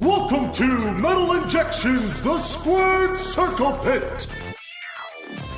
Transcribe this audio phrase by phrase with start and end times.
[0.00, 4.26] Welcome to Metal Injections, the Squared Circle Pit.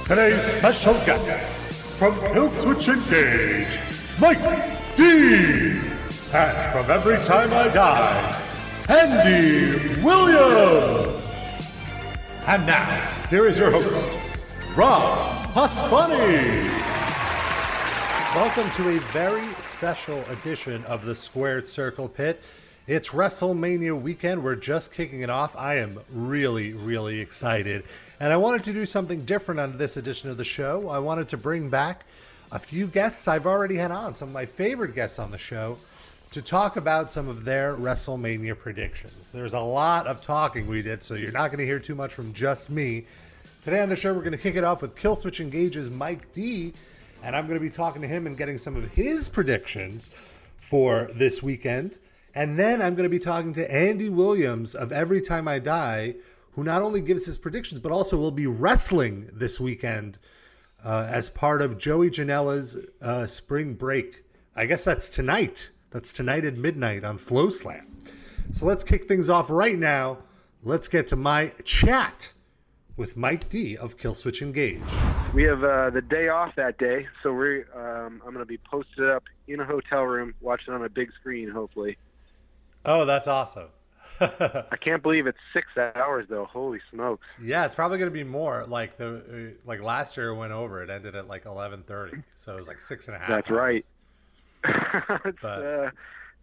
[0.06, 1.56] Today's special guest
[1.96, 3.80] from Hill Killswitch Engage,
[4.20, 5.80] Mike D.
[6.34, 8.42] And from Every Time I Die,
[8.90, 11.24] Andy Williams.
[12.46, 13.90] And now, here is your host,
[14.76, 16.66] Rob Pasbani.
[18.34, 22.42] Welcome to a very special edition of the Squared Circle Pit.
[22.88, 24.44] It's WrestleMania weekend.
[24.44, 25.56] We're just kicking it off.
[25.56, 27.82] I am really, really excited.
[28.20, 30.88] And I wanted to do something different on this edition of the show.
[30.88, 32.04] I wanted to bring back
[32.52, 35.78] a few guests I've already had on, some of my favorite guests on the show,
[36.30, 39.32] to talk about some of their WrestleMania predictions.
[39.32, 42.14] There's a lot of talking we did, so you're not going to hear too much
[42.14, 43.06] from just me.
[43.62, 46.72] Today on the show, we're going to kick it off with Killswitch Engage's Mike D,
[47.24, 50.08] and I'm going to be talking to him and getting some of his predictions
[50.60, 51.98] for this weekend.
[52.36, 56.16] And then I'm going to be talking to Andy Williams of Every Time I Die,
[56.52, 60.18] who not only gives his predictions, but also will be wrestling this weekend
[60.84, 64.24] uh, as part of Joey Janela's uh, spring break.
[64.54, 65.70] I guess that's tonight.
[65.92, 67.86] That's tonight at midnight on FloSlam.
[68.52, 70.18] So let's kick things off right now.
[70.62, 72.34] Let's get to my chat
[72.98, 74.82] with Mike D of Killswitch Engage.
[75.32, 78.58] We have uh, the day off that day, so we're um, I'm going to be
[78.58, 81.96] posted up in a hotel room, watching on a big screen, hopefully.
[82.86, 83.68] Oh, that's awesome.
[84.20, 86.46] I can't believe it's six hours though.
[86.46, 87.26] Holy smokes!
[87.42, 88.64] Yeah, it's probably going to be more.
[88.66, 90.82] Like the uh, like last year went over.
[90.82, 93.28] It ended at like eleven thirty, so it was like six and a half.
[93.28, 93.58] That's hours.
[93.58, 93.86] right.
[95.26, 95.90] it's, But- uh,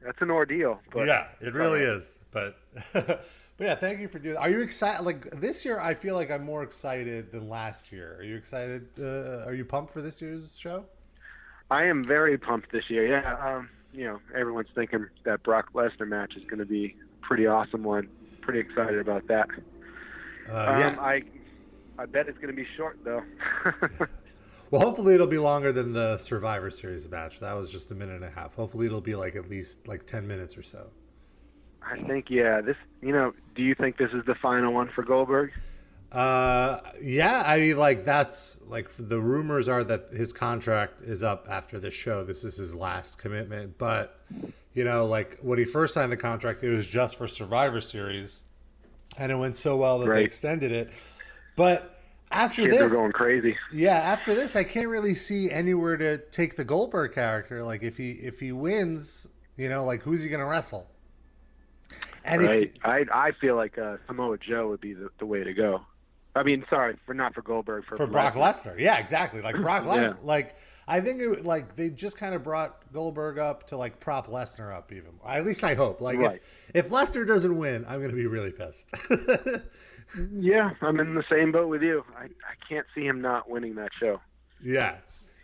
[0.05, 0.79] that's an ordeal.
[0.91, 2.19] But yeah, it really is.
[2.31, 2.57] But
[2.93, 3.25] but
[3.57, 4.37] yeah, thank you for doing.
[4.37, 5.03] Are you excited?
[5.03, 8.17] Like this year, I feel like I'm more excited than last year.
[8.19, 8.87] Are you excited?
[8.99, 10.85] Uh, are you pumped for this year's show?
[11.71, 13.07] I am very pumped this year.
[13.07, 17.25] Yeah, um, you know, everyone's thinking that Brock Lesnar match is going to be a
[17.25, 18.09] pretty awesome one.
[18.41, 19.47] Pretty excited about that.
[20.49, 20.95] Uh, um, yeah.
[20.99, 21.21] I
[21.97, 23.23] I bet it's going to be short though.
[24.73, 27.39] Well, hopefully it'll be longer than the Survivor Series match.
[27.39, 28.55] That was just a minute and a half.
[28.55, 30.89] Hopefully it'll be like at least like ten minutes or so.
[31.85, 32.59] I think yeah.
[32.59, 33.33] This you know.
[33.53, 35.51] Do you think this is the final one for Goldberg?
[36.13, 41.47] Uh, yeah, I mean, like that's like the rumors are that his contract is up
[41.49, 42.23] after this show.
[42.23, 44.19] This is his last commitment, but
[44.75, 48.43] you know, like when he first signed the contract, it was just for Survivor Series,
[49.17, 50.91] and it went so well that they extended it.
[51.55, 51.99] But
[52.31, 53.57] after Kids are going crazy.
[53.71, 57.63] yeah, after this, I can't really see anywhere to take the Goldberg character.
[57.63, 60.87] Like if he if he wins, you know, like who's he gonna wrestle?
[62.23, 65.53] And if- I I feel like uh, Samoa Joe would be the, the way to
[65.55, 65.81] go.
[66.35, 68.79] I mean, sorry for not for Goldberg for, for Brock Lesnar.
[68.79, 69.41] Yeah, exactly.
[69.41, 70.01] Like Brock Lesnar.
[70.01, 70.13] Yeah.
[70.23, 70.55] Like
[70.87, 74.75] I think it like they just kind of brought Goldberg up to like prop Lesnar
[74.75, 75.11] up even.
[75.27, 76.01] At least I hope.
[76.01, 76.39] Like Right.
[76.73, 78.91] if if Lesnar doesn't win, I'm gonna be really pissed.
[80.31, 82.03] Yeah, I'm in the same boat with you.
[82.15, 84.21] I I can't see him not winning that show.
[84.63, 84.97] yeah,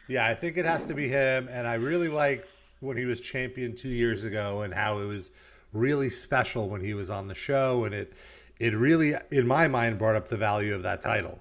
[0.08, 0.28] yeah.
[0.28, 1.48] I think it has to be him.
[1.50, 5.32] And I really liked when he was champion two years ago and how it was
[5.74, 8.14] really special when he was on the show and it
[8.60, 11.40] it really in my mind brought up the value of that title.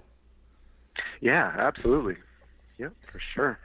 [1.20, 2.16] Yeah, absolutely.
[2.78, 3.58] Yep, for sure.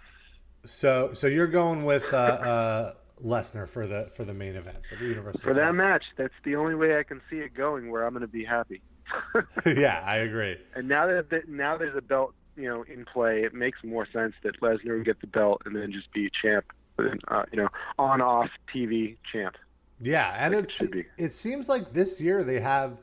[0.65, 2.93] So so you're going with uh, uh,
[3.23, 6.55] Lesnar for the for the main event for the Universal For that match, that's the
[6.55, 8.81] only way I can see it going where I'm going to be happy.
[9.65, 10.57] yeah, I agree.
[10.75, 14.07] And now that that- now there's a belt, you know, in play, it makes more
[14.11, 16.65] sense that Lesnar would get the belt and then just be champ,
[16.97, 17.67] uh, you know,
[17.99, 19.55] on off TV champ.
[20.01, 21.05] Yeah, and Like it it's, should be.
[21.17, 22.97] it seems like this year they have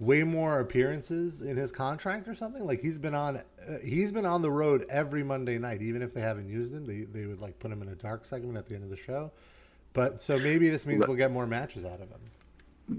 [0.00, 2.66] way more appearances in his contract or something.
[2.66, 3.42] Like he's been on uh,
[3.84, 6.86] he's been on the road every Monday night, even if they haven't used him.
[6.86, 8.96] They they would like put him in a dark segment at the end of the
[8.96, 9.30] show.
[9.92, 12.20] But so maybe this means we'll get more matches out of him.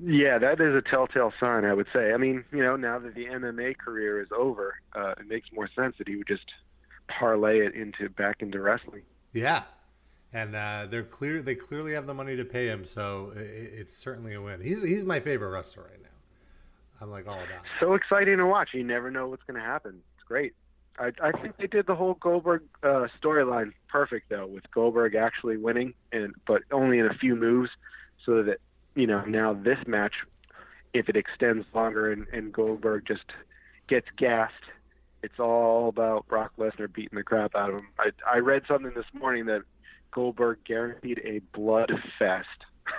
[0.03, 2.13] Yeah, that is a telltale sign, I would say.
[2.13, 5.69] I mean, you know, now that the MMA career is over, uh, it makes more
[5.75, 6.45] sense that he would just
[7.07, 9.01] parlay it into back into wrestling.
[9.33, 9.63] Yeah,
[10.31, 11.41] and uh, they're clear.
[11.41, 14.61] They clearly have the money to pay him, so i it's certainly a win.
[14.61, 16.10] He's he's my favorite wrestler right now.
[17.01, 17.63] I'm like all about.
[17.79, 18.69] So exciting to watch.
[18.73, 20.01] You never know what's going to happen.
[20.15, 20.53] It's great.
[20.99, 25.57] I, I think they did the whole Goldberg uh, storyline perfect though, with Goldberg actually
[25.57, 27.69] winning, and but only in a few moves,
[28.25, 28.57] so that
[28.93, 30.13] you know now this match,
[30.93, 33.23] if it extends longer and, and Goldberg just
[33.87, 34.53] gets gassed,
[35.23, 37.87] it's all about Brock Lesnar beating the crap out of him.
[37.97, 39.61] I, I read something this morning that
[40.11, 42.47] Goldberg guaranteed a blood fest.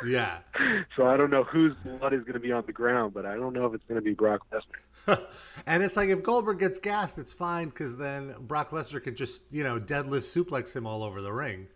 [0.05, 0.39] Yeah.
[0.97, 3.35] So I don't know whose blood is going to be on the ground, but I
[3.35, 5.27] don't know if it's going to be Brock Lesnar.
[5.67, 9.43] and it's like if Goldberg gets gassed, it's fine because then Brock Lesnar can just
[9.51, 11.67] you know deadlift suplex him all over the ring.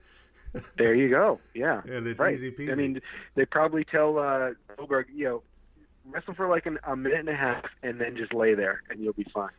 [0.79, 1.41] There you go.
[1.55, 1.83] Yeah.
[1.85, 2.35] And it's right.
[2.35, 2.73] easy peasy.
[2.73, 3.01] I mean,
[3.35, 5.43] they probably tell uh, Goldberg, you know,
[6.07, 9.03] wrestle for like an, a minute and a half, and then just lay there, and
[9.03, 9.51] you'll be fine.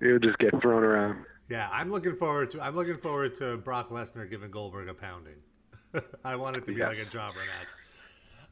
[0.00, 1.24] You'll just get thrown around.
[1.48, 2.60] yeah, I'm looking forward to.
[2.60, 5.36] I'm looking forward to Brock Lesnar giving Goldberg a pounding.
[6.24, 6.88] I want it to be Yeah.
[6.88, 7.68] like a jobber match.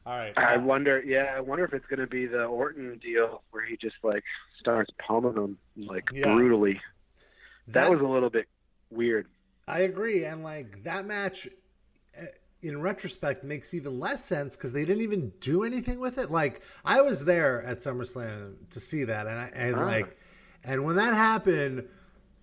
[0.05, 0.33] All right.
[0.37, 1.01] I uh, wonder.
[1.01, 4.23] Yeah, I wonder if it's going to be the Orton deal where he just like
[4.59, 5.57] starts pummeling him
[5.87, 6.33] like Yeah.
[6.33, 6.81] brutally.
[7.67, 8.47] That, was a little bit
[8.89, 9.27] weird.
[9.67, 11.47] I agree, and like that match,
[12.19, 12.25] uh,
[12.61, 16.29] in retrospect, makes even less sense because they didn't even do anything with it.
[16.29, 19.85] Like I was there at SummerSlam to see that, and I, and Ah.
[19.85, 20.17] like,
[20.65, 21.87] and when that happened,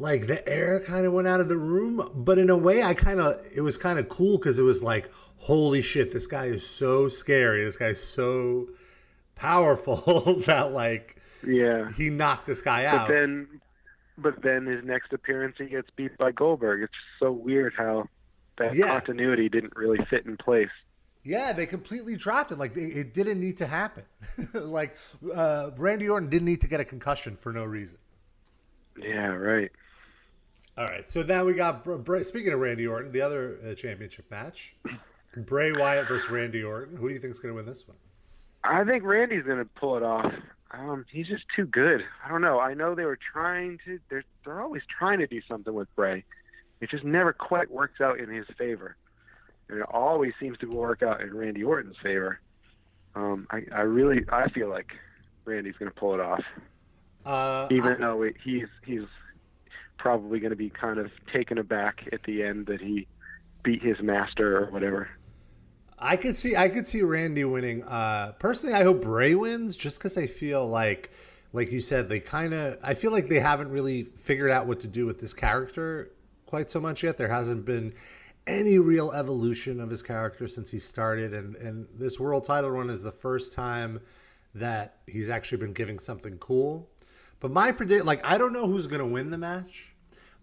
[0.01, 2.11] like the air kind of went out of the room.
[2.15, 4.83] But in a way, I kind of it was kind of cool because it was
[4.83, 7.63] like, holy shit, this guy is so scary.
[7.63, 8.69] This guy's so
[9.37, 11.17] powerful that like
[11.47, 11.93] Yeah.
[11.93, 13.61] he knocked this guy out But then,
[14.19, 16.83] but then his next appearance, he gets beat by Goldberg.
[16.83, 18.09] It's so weird how
[18.59, 18.89] that Yeah.
[18.89, 20.69] continuity didn't really fit in place.
[21.23, 22.59] Yeah, they completely dropped it.
[22.59, 24.05] Like it, it didn't need to happen.
[24.55, 24.97] like
[25.35, 27.99] uh, Randy Orton didn't need to get a concussion for no reason.
[28.99, 29.71] Yeah, right.
[30.81, 31.85] All right, so now we got.
[31.85, 34.75] Bray, speaking of Randy Orton, the other uh, championship match,
[35.37, 36.97] Bray Wyatt versus Randy Orton.
[36.97, 37.99] Who do you think is going to win this one?
[38.65, 40.33] I think Randy's going to pull it off.
[40.71, 42.03] Um, he's just too good.
[42.25, 42.61] I don't know.
[42.61, 43.99] I know they were trying to.
[44.09, 46.25] They're they're always trying to do something with Bray.
[46.81, 48.97] It just never quite works out in his favor.
[49.69, 52.41] And it always seems to work out in Randy Orton's favor.
[53.15, 54.93] Um, I, I really I feel like
[55.45, 56.43] Randy's going to pull it off,
[57.27, 59.03] Uh, even I- though he's he's
[60.01, 63.07] probably going to be kind of taken aback at the end that he
[63.63, 65.11] beat his master or whatever.
[65.99, 67.85] I could see I could see Randy winning.
[67.85, 71.11] Uh, personally, I hope Bray wins, just because I feel like,
[71.53, 72.79] like you said, they kind of.
[72.83, 76.11] I feel like they haven't really figured out what to do with this character
[76.47, 77.19] quite so much yet.
[77.19, 77.93] There hasn't been
[78.47, 82.89] any real evolution of his character since he started, and and this world title run
[82.89, 84.01] is the first time
[84.55, 86.89] that he's actually been giving something cool.
[87.41, 89.90] But my predict, like, I don't know who's gonna win the match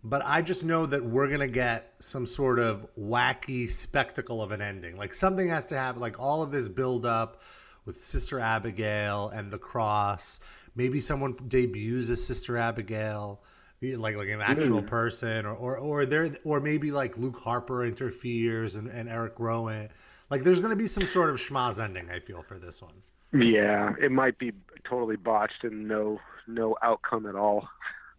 [0.03, 4.61] but I just know that we're gonna get some sort of wacky spectacle of an
[4.61, 4.97] ending.
[4.97, 6.01] Like something has to happen.
[6.01, 7.41] Like all of this build up
[7.85, 10.39] with Sister Abigail and the cross.
[10.75, 13.41] Maybe someone debuts as Sister Abigail,
[13.81, 14.87] like like an actual hmm.
[14.87, 19.89] person, or or or there, or maybe like Luke Harper interferes and, and Eric Rowan.
[20.29, 22.09] Like there's gonna be some sort of schmaz ending.
[22.11, 22.93] I feel for this one.
[23.33, 24.53] Yeah, it might be
[24.87, 27.67] totally botched and no no outcome at all.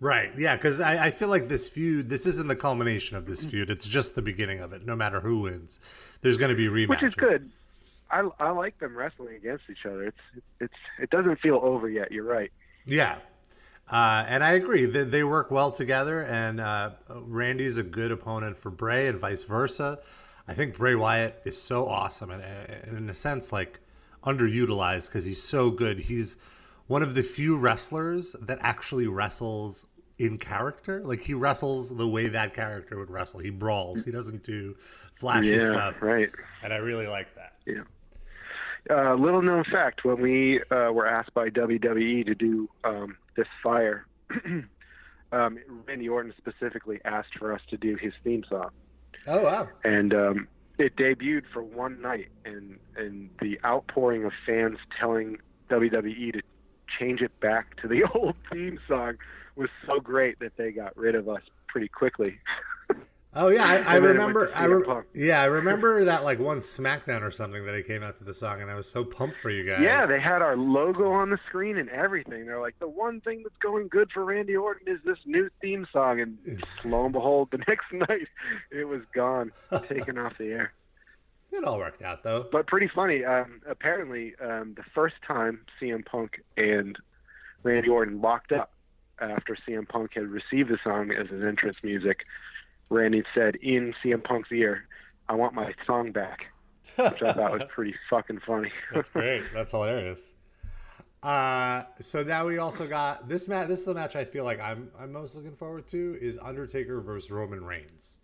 [0.01, 0.31] Right.
[0.39, 0.57] Yeah.
[0.57, 3.69] Because I, I feel like this feud, this isn't the culmination of this feud.
[3.71, 4.87] It's just the beginning of it.
[4.87, 5.81] No matter who wins,
[6.21, 6.89] there's going to be rematches.
[6.89, 7.51] which is good.
[8.11, 10.05] I I like them wrestling against each other.
[10.05, 12.11] It's it's it doesn't feel over yet.
[12.13, 12.51] You're right.
[12.87, 13.19] Yeah.
[13.91, 14.85] Uh, and I agree.
[14.85, 16.23] They, they work well together.
[16.23, 19.99] And uh, Randy's a good opponent for Bray and vice versa.
[20.47, 23.81] I think Bray Wyatt is so awesome and, and in a sense, like
[24.25, 25.99] underutilized because he's so good.
[25.99, 26.37] He's
[26.89, 29.87] one of the few wrestlers that actually wrestles
[30.19, 31.03] in character.
[31.05, 33.41] Like he wrestles the way that character would wrestle.
[33.41, 34.03] He brawls.
[34.03, 34.75] He doesn't do
[35.15, 35.95] flashy yeah, stuff.
[36.01, 36.31] right.
[36.63, 37.55] And I really like that.
[37.67, 37.83] Yeah.
[38.91, 43.47] Uh, little known fact: when we uh, were asked by WWE to do um, this
[43.63, 44.07] fire,
[45.33, 48.71] um, Randy Orton specifically asked for us to do his theme song,
[49.27, 49.69] Oh wow.
[49.85, 50.49] and um,
[50.79, 55.37] it debuted for one night, and and the outpouring of fans telling
[55.69, 56.43] WWE to
[56.99, 59.19] change it back to the old theme song
[59.57, 62.39] was so great that they got rid of us pretty quickly.
[63.35, 64.51] Oh yeah, I, I And then it went remember.
[64.55, 68.17] I re- yeah, I remember that like one SmackDown or something that it came out
[68.19, 69.81] to the song, and I was so pumped for you guys.
[69.83, 72.47] Yeah, they had our logo on the screen and everything.
[72.47, 75.87] They're like, the one thing that's going good for Randy Orton is this new theme
[75.93, 76.21] song.
[76.21, 76.39] And
[76.85, 78.29] lo and behold, the next night
[78.71, 79.53] it was gone,
[79.89, 80.73] taken off the air.
[81.53, 82.47] It all worked out though.
[82.51, 83.25] But pretty funny.
[83.25, 86.97] Um, apparently, um, the first time CM Punk and
[87.63, 88.73] Randy Orton locked up
[89.21, 92.25] after CM Punk had received the song as his entrance music,
[92.91, 94.87] Randy said in CM Punk's ear,
[95.29, 96.47] I want my song back,
[96.97, 98.71] which I thought was pretty fucking funny.
[98.95, 99.43] That's great.
[99.53, 100.35] That's hilarious.
[101.23, 103.69] Uh, so now we also got this match.
[103.69, 107.01] This is the match I feel like I'm I'm most looking forward to is Undertaker
[107.01, 108.18] versus Roman Reigns.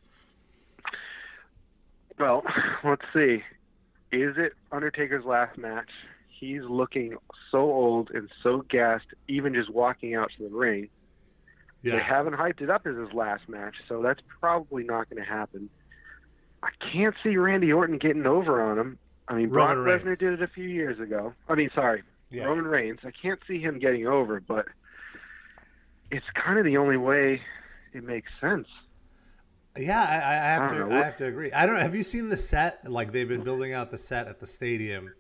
[2.19, 2.43] Well,
[2.85, 3.43] let's see.
[4.13, 5.91] Is it Undertaker's last match?
[6.29, 7.17] He's looking
[7.51, 10.89] so old and so gassed, even just walking out to the ring.
[11.83, 15.29] They haven't hyped it up as his last match, so that's probably not going to
[15.29, 15.69] happen.
[16.63, 18.99] I can't see Randy Orton getting over on him.
[19.29, 21.35] I mean, Brock Lesnar did it a few years ago.
[21.49, 22.45] I mean, sorry, Yeah.
[22.45, 23.01] Roman Reigns.
[23.05, 24.67] I can't see him getting over, but
[26.11, 27.41] it's kind of the only way
[27.93, 28.69] it makes sense.
[29.77, 30.03] Yeah.
[30.03, 30.81] I, I have I to.
[30.89, 30.97] know.
[30.97, 31.53] I have to agree.
[31.53, 31.77] I don't.
[31.77, 32.91] Have you seen the set?
[32.91, 35.13] Like they've been building out the set at the stadium,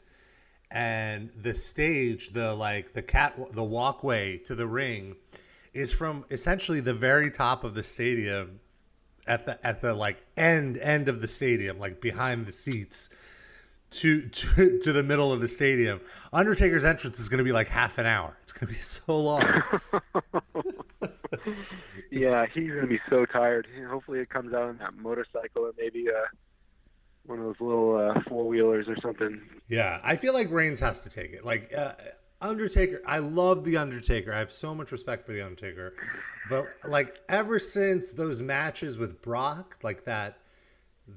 [0.70, 5.16] and the stage, the like the cat, the walkway to the ring,
[5.73, 8.61] is from essentially the very top of the stadium,
[9.26, 13.11] at the at the like end end of the stadium, like behind the seats.
[14.00, 16.00] To, to to the middle of the stadium.
[16.32, 18.37] Undertaker's entrance is going to be like half an hour.
[18.42, 19.62] It's going to be so long.
[22.11, 23.67] yeah, he's gonna be so tired.
[23.88, 26.26] Hopefully, it comes out on that motorcycle or maybe uh,
[27.26, 29.41] one of those little uh, four wheelers or something.
[29.69, 31.45] Yeah, I feel like Reigns has to take it.
[31.45, 31.93] Like uh,
[32.41, 34.33] Undertaker, I love the Undertaker.
[34.33, 35.95] I have so much respect for the Undertaker,
[36.50, 40.38] but like ever since those matches with Brock, like that,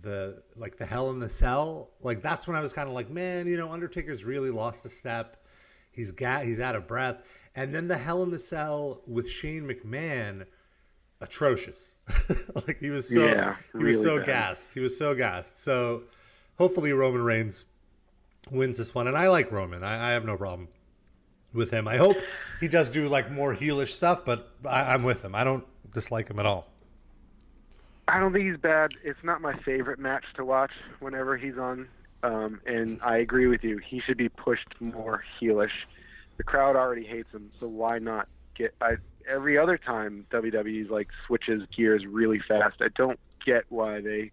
[0.02, 3.10] the like the Hell in the Cell, like that's when I was kind of like,
[3.10, 5.44] man, you know, Undertaker's really lost a step.
[5.92, 7.24] He's got he's out of breath,
[7.58, 10.46] and then the Hell in the Cell with Shane McMahon
[11.20, 11.98] atrocious.
[12.68, 14.28] like he was so yeah, he was so bad.
[14.28, 14.70] gassed.
[14.76, 15.60] He was so gassed.
[15.60, 16.04] So
[16.60, 17.66] hopefully Roman Reigns
[18.52, 19.08] wins this one.
[19.08, 19.84] And I like Roman.
[19.84, 20.68] I, I have no problem
[21.52, 21.88] with him.
[21.88, 22.18] I hope
[22.60, 25.34] he does do like more heelish stuff, but I, I'm with him.
[25.34, 26.68] I don't dislike him at all.
[28.08, 28.92] I don't think he's bad.
[29.04, 31.88] It's not my favorite match to watch whenever he's on.
[32.22, 33.80] Um, and I agree with you.
[33.80, 35.72] He should be pushed more heelish.
[36.38, 38.74] The crowd already hates him, so why not get?
[38.82, 38.98] I
[39.30, 42.78] every other time WWE's like switches gears really fast.
[42.82, 44.32] I don't get why they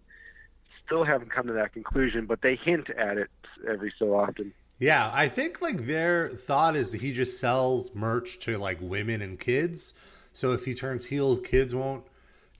[0.85, 3.29] still haven't come to that conclusion, but they hint at it
[3.67, 4.53] every so often.
[4.77, 9.39] Yeah, I think like their thought is he just sells merch to like women and
[9.39, 9.93] kids.
[10.33, 12.05] So if he turns heel, kids won't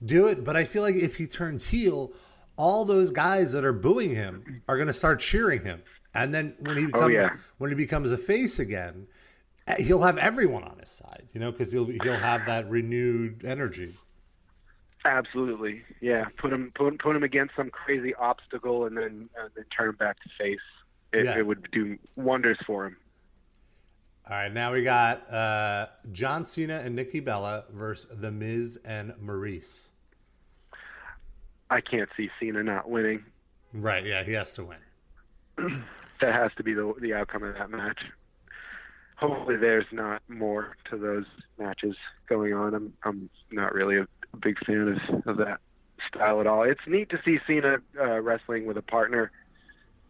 [0.04, 0.42] do it.
[0.42, 2.12] But I feel like if he turns heel,
[2.56, 5.82] all those guys that are booing him are going to start cheering him.
[6.14, 7.36] And then when he becomes, Oh, yeah.
[7.58, 9.06] when he becomes a face again,
[9.78, 13.94] he'll have everyone on his side, you know, because he'll he'll have that renewed energy.
[15.04, 16.26] Absolutely, yeah.
[16.38, 20.16] Put him put, put him against some crazy obstacle, and then then turn him back
[20.22, 20.58] to face.
[21.12, 21.38] It, Yeah.
[21.38, 22.96] it would do wonders for him.
[24.28, 29.12] All right, now we got uh, John Cena and Nikki Bella versus The Miz and
[29.22, 29.90] Maryse.
[31.70, 33.24] I can't see Cena not winning.
[33.72, 35.84] Right, yeah, he has to win.
[36.18, 37.98] That has to be the the outcome of that match.
[39.16, 41.24] Hopefully, there's not more to those
[41.58, 41.96] matches
[42.28, 42.74] going on.
[42.74, 44.06] I'm I'm not really a,
[44.42, 45.60] big fan of of that
[46.06, 46.62] style at all.
[46.62, 49.32] It's neat to see Cena uh, wrestling with a partner,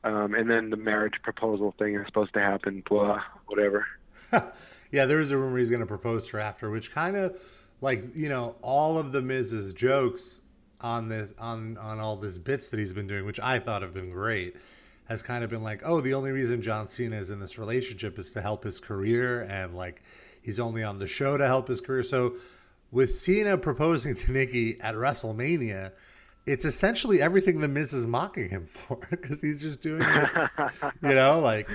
[0.02, 2.82] um, and then the marriage proposal thing is supposed to happen.
[2.88, 3.86] Blah, whatever.
[4.90, 7.40] yeah, there is a rumor he's going to propose to her after, which kind of
[7.80, 10.40] like you know all of the Miz's jokes
[10.80, 13.94] on this on on all this bits that he's been doing, which I thought have
[13.94, 14.56] been great,
[15.08, 18.18] has kind of been like, oh, the only reason John Cena is in this relationship
[18.18, 20.02] is to help his career, and like
[20.42, 22.02] he's only on the show to help his career.
[22.02, 22.36] So
[22.92, 25.92] with Cena proposing to Nikki at WrestleMania.
[26.46, 30.28] It's essentially everything the Miz is mocking him for because he's just doing it,
[31.02, 31.68] you know, like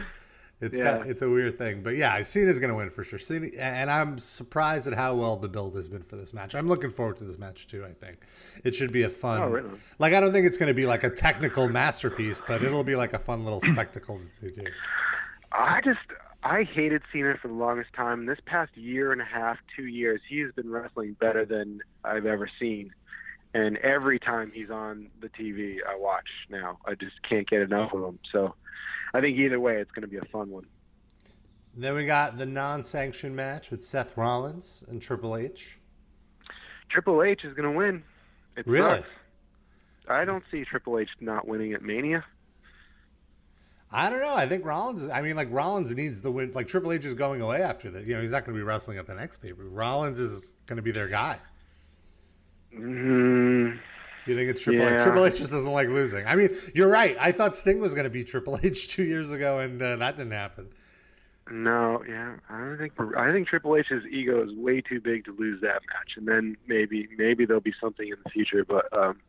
[0.62, 1.00] it's Yeah.
[1.00, 3.20] got, it's a weird thing, but yeah, Cena's going to win for sure.
[3.20, 6.56] Cena, and I'm surprised at how well the build has been for this match.
[6.56, 7.84] I'm looking forward to this match too.
[7.86, 8.20] I think
[8.64, 9.42] it should be a fun.
[9.42, 9.72] Oh, really?
[10.00, 12.96] Like I don't think it's going to be like a technical masterpiece, but it'll be
[12.96, 14.66] like a fun little spectacle they do.
[15.52, 16.00] I just
[16.44, 18.26] I hated Cena for the longest time.
[18.26, 22.26] This past year and a half, two years, he has been wrestling better than I've
[22.26, 22.94] ever seen.
[23.54, 26.78] And every time he's on the TV, I watch now.
[26.86, 28.20] I just can't get enough of him.
[28.32, 28.56] So
[29.14, 30.66] I think either way, it's going to be a fun one.
[31.76, 35.78] Then we got the non-sanctioned match with Seth Rollins and Triple H.
[36.90, 38.04] Triple H is going to win.
[38.58, 38.98] It Really?
[38.98, 39.10] sucks.
[40.10, 42.26] I don't see Triple H not winning at Mania.
[43.94, 44.36] I don't know.
[44.36, 45.10] I think Rollins.
[45.10, 46.52] I mean, like Rollins needs the win.
[46.52, 48.06] Like Triple H is going away after that.
[48.06, 50.54] You know, he's not going to be wrestling at the next pay per Rollins is
[50.66, 51.38] going to be their guy.
[52.74, 53.80] Mm,
[54.26, 54.92] You think it's Triple H?
[54.92, 55.04] Yeah.
[55.04, 56.26] Triple H just doesn't like losing.
[56.28, 57.18] I mean, you're right.
[57.20, 60.18] I thought Sting was going to be Triple H two years ago, and uh, that
[60.18, 60.70] didn't happen.
[61.50, 65.36] no, yeah, I don't think I think Triple H's ego is way too big to
[65.38, 68.64] lose that match, and then maybe maybe there'll be something in the future.
[68.64, 69.20] But um,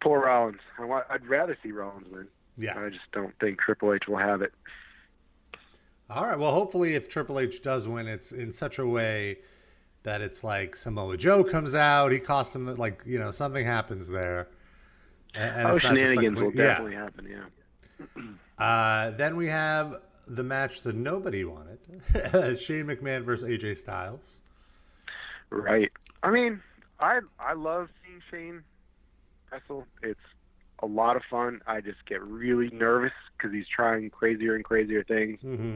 [0.00, 0.60] poor Rollins.
[0.78, 2.28] I want, I'd rather see Rollins win.
[2.56, 2.78] Yeah.
[2.78, 4.52] I just don't think Triple H will have it.
[6.08, 6.38] All right.
[6.38, 9.38] Well, hopefully, if Triple H does win, it's in such a way
[10.06, 14.08] that it's like Samoa Joe comes out, he costs him like you know something happens
[14.08, 14.48] there.
[15.34, 16.62] And, and oh, not like, shenanigans will yeah.
[16.62, 17.28] definitely happen.
[17.30, 18.22] Yeah.
[18.58, 21.78] Uh, then we have the match that nobody wanted:
[22.58, 24.40] Shane McMahon versus AJ Styles.
[25.50, 25.92] Right.
[26.22, 26.62] I mean,
[26.98, 28.62] I I love seeing Shane
[29.52, 29.86] wrestle.
[30.02, 30.18] It's
[30.78, 31.60] a lot of fun.
[31.66, 35.38] I just get really nervous because he's trying crazier and crazier things.
[35.44, 35.74] Mm-hmm.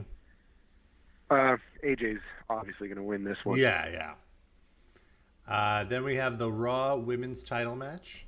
[1.30, 3.58] Uh, AJ's obviously going to win this one.
[3.58, 4.12] Yeah, yeah.
[5.46, 8.26] Uh, then we have the Raw Women's Title match.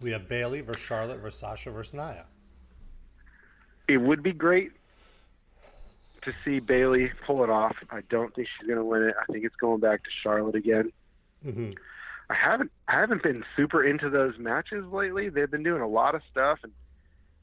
[0.00, 2.24] We have Bayley versus Charlotte versus Sasha versus Nia.
[3.88, 4.72] It would be great
[6.22, 7.76] to see Bayley pull it off.
[7.90, 9.14] I don't think she's going to win it.
[9.20, 10.92] I think it's going back to Charlotte again.
[11.42, 11.70] hmm
[12.28, 15.30] I haven't I haven't been super into those matches lately.
[15.30, 16.70] They've been doing a lot of stuff, and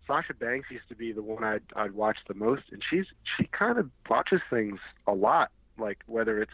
[0.07, 3.05] Sasha Banks used to be the one I'd I'd watch the most, and she's
[3.37, 6.51] she kind of watches things a lot, like whether it's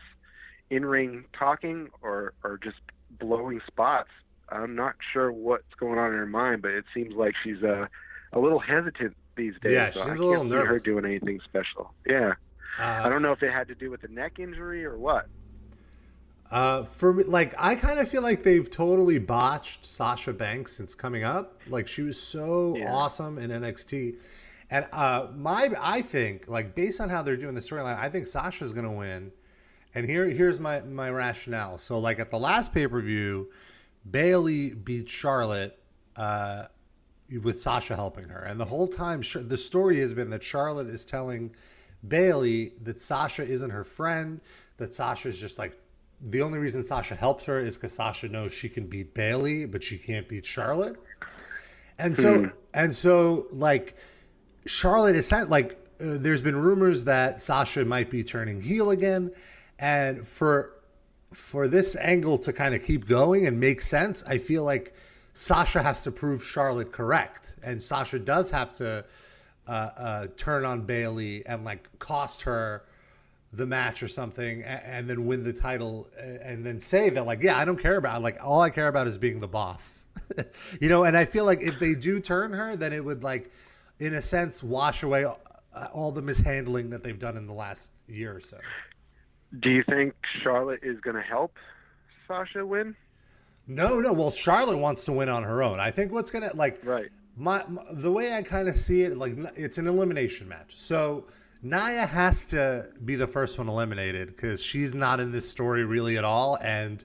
[0.70, 2.78] in ring talking or or just
[3.20, 4.10] blowing spots.
[4.50, 7.88] I'm not sure what's going on in her mind, but it seems like she's uh,
[8.34, 9.74] a little hesitant these days.
[9.74, 10.84] Yeah, so she's I a little see her nervous.
[10.84, 11.94] doing anything special.
[12.06, 12.34] Yeah,
[12.78, 15.28] I Uh, don't know if it had to do with the neck injury or what.
[16.54, 20.94] Uh, for me, like, I kind of feel like they've totally botched Sasha Banks since
[20.94, 21.60] coming up.
[21.68, 22.94] Like, she was so Yeah.
[22.94, 24.20] awesome in NXT,
[24.70, 28.28] and uh, my, I think, like, based on how they're doing the storyline, I think
[28.28, 29.32] Sasha's gonna win.
[29.96, 31.78] And here, here's my my rationale.
[31.80, 33.50] So, like at the last pay per view,
[34.12, 35.80] Bayley beat Charlotte
[36.16, 36.66] uh,
[37.42, 41.04] with Sasha helping her, and the whole time the story has been that Charlotte is
[41.04, 41.52] telling
[42.08, 44.40] Bayley that Sasha isn't her friend,
[44.78, 45.80] that Sasha is just like
[46.30, 49.84] the only reason Sasha helps her is because Sasha knows she can beat Bayley, but
[49.84, 50.96] she can't beat Charlotte.
[52.00, 53.96] And so, and so, like
[54.66, 59.32] Charlotte is like uh, there's been rumors that Sasha might be turning heel again,
[59.80, 60.76] and for
[61.34, 64.96] for this angle to kind of keep going and make sense, I feel like
[65.34, 69.06] Sasha has to prove Charlotte correct, and Sasha does have to
[69.68, 72.84] uh, uh, turn on Bayley and like cost her
[73.54, 76.08] the match or something, and, and then win the title,
[76.42, 79.08] and then say that like, yeah, I don't care about like all I care about
[79.08, 80.06] is being the boss,
[80.82, 81.04] you know.
[81.04, 83.52] And I feel like if they do turn her, then it would like,
[84.00, 85.40] in a sense, wash away all,
[85.94, 88.58] all the mishandling that they've done in the last year or so.
[89.60, 91.54] Do you think Charlotte is going to help
[92.28, 92.96] Sasha win?
[93.68, 94.12] No, no.
[94.14, 95.80] Well, Charlotte wants to win on her own.
[95.80, 97.10] I think what's gonna like Right.
[97.38, 100.76] my, my the way I kind of see it, like it's an elimination match.
[100.76, 101.26] So
[101.64, 106.18] Nia has to be the first one eliminated because she's not in this story really
[106.18, 107.04] at all, and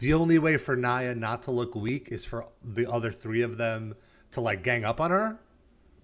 [0.00, 3.56] the only way for Nia not to look weak is for the other three of
[3.56, 3.94] them
[4.32, 5.38] to like gang up on her.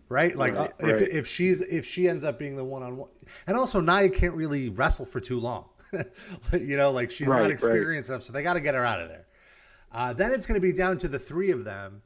[0.08, 1.08] Right, like Right, uh, if, right.
[1.10, 3.08] if she's if she ends up being the one on one,
[3.48, 5.64] and also Nia can't really wrestle for too long,
[6.52, 9.00] you know, like she's Right, not experienced enough, so they got to get her out
[9.00, 9.26] of there.
[9.90, 12.02] Uh, then it's going to be down to the three of them,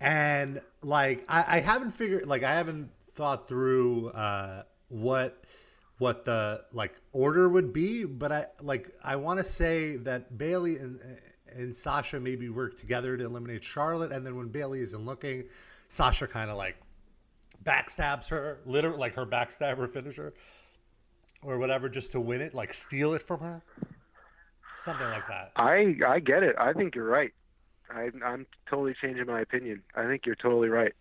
[0.00, 5.41] and like I, I haven't figured, like I haven't thought through uh, what
[6.02, 10.76] what the like order would be, but I like I want to say that Bayley
[10.76, 11.00] and
[11.54, 15.44] and Sasha maybe work together to eliminate Charlotte, and then when Bayley isn't looking,
[15.88, 16.76] Sasha kind of like
[17.64, 20.34] backstabs her, literally like her backstabber finisher
[21.44, 23.62] or whatever, just to win it, like steal it from her,
[24.74, 25.52] something like that.
[25.54, 26.56] I I get it.
[26.58, 27.32] I think you're right.
[27.90, 29.82] I, I'm totally changing my opinion.
[29.94, 30.94] I think you're totally right.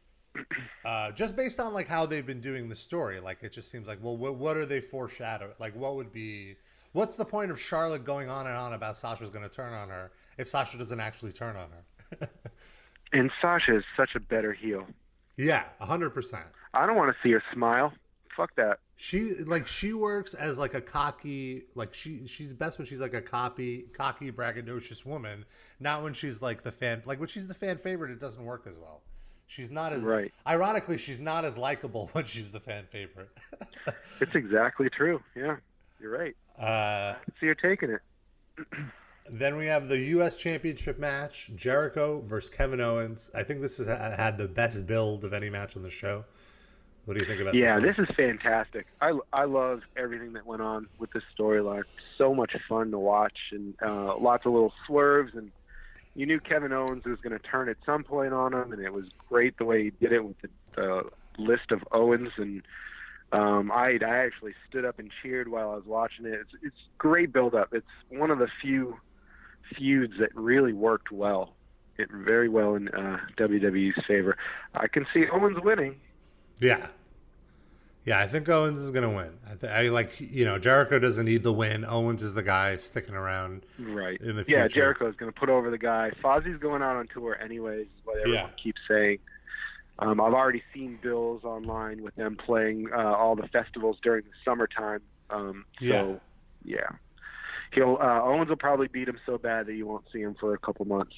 [0.85, 3.87] Uh, just based on like how they've been doing the story like it just seems
[3.87, 6.55] like well what, what are they foreshadowing like what would be
[6.93, 9.89] what's the point of charlotte going on and on about sasha's going to turn on
[9.89, 11.69] her if sasha doesn't actually turn on
[12.19, 12.29] her
[13.13, 14.85] And Sasha is such a better heel.
[15.35, 17.91] yeah 100% I don't want to see her smile.
[18.37, 18.79] Fuck that.
[18.95, 23.13] she like she works as like a cocky like she she's best when she's like
[23.13, 25.43] a copy cocky braggadocious woman
[25.81, 28.65] not when she's like the fan like when she's the fan favorite it doesn't work
[28.65, 29.01] as well
[29.51, 30.31] she's not as Right.
[30.47, 33.29] ironically she's not as likable when she's the fan favorite
[34.21, 35.19] It's exactly true.
[35.35, 35.57] Yeah,
[35.99, 36.35] you're right.
[36.57, 38.01] uh So you're taking it.
[39.29, 40.37] Then we have the U.S.
[40.37, 43.29] Championship match: Jericho versus Kevin Owens.
[43.35, 46.25] I think this has had the best build of any match on the show.
[47.05, 47.95] What do you think about Yeah, this?
[47.97, 48.87] this is fantastic.
[48.99, 51.83] I, I love everything that went on with this storyline.
[52.17, 55.31] So much fun to watch, and uh, lots of little swerves.
[55.35, 55.51] And
[56.15, 58.93] you knew Kevin Owens was going to turn at some point on him, and it
[58.93, 61.03] was great the way he did it with the, the
[61.37, 62.29] list of Owens.
[62.37, 62.63] And
[63.31, 66.33] um, I I actually stood up and cheered while I was watching it.
[66.33, 67.69] It's it's great build up.
[67.73, 68.97] It's one of the few
[69.77, 71.53] feuds that really worked well.
[71.97, 74.37] It very well in uh, WWE's favor.
[74.73, 75.97] I can see Owens winning.
[76.59, 76.87] Yeah,
[78.05, 78.19] yeah.
[78.19, 79.31] I think Owens is gonna win.
[79.49, 81.85] I, th- I like you know Jericho doesn't need the win.
[81.85, 83.63] Owens is the guy sticking around.
[83.79, 84.19] Right.
[84.21, 86.11] in the yeah, Jericho is going to put over the guy.
[86.23, 88.49] Fozzy's going out on tour anyways, is what everyone Yeah.
[88.61, 89.19] keeps saying.
[89.99, 94.31] Um, I've already seen bills online with them playing uh, all the festivals during the
[94.43, 95.01] summertime.
[95.29, 96.19] Um, so,
[96.65, 96.79] yeah.
[97.73, 100.53] He'll uh, Owens will probably beat him so bad that you won't see him for
[100.53, 101.13] a couple months.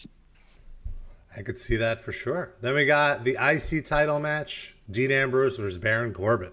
[1.36, 2.54] I could see that for sure.
[2.62, 6.52] Then we got the IC title match: Dean Ambrose versus Baron Corbin.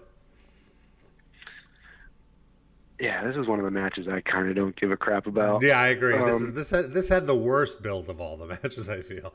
[3.01, 5.63] Yeah, this is one of the matches I kind of don't give a crap about.
[5.63, 6.17] Yeah, I agree.
[6.17, 8.89] this is Um, this had, this had the worst build of all the matches.
[8.89, 9.33] I feel.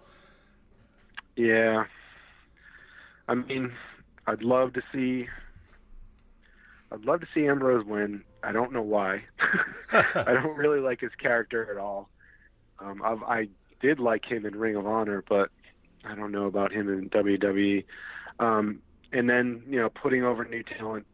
[1.35, 1.85] Yeah.
[3.29, 3.72] I mean,
[4.26, 5.29] I'd love to see
[6.92, 8.22] I'd love to see Ambrose win.
[8.44, 9.24] I don't know why.
[9.92, 12.09] I don't really like his character at all.
[12.79, 13.48] Um, I've, I
[13.81, 15.50] did like him in Ring of Honor, but
[16.05, 17.85] I don't know about him in WWE.
[18.38, 18.81] Um,
[19.12, 21.07] and then you know, putting over new talent,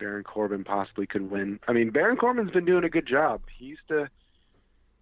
[0.00, 1.60] Baron Corbin possibly could win.
[1.68, 3.42] I mean, Baron Corbin's been doing a good job.
[3.56, 4.08] He used to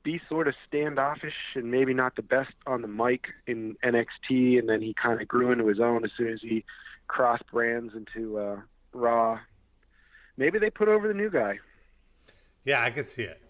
[0.02, 4.68] be sort of standoffish and maybe not the best on the mic in NXT, and
[4.68, 6.64] then he kind of grew into his own as soon as he
[7.06, 8.60] crossed brands into uh,
[8.92, 9.38] Raw.
[10.36, 11.58] Maybe they put over the new guy.
[12.64, 13.40] Yeah, I could see it.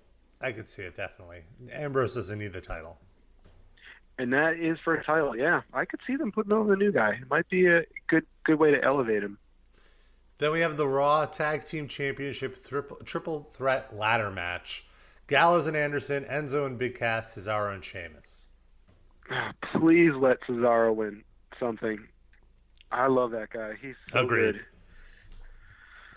[0.41, 1.43] I could see it definitely.
[1.73, 2.99] Ambrose doesn't need the title.
[4.19, 5.37] And that is for a title.
[5.37, 7.19] Yeah, I could see them putting over the new guy.
[7.23, 9.39] It might be a good good way to elevate him.
[10.39, 14.85] Then we have the Raw Tag Team Championship triple, triple threat ladder match.
[15.27, 18.45] Gallows and Anderson, Enzo and Big Cass, Cesaro and Sheamus.
[19.75, 21.23] Please let Cesaro win
[21.61, 21.99] something.
[22.91, 23.75] I love that guy.
[23.83, 24.53] He's so Agreed.
[24.53, 24.65] good.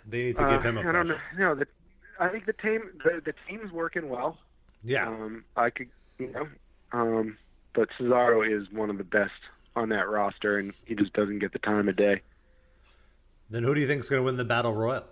[0.07, 1.17] They need to give Uh, him a I don't push.
[1.37, 1.49] know.
[1.49, 1.67] No, the,
[2.19, 4.37] I think the team the, the team's working well.
[4.83, 5.07] Yeah.
[5.07, 6.47] Um, I could, you know,
[6.93, 7.37] um,
[7.73, 9.31] but Cesaro is one of the best
[9.75, 12.21] on that roster, and he just doesn't get the time of day.
[13.51, 15.07] Then who do you think is going to win the Battle Royal?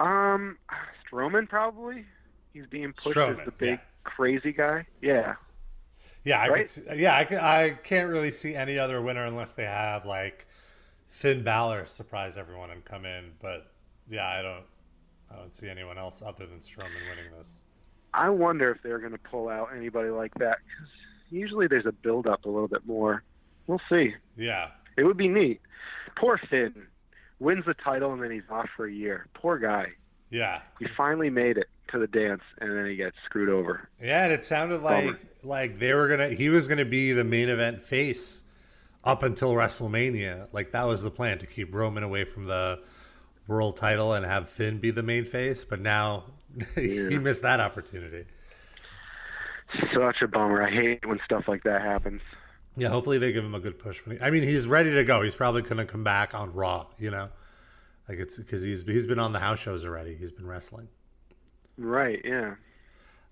[0.00, 0.58] Um,
[1.10, 2.06] Strowman probably.
[2.52, 3.84] He's being pushed as Strowman, the big yeah.
[4.04, 4.86] crazy guy.
[5.02, 5.36] Yeah.
[6.24, 6.58] Yeah, I Right?
[6.62, 10.04] could see, yeah, I, can, I can't really see any other winner unless they have
[10.06, 10.46] like
[11.08, 13.32] Finn Balor surprise everyone and come in.
[13.40, 13.72] But
[14.08, 14.64] yeah, I don't,
[15.30, 17.62] I don't see anyone else other than Strowman winning this.
[18.14, 20.58] I wonder if they're going to pull out anybody like that.
[20.58, 20.88] 'cause
[21.30, 23.22] usually there's a build up a little bit more.
[23.66, 24.14] We'll see.
[24.36, 25.60] Yeah, It would be neat.
[26.16, 26.74] Poor Finn
[27.38, 29.28] wins the title and then he's off for a year.
[29.32, 29.86] Poor guy.
[30.30, 33.88] yeah, He finally made it to the dance and then he gets screwed over.
[34.02, 34.24] yeah.
[34.24, 35.18] And it sounded like Bummer.
[35.44, 38.42] like they were gonna, he was gonna be the main event face
[39.04, 40.48] up until WrestleMania.
[40.52, 42.80] Like that was the plan to keep Roman away from the
[43.46, 45.64] world title and have Finn be the main face.
[45.64, 46.24] But now
[46.74, 48.24] he missed that opportunity.
[49.94, 50.62] Such a bummer.
[50.62, 52.22] I hate when stuff like that happens.
[52.78, 54.04] Yeah, hopefully they give him a good push.
[54.06, 55.22] When he, I mean, he's ready to go.
[55.22, 56.86] He's probably going to come back on Raw.
[56.98, 57.28] You know,
[58.08, 60.14] like it's because he's he's been on the house shows already.
[60.14, 60.88] He's been wrestling.
[61.76, 62.54] Right, yeah.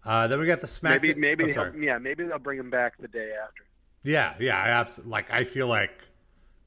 [0.04, 1.02] Uh, then we got the Smack.
[1.02, 3.64] Maybe maybe oh, yeah, maybe they'll bring him back the day after.
[4.02, 4.56] yeah, yeah.
[4.56, 5.32] I absolutely like.
[5.32, 6.02] I feel like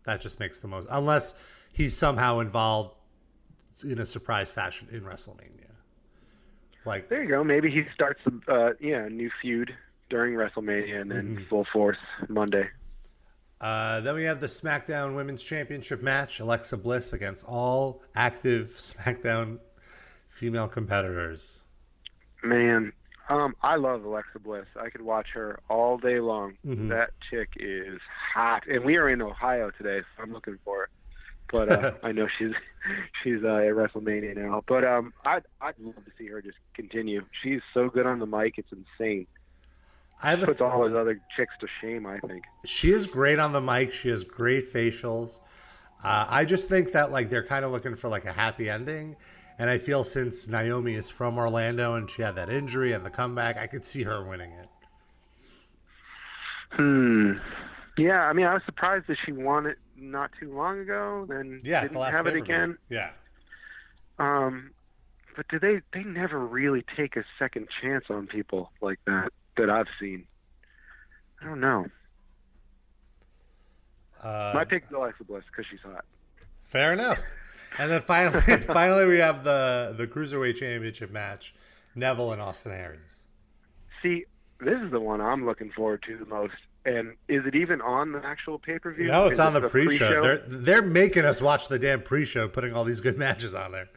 [0.06, 0.88] that just makes the most.
[0.90, 1.36] Unless
[1.74, 2.96] he's somehow involved
[3.84, 5.70] in a surprise fashion in WrestleMania.
[6.86, 7.44] Like There you go.
[7.44, 9.76] Maybe he starts a uh, yeah, a new feud
[10.10, 11.44] during WrestleMania and then Mm-hmm.
[11.50, 12.68] full force Monday.
[13.62, 19.60] Uh, then we have the SmackDown Women's Championship match: Alexa Bliss against all active SmackDown
[20.30, 21.62] female competitors.
[22.42, 22.94] Man,
[23.28, 24.66] um, I love Alexa Bliss.
[24.82, 26.58] I could watch her all day long.
[26.66, 26.88] Mhm.
[26.90, 28.00] That chick is
[28.34, 30.90] hot, and we are in Ohio today, so I'm looking for it.
[31.52, 32.54] But uh, I know she's
[33.24, 34.64] she's uh, at WrestleMania now.
[34.68, 37.26] But um, I'd I'd love to see her just continue.
[37.44, 39.28] She's so good on the mic; it's insane.
[40.22, 42.06] I have Puts all those other chicks to shame.
[42.06, 42.44] I think.
[42.66, 43.94] she is great on the mic.
[43.94, 45.40] She has great facials.
[46.04, 49.16] Uh, I just think that like they're kind of looking for like a happy ending,
[49.58, 53.10] and I feel since Naomi is from Orlando and she had that injury and the
[53.10, 54.70] comeback, I could see her winning it.
[56.72, 57.34] Hmm.
[57.98, 61.26] Yeah, I mean, I was surprised that she won it not too long ago.
[61.28, 62.78] Then Yeah, didn't the last have it again.
[62.90, 63.10] Yeah,
[64.20, 64.72] Um,
[65.36, 65.82] but do they?
[65.94, 70.26] They never really take a second chance on people like that that I've seen.
[71.42, 71.86] I don't know.
[74.22, 76.06] uh, My pick is Alexa Bliss because she's hot.
[76.64, 77.22] fair enough.
[77.78, 81.54] And then finally, finally, we have the the cruiserweight championship match:
[81.96, 83.26] Neville and Austin Aries.
[84.02, 84.26] See,
[84.60, 86.54] this is the one I'm looking forward to the most.
[86.86, 89.08] And is it even on the actual pay per view?
[89.08, 90.22] No, it's on the pre-show.
[90.22, 93.90] They're they're making us watch the damn pre-show, putting all these good matches on there.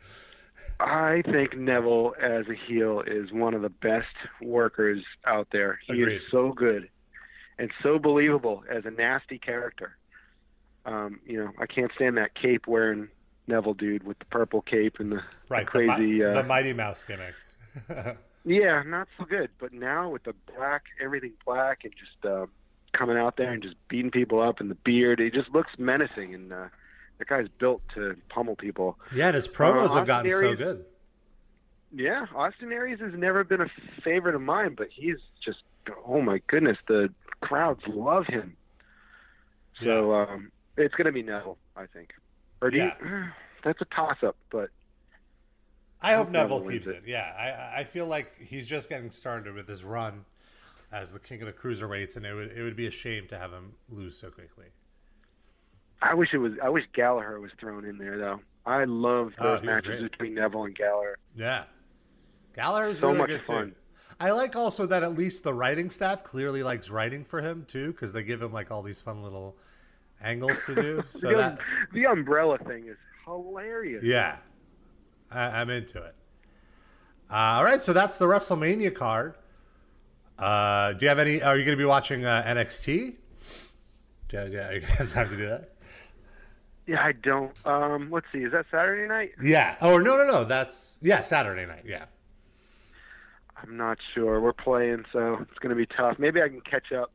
[0.83, 4.07] I think Neville as a heel is one of the best
[4.41, 5.79] workers out there.
[5.87, 6.17] He Agreed.
[6.17, 6.89] is so good
[7.59, 9.97] and so believable as a nasty character.
[10.85, 13.09] Um, you know, I can't stand that cape wearing
[13.47, 16.19] Neville dude with the purple cape and the, the Right, the, crazy.
[16.19, 17.35] Mi- uh, the Mighty Mouse gimmick.
[18.45, 19.51] yeah, not so good.
[19.59, 22.47] But now with the black, everything black, and just uh,
[22.93, 26.35] coming out there and just beating people up, and the beard, he just looks menacing.
[26.35, 26.65] And uh,
[27.23, 28.99] that guy's built to pummel people.
[29.15, 30.85] yeah, and his promos Uh, have gotten so good.
[31.95, 33.69] Yeah, Austin Aries has never been a
[34.03, 35.59] favorite of mine, but he's just
[36.07, 38.57] oh my goodness, the crowds love him.
[39.83, 42.11] So um, it's going to be Neville, I think.
[42.61, 42.91] Or do you,
[43.65, 44.71] that's a toss up, but
[46.01, 47.09] I hope Neville Neville keeps wins it.
[47.09, 47.33] Yeah,
[47.75, 50.25] I I feel like he's just getting started with his run
[50.91, 53.39] as the king of the cruiserweights, and it would it would be a shame to
[53.39, 54.67] have him lose so quickly.
[56.03, 56.53] I wish it was.
[56.63, 58.41] I wish Gallagher was thrown in there though.
[58.67, 60.11] I love Oh, those was matches great.
[60.11, 61.17] between Neville and Gallagher.
[61.37, 61.65] Yeah.
[62.55, 63.69] Gallagher's So really much good fun.
[63.71, 63.75] too.
[64.21, 67.93] I like also that at least the writing staff clearly likes writing for him too,
[67.93, 69.57] because they give him like all these fun little
[70.23, 71.05] angles to do.
[71.09, 71.59] So the, that
[71.93, 74.05] the umbrella thing is hilarious.
[74.05, 74.37] yeah,
[75.31, 76.15] I, I'm into it.
[77.31, 79.35] Uh, all right, so that's the WrestleMania card.
[80.39, 81.43] Uh, do you have any?
[81.43, 83.15] Are you going to be watching uh, NXT?
[84.33, 85.72] Yeah, yeah, you have time to do that?
[86.87, 87.53] Yeah, I don't.
[87.65, 88.41] Um, let's see.
[88.41, 89.33] Is that Saturday night?
[89.43, 89.77] Yeah.
[89.81, 90.45] Oh no, no, no.
[90.45, 91.85] That's yeah, Saturday night.
[91.87, 92.07] Yeah.
[93.63, 94.41] I'm not sure.
[94.41, 96.19] We're playing, so it's going to be tough.
[96.19, 97.13] Maybe I can catch up.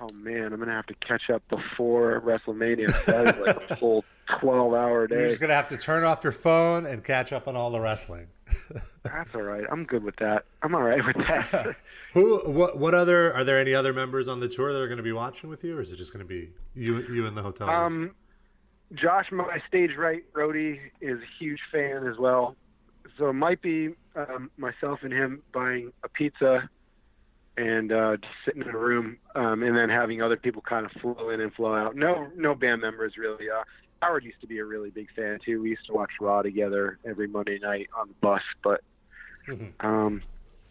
[0.00, 3.04] Oh man, I'm going to have to catch up before WrestleMania.
[3.06, 4.04] That is like a full
[4.38, 5.16] 12 hour day.
[5.16, 7.80] You're just gonna have to turn off your phone and catch up on all the
[7.80, 8.28] wrestling.
[9.02, 9.64] That's all right.
[9.70, 10.44] I'm good with that.
[10.62, 11.76] I'm all right with that.
[12.14, 12.38] Who?
[12.50, 12.78] What?
[12.78, 13.34] What other?
[13.34, 15.64] Are there any other members on the tour that are going to be watching with
[15.64, 16.98] you, or is it just going to be you?
[17.08, 17.68] You in the hotel?
[17.68, 18.14] room?
[18.94, 22.56] Josh, my stage right roadie, is a huge fan as well.
[23.18, 26.68] So it might be um, myself and him buying a pizza
[27.56, 30.92] and uh, just sitting in a room, um, and then having other people kind of
[31.00, 31.94] flow in and flow out.
[31.94, 33.50] No, no band members really.
[33.50, 33.62] Uh,
[34.00, 35.60] Howard used to be a really big fan too.
[35.60, 38.42] We used to watch Raw together every Monday night on the bus.
[38.62, 38.80] But
[39.46, 39.72] Mhm.
[39.84, 40.22] um,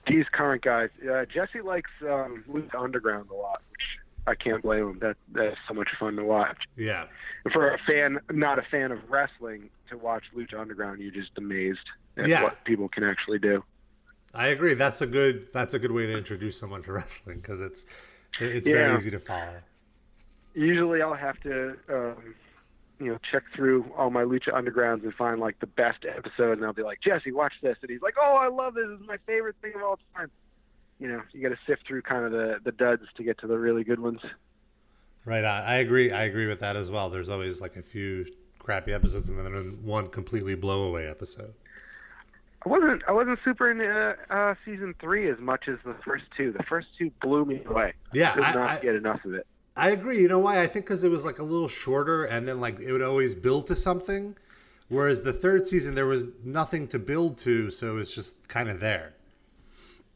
[0.08, 3.62] these current guys, uh, Jesse likes um, Lucha Underground a lot,
[4.28, 5.00] I can't blame them.
[5.00, 6.58] That that's so much fun to watch.
[6.76, 7.06] yeah.
[7.46, 11.32] And for a fan, not a fan of wrestling, to watch Lucha Underground, you're just
[11.38, 11.80] amazed
[12.18, 12.44] at Yeah.
[12.44, 13.64] what people can actually do.
[14.34, 14.76] I agree.
[14.76, 15.48] That's a good.
[15.52, 17.86] That's a good way to introduce someone to wrestling because it's
[18.40, 19.62] it's very easy to follow.
[20.54, 22.36] usually I'll have to, um,
[23.00, 26.66] you know, check through all my Lucha Undergrounds and find like the best episode, and
[26.66, 28.86] I'll be like, Jesse, watch this, and he's like, Oh, I love this.
[28.88, 30.30] This is my favorite thing of all time.
[31.00, 33.48] You know, you got to sift through kind of the the duds to get to
[33.48, 34.20] the really good ones.
[35.26, 35.64] Right on.
[35.64, 36.12] I agree.
[36.12, 37.10] I agree with that as well.
[37.10, 38.26] There's always like a few
[38.60, 41.54] crappy episodes and then one completely blowaway episode.
[42.66, 46.26] I wasn't I wasn't super into uh, uh, season three as much as the first
[46.36, 46.52] two.
[46.52, 47.94] The first two blew me away.
[48.12, 49.48] Yeah, Could I- not I- get enough of it.
[49.78, 50.20] I agree.
[50.22, 50.62] You know why?
[50.62, 53.34] I think because it was like a little shorter, and then like it would always
[53.34, 54.36] build to something.
[54.90, 58.82] Whereas the third season, there was nothing to build to, so it's just kind of
[58.82, 59.14] there.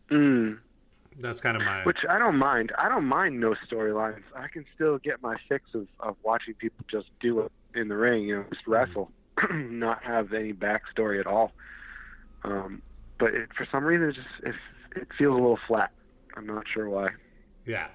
[0.09, 0.57] Mm.
[1.19, 1.83] That's kind of my.
[1.83, 2.71] Which I don't mind.
[2.77, 4.23] I don't mind no storylines.
[4.35, 7.95] I can still get my fix of, of watching people just do it in the
[7.95, 9.11] ring, you know, just wrestle,
[9.51, 11.51] not have any backstory at all.
[12.43, 12.81] Um,
[13.19, 14.55] but it, for some reason, it just it,
[14.95, 15.91] it feels a little flat.
[16.35, 17.09] I'm not sure why.
[17.65, 17.87] Yeah.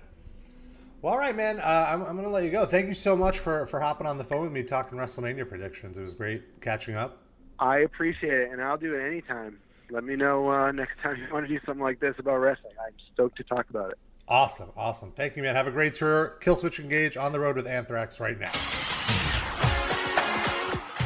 [1.03, 1.61] Well, all right, man.
[1.61, 2.67] Uh, I'm, I'm going to let you go.
[2.67, 5.97] Thank you so much for, for hopping on the phone with me talking WrestleMania predictions.
[5.97, 7.23] It was great catching up.
[7.59, 9.59] I appreciate it, and I'll do it anytime.
[9.91, 12.75] Let me know uh, next time you want to do something like this about wrestling.
[12.85, 13.99] I'm stoked to talk about it.
[14.29, 14.71] Awesome.
[14.77, 15.13] Awesome.
[15.13, 15.55] Thank you, man.
[15.55, 16.37] Have a great tour.
[16.41, 18.53] Killswitch Engage on the road with Anthrax right now.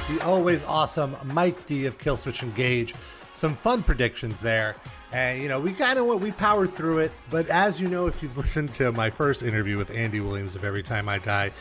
[0.08, 2.94] The always awesome Mike D of Killswitch Engage.
[3.34, 4.74] Some fun predictions there.
[5.12, 7.12] And, you know, we kind of we powered through it.
[7.30, 10.64] But as you know, if you've listened to my first interview with Andy Williams of
[10.64, 11.52] Every Time I Die,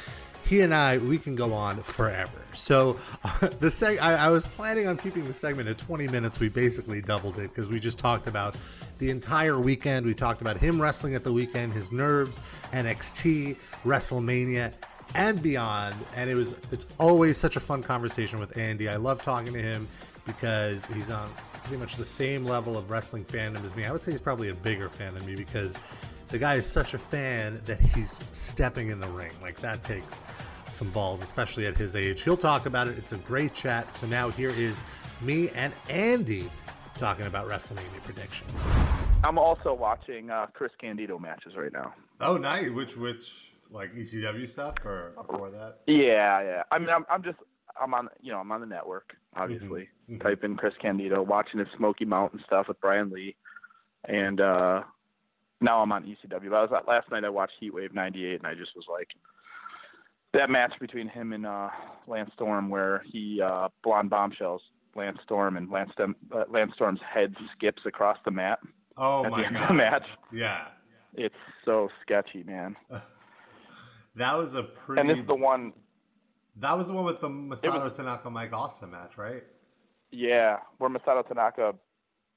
[0.46, 2.42] he and I, we can go on forever.
[2.56, 2.94] So
[3.40, 6.40] the seg- I, I was planning on keeping the segment at 20 minutes.
[6.40, 8.56] We basically doubled it because we just talked about
[9.00, 10.06] the entire weekend.
[10.06, 12.40] We talked about him wrestling at the weekend, his nerves,
[12.74, 14.74] NXT, WrestleMania,
[15.16, 15.96] and beyond.
[16.16, 18.90] And it was it's always such a fun conversation with Andy.
[18.90, 19.88] I love talking to him
[20.26, 21.30] because he's on
[21.64, 23.86] pretty much the same level of wrestling fandom as me.
[23.86, 25.78] I would say he's probably a bigger fan than me because
[26.32, 29.32] the guy is such a fan that he's stepping in the ring.
[29.42, 30.22] Like that takes
[30.68, 32.22] some balls, especially at his age.
[32.22, 32.98] He'll talk about it.
[32.98, 33.94] It's a great chat.
[33.94, 34.80] So now here is
[35.22, 36.50] me and Andy
[36.96, 38.52] talking about WrestleMania predictions.
[39.24, 41.94] I'm also watching uh, Chris Candido matches right now.
[42.22, 42.70] Oh, nice.
[42.70, 45.80] Which which like ECW stuff or before that?
[45.86, 46.64] Yeah, yeah.
[46.72, 47.38] I mean, I'm I'm just
[47.80, 49.90] I'm on you know I'm on the network obviously.
[50.10, 50.22] Mhm.
[50.22, 53.36] Type in Chris Candido, watching his Smoky Mountain stuff with Brian Lee,
[54.06, 54.84] and uh
[55.62, 56.50] now I'm on ECW.
[56.50, 59.10] But I was last night I watched Heatwave '98, and I just was like.
[60.34, 61.68] That match between him and uh,
[62.08, 64.62] Lance Storm, where he uh, blonde bombshells
[64.96, 68.60] Lance Storm, and Lance, Stem, uh, Lance Storm's head skips across the mat
[68.98, 69.62] Oh at my the end god.
[69.64, 70.06] of the match.
[70.32, 70.68] Yeah.
[71.16, 72.76] It's so sketchy, man.
[74.16, 75.72] That was a pretty And this is the one
[76.58, 79.44] That was the one with the Masato Tanaka Mike Awesome match, right?
[80.12, 81.74] Yeah, where Masato Tanaka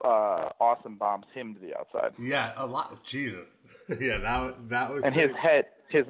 [0.05, 2.93] uh, awesome bombs him to the outside, Yeah, a lot.
[2.93, 3.59] of Jesus.
[4.01, 5.05] yeah, that that was.
[5.05, 6.07] and his head his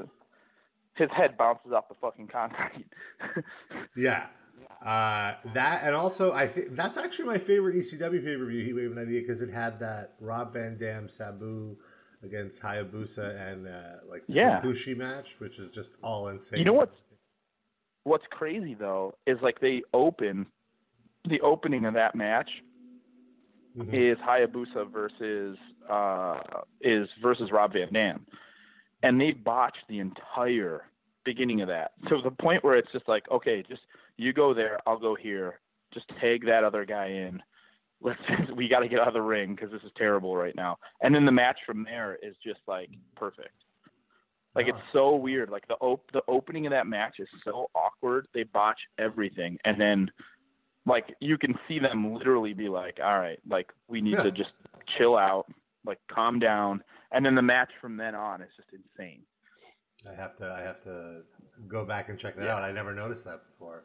[0.97, 2.87] his head bounces off the fucking concrete.
[3.97, 4.27] Yeah.
[4.85, 8.95] Uh, that and also I think that's actually my favorite ECW pay per view Heatwave
[8.95, 11.77] '98 because it had that Rob Van Dam Sabu
[12.23, 14.61] against Hayabusa and uh, like the Yeah.
[14.61, 16.59] Bushi match, which is just all insane.
[16.59, 16.97] you know what's
[18.05, 20.47] what's crazy though is like they open
[21.29, 22.51] the opening of that match
[23.77, 24.13] Mhm.
[24.13, 25.59] is Hayabusa versus
[25.89, 26.41] uh,
[26.81, 28.27] is versus Rob Van Dam,
[29.03, 30.85] and they botched the entire
[31.25, 31.93] beginning of that.
[32.09, 33.83] So the point where it's just like, okay, just
[34.17, 35.59] you go there, I'll go here,
[35.93, 37.43] just tag that other guy in.
[38.01, 38.21] Let's
[38.55, 40.79] we got to get out of the ring because this is terrible right now.
[41.01, 43.55] And then the match from there is just like perfect.
[44.55, 45.51] Like it's so weird.
[45.51, 48.29] Like the op- the opening of that match is so awkward.
[48.35, 50.11] They botch everything, and then
[50.87, 54.25] like you can see them literally be like, "All right, like we need Yeah.
[54.25, 54.53] to just
[54.97, 55.47] chill out,
[55.85, 59.23] like calm down." And then the match from then on is just insane.
[60.09, 61.23] I have to I have to
[61.69, 62.57] go back and check that Yeah.
[62.57, 62.63] out.
[62.63, 63.85] I never noticed that before.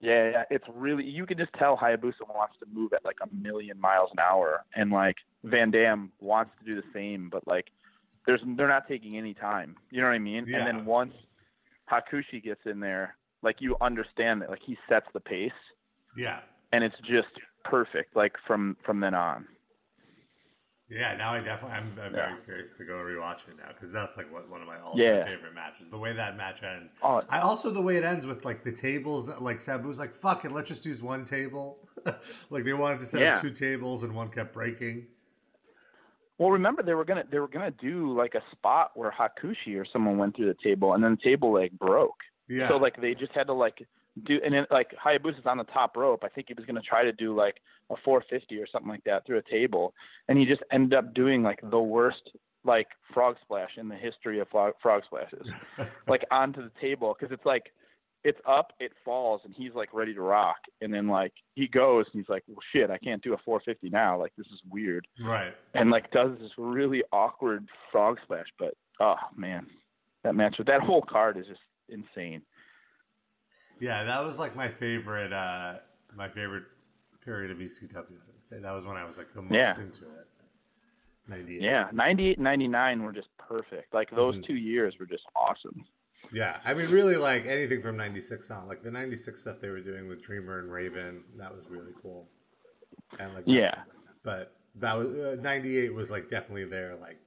[0.00, 3.34] Yeah, yeah, it's really you can just tell Hayabusa wants to move at like a
[3.34, 7.66] million miles an hour, and like Van Dam wants to do the same, but like
[8.26, 9.76] there's they're not taking any time.
[9.90, 10.46] You know what I mean?
[10.46, 10.58] Yeah.
[10.58, 11.14] And then once
[11.90, 15.50] Hakushi gets in there, like you understand that like he sets the pace,
[16.18, 16.40] Yeah.
[16.72, 17.28] and it's just
[17.64, 18.14] perfect.
[18.16, 19.46] Like from from then on.
[20.90, 22.30] Yeah, now I definitely I'm, I'm Yeah.
[22.30, 24.94] very curious to go rewatch it now because that's like what one of my all
[24.96, 25.22] Yeah.
[25.24, 25.90] favorite matches.
[25.90, 26.92] The way that match ends.
[27.02, 29.26] Oh, I also the way it ends with like the tables.
[29.26, 31.86] That like Sabu's like, "Fuck it, let's just use one table."
[32.50, 33.36] like they wanted to set Yeah.
[33.36, 35.06] up two tables and one kept breaking.
[36.38, 39.84] Well, remember they were gonna they were gonna do like a spot where Hakushi or
[39.92, 42.16] someone went through the table, and then the table like broke.
[42.48, 42.68] Yeah.
[42.68, 43.86] So like they just had to like
[44.26, 46.22] do, and then like Hayabusa's on the top rope.
[46.24, 47.56] I think he was gonna try to do like
[47.90, 49.94] a 450 or something like that through a table,
[50.28, 52.30] and he just ended up doing like the worst
[52.64, 55.46] like frog splash in the history of frog, frog splashes,
[56.08, 57.72] like onto the table because it's like
[58.24, 62.04] it's up, it falls, and he's like ready to rock, and then like he goes
[62.12, 64.18] and he's like, well shit, I can't do a 450 now.
[64.18, 65.52] Like this is weird right.
[65.74, 68.46] and like does this really awkward frog splash.
[68.58, 69.66] But oh man,
[70.24, 72.42] that match with that whole card is just insane.
[73.80, 75.32] Yeah, that was like my favorite.
[75.32, 75.78] uh
[76.14, 76.64] My favorite
[77.24, 77.94] period of ECW.
[77.98, 79.78] I'd say that was when I was like the most Yeah.
[79.78, 80.26] into it.
[81.28, 81.60] Ninety-eight.
[81.60, 83.92] Yeah, 98 and 99 were just perfect.
[83.92, 84.46] Like those Mhm.
[84.46, 85.84] two years were just awesome.
[86.32, 89.80] Yeah, I mean, really, like anything from '96 on, like the '96 stuff they were
[89.80, 92.28] doing with Dreamer and Raven, that was really cool.
[93.18, 93.84] And like, Yeah.
[94.22, 97.20] but that was uh, '98 was like definitely there, like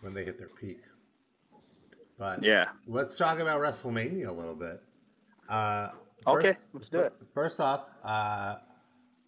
[0.00, 0.80] when they hit their peak.
[2.18, 2.70] But Yeah.
[2.86, 4.82] let's talk about WrestleMania a little bit.
[5.48, 5.88] Uh,
[6.24, 7.12] Okay, first- let's do it.
[7.34, 8.56] First off, uh,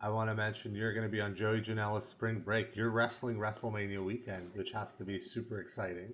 [0.00, 2.76] I want to mention you're going to be on Joey Janela's spring break.
[2.76, 6.12] You're wrestling WrestleMania weekend, which has to be super exciting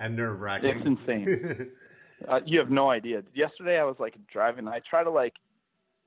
[0.00, 0.76] and nerve wracking.
[0.78, 1.70] It's insane.
[2.26, 3.22] Uh, you have no idea.
[3.32, 4.66] Yesterday I was like driving.
[4.66, 5.34] I try to like,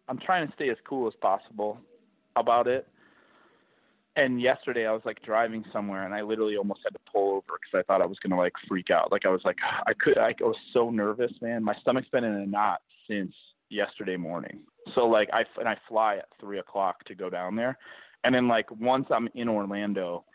[0.10, 1.78] I'm trying to stay as cool as possible
[2.36, 2.86] about it.
[4.18, 7.46] And yesterday I was like driving somewhere and I literally almost had to pull over
[7.62, 9.10] because I thought I was gonna like freak out.
[9.10, 9.56] Like I was like
[9.88, 11.64] I could I was so nervous, man.
[11.64, 13.34] My stomach's been in a knot since
[13.70, 14.62] yesterday morning.
[14.96, 17.78] So like I and I fly at three o'clock to go down there,
[18.24, 20.26] and then like once I'm in Orlando,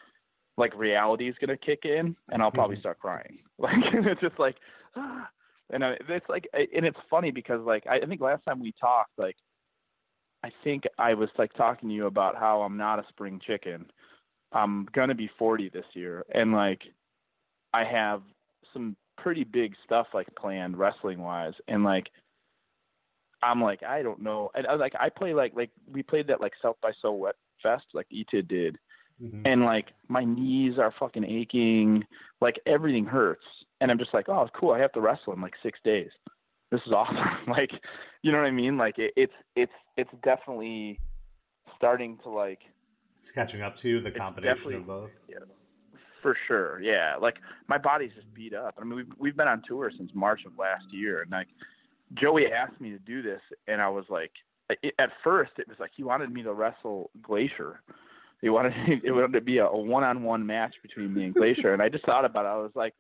[0.57, 3.39] like reality is gonna kick in and I'll probably start crying.
[3.59, 4.57] Like it's just like.
[4.97, 5.29] ah.
[5.69, 9.11] And I, it's like, and it's funny because like I think last time we talked,
[9.19, 9.35] like
[10.45, 13.87] I think I was like talking to you about how I'm not a spring chicken.
[14.53, 16.83] I'm gonna be 40 this year, and like
[17.75, 18.23] I have
[18.73, 22.07] some pretty big stuff like planned wrestling wise, and like
[23.43, 26.41] I'm like I don't know, and I like I play like like we played that
[26.41, 28.79] like South by So What Fest like ETA did,
[29.23, 29.43] Mhm.
[29.45, 32.05] and like my knees are fucking aching,
[32.41, 33.45] like everything hurts,
[33.81, 36.11] and I'm just like, oh, cool, I have to wrestle in like six days.
[36.71, 37.17] This is awesome.
[37.49, 37.71] like,
[38.23, 38.77] you know what I mean?
[38.77, 40.99] Like, it, it's it's it's definitely
[41.77, 42.61] starting to like
[43.21, 45.11] It's catching up to you, the combination of both.
[45.29, 45.39] Yeah,
[46.23, 47.17] for sure, yeah.
[47.21, 47.37] Like
[47.69, 48.75] my body's just beat up.
[48.81, 51.49] I mean, we've we've been on tour since March of last year, and like
[52.15, 54.33] Joey asked me to do this, and I was like,
[54.83, 57.81] it, at first it was like he wanted me to wrestle Glacier.
[58.41, 61.83] He wanted it wanted to be a, a one-on-one match between me and Glacier, and
[61.83, 62.49] I just thought about it.
[62.49, 62.95] I was like,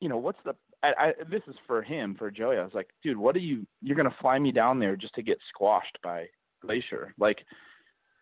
[0.00, 2.56] you know, what's the I, I, this is for him, for Joey.
[2.56, 3.66] I was like, dude, what are you?
[3.80, 6.26] You're gonna fly me down there just to get squashed by
[6.60, 7.14] Glacier?
[7.18, 7.44] Like,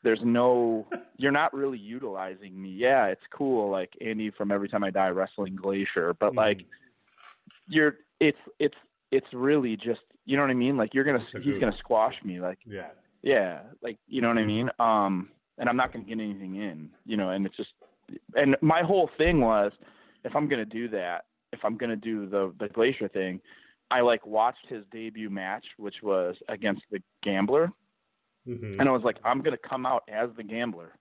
[0.03, 0.86] there's no,
[1.16, 2.70] you're not really utilizing me.
[2.70, 6.66] Yeah, it's cool, like Andy from Every Time I Die wrestling Glacier, but like, mm.
[7.68, 8.76] you're, it's, it's,
[9.11, 10.76] it's really just, you know what I mean?
[10.76, 12.40] Like, you're gonna, he's gonna squash me.
[12.40, 12.88] Like, Yeah.
[13.22, 14.70] yeah, like you know what I mean.
[14.78, 17.30] Um, and I'm not gonna get anything in, you know.
[17.30, 17.70] And it's just,
[18.34, 19.72] and my whole thing was,
[20.24, 23.40] if I'm gonna do that, if I'm gonna do the the Glacier thing,
[23.90, 27.72] I like watched his debut match, which was against the Gambler,
[28.46, 28.78] Mhm.
[28.78, 30.94] and I was like, I'm gonna come out as the Gambler.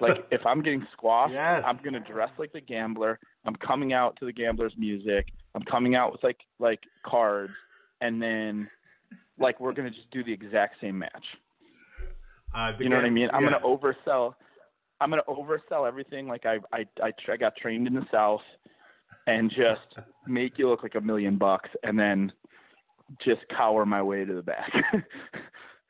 [0.00, 1.64] Like if I'm getting squashed, Yes.
[1.66, 3.18] I'm gonna dress like the Gambler.
[3.44, 5.26] I'm coming out to the Gambler's music.
[5.54, 7.52] I'm coming out with like like cards,
[8.00, 8.70] and then
[9.38, 11.24] like we're gonna just do the exact same match.
[12.54, 13.28] Uh, You know what I mean?
[13.32, 13.50] I'm yeah.
[13.52, 14.34] gonna oversell.
[15.00, 16.28] I'm gonna oversell everything.
[16.28, 18.42] Like I, I, I, I got trained in the South,
[19.26, 22.32] and just make you look like a million bucks, and then
[23.24, 24.72] just cower my way to the back.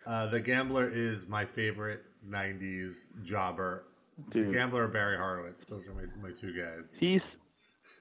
[0.04, 3.84] Uh, the Gambler is my favorite '90s jobber.
[4.32, 5.64] The Gambler or Barry Horowitz.
[5.66, 6.92] Those are my, my two guys.
[6.98, 7.20] he's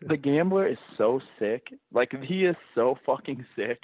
[0.02, 1.68] the gambler is so sick.
[1.94, 3.80] Like he is so fucking sick.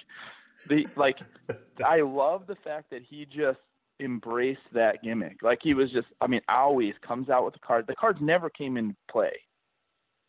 [0.69, 1.17] The like,
[1.85, 3.59] I love the fact that he just
[3.99, 5.37] embraced that gimmick.
[5.41, 7.85] Like he was just, I mean, always comes out with the card.
[7.87, 9.31] The cards never came into play.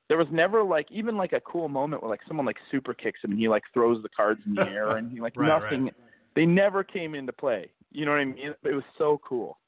[0.09, 3.21] There was never like even like a cool moment where like someone like super kicks
[3.23, 5.63] him and he like throws the cards in the air and he like Right, right.
[5.63, 5.91] nothing.
[6.35, 7.71] They never came into play.
[7.91, 8.55] You know what I mean?
[8.65, 9.59] It was so cool.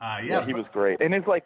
[0.00, 1.00] Uh, yeah, Yeah, he was great.
[1.00, 1.44] And it's like,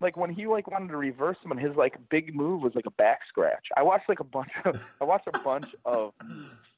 [0.00, 2.86] like when he like wanted to reverse him, and his like big move was like
[2.86, 3.66] a back scratch.
[3.76, 6.12] I watched like a bunch of, I watched a bunch of,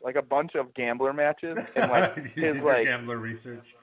[0.02, 3.74] like a bunch of gambler matches, and like his did like, Gambler research.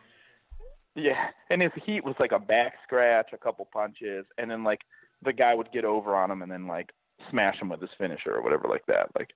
[0.95, 4.81] yeah, and his heat was like a back scratch, a couple punches, and then like
[5.23, 6.91] the guy would get over on him and then like
[7.29, 9.07] smash him with his finisher or whatever like that.
[9.17, 9.29] Like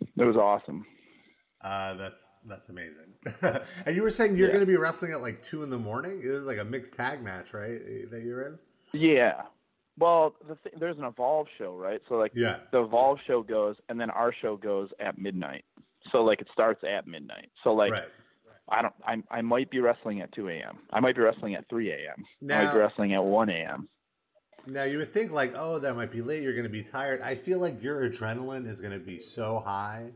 [0.00, 0.84] it was awesome.
[1.60, 3.12] Uh, that's that's amazing.
[3.86, 4.54] and you were saying you're Yeah.
[4.54, 6.20] going to be wrestling at like two in the morning.
[6.24, 7.80] It was like a mixed tag match, right?
[8.10, 8.58] That you're in.
[8.92, 9.42] Yeah.
[9.98, 12.00] Well, the th- there's an Evolve show, right?
[12.08, 12.58] So like Yeah.
[12.70, 15.64] the Evolve show goes, and then our show goes at midnight.
[16.10, 17.50] So like it starts at midnight.
[17.62, 18.08] So like right.
[18.68, 20.78] I don't, I I might be wrestling at 2 a.m.
[20.90, 22.24] I might be wrestling at 3 a.m.
[22.50, 23.88] I might be wrestling at 1 a.m.
[24.66, 26.42] Now you would think like, oh, that might be late.
[26.42, 27.20] You're going to be tired.
[27.20, 30.12] I feel like your adrenaline is going to be so high,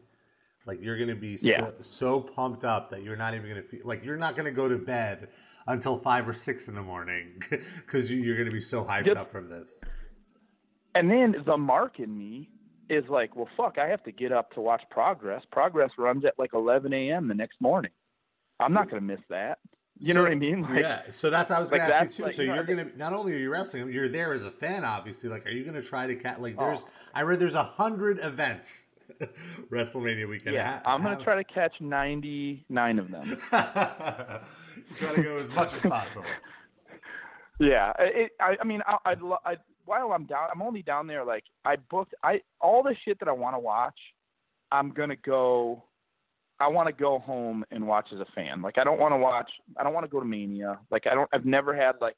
[0.66, 1.58] like you're going to be Yeah.
[1.58, 4.46] so, so pumped up that you're not even going to feel like you're not going
[4.46, 5.28] to go to bed
[5.66, 7.42] until five or six in the morning
[7.86, 9.16] because you, you're going to be so hyped Yep.
[9.16, 9.70] up from this.
[10.94, 12.48] And then the mark in me
[12.88, 15.42] is like, well, fuck, I have to get up to watch Progress.
[15.50, 17.28] Progress runs at like 11 a.m.
[17.28, 17.90] the next morning.
[18.60, 19.58] I'm not going to miss that.
[19.98, 20.60] You know what I mean?
[20.62, 22.22] Like, yeah, so that's what I was going like to ask you too.
[22.24, 24.50] like, so you you're going to not only are you wrestling, you're there as a
[24.50, 25.28] fan, obviously.
[25.30, 26.40] Like, are you going to try to cat?
[26.42, 26.88] Like, there's Oh.
[27.14, 28.88] I read there's a hundred events
[29.70, 30.54] WrestleMania weekend.
[30.54, 33.38] yeah, Ha- I'm going to try to catch 99 of them.
[34.98, 36.26] try to go as much as possible.
[37.58, 39.56] Yeah, it, I, I mean, I, I'd, lo- I,
[39.86, 41.24] while I'm down, I'm only down there.
[41.24, 43.98] Like, I booked, I all the shit that I want to watch.
[44.70, 45.82] I'm gonna go.
[46.60, 48.60] I want to go home and watch as a fan.
[48.60, 49.50] Like, I don't want to watch.
[49.78, 50.78] I don't want to go to Mania.
[50.90, 51.30] Like, I don't.
[51.32, 52.16] I've never had like.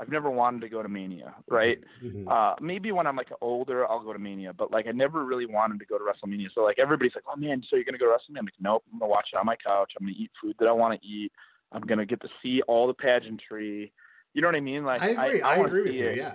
[0.00, 1.78] I've never wanted to go to Mania, right?
[2.04, 2.30] Mhm.
[2.30, 5.46] Uh, maybe when I'm like older, I'll go to Mania, but like I never really
[5.46, 6.46] wanted to go to WrestleMania.
[6.54, 8.84] So like everybody's like, "Oh man, so you're gonna go to WrestleMania?" I'm like, "Nope,
[8.92, 9.90] I'm gonna watch it on my couch.
[9.98, 11.32] I'm gonna eat food that I want to eat.
[11.72, 13.92] I'm gonna get to see all the pageantry.
[14.34, 14.84] You know what I mean?
[14.84, 15.42] Like I agree.
[15.42, 16.06] I, I, wanna agree with you.
[16.06, 16.16] it.
[16.16, 16.32] Yeah.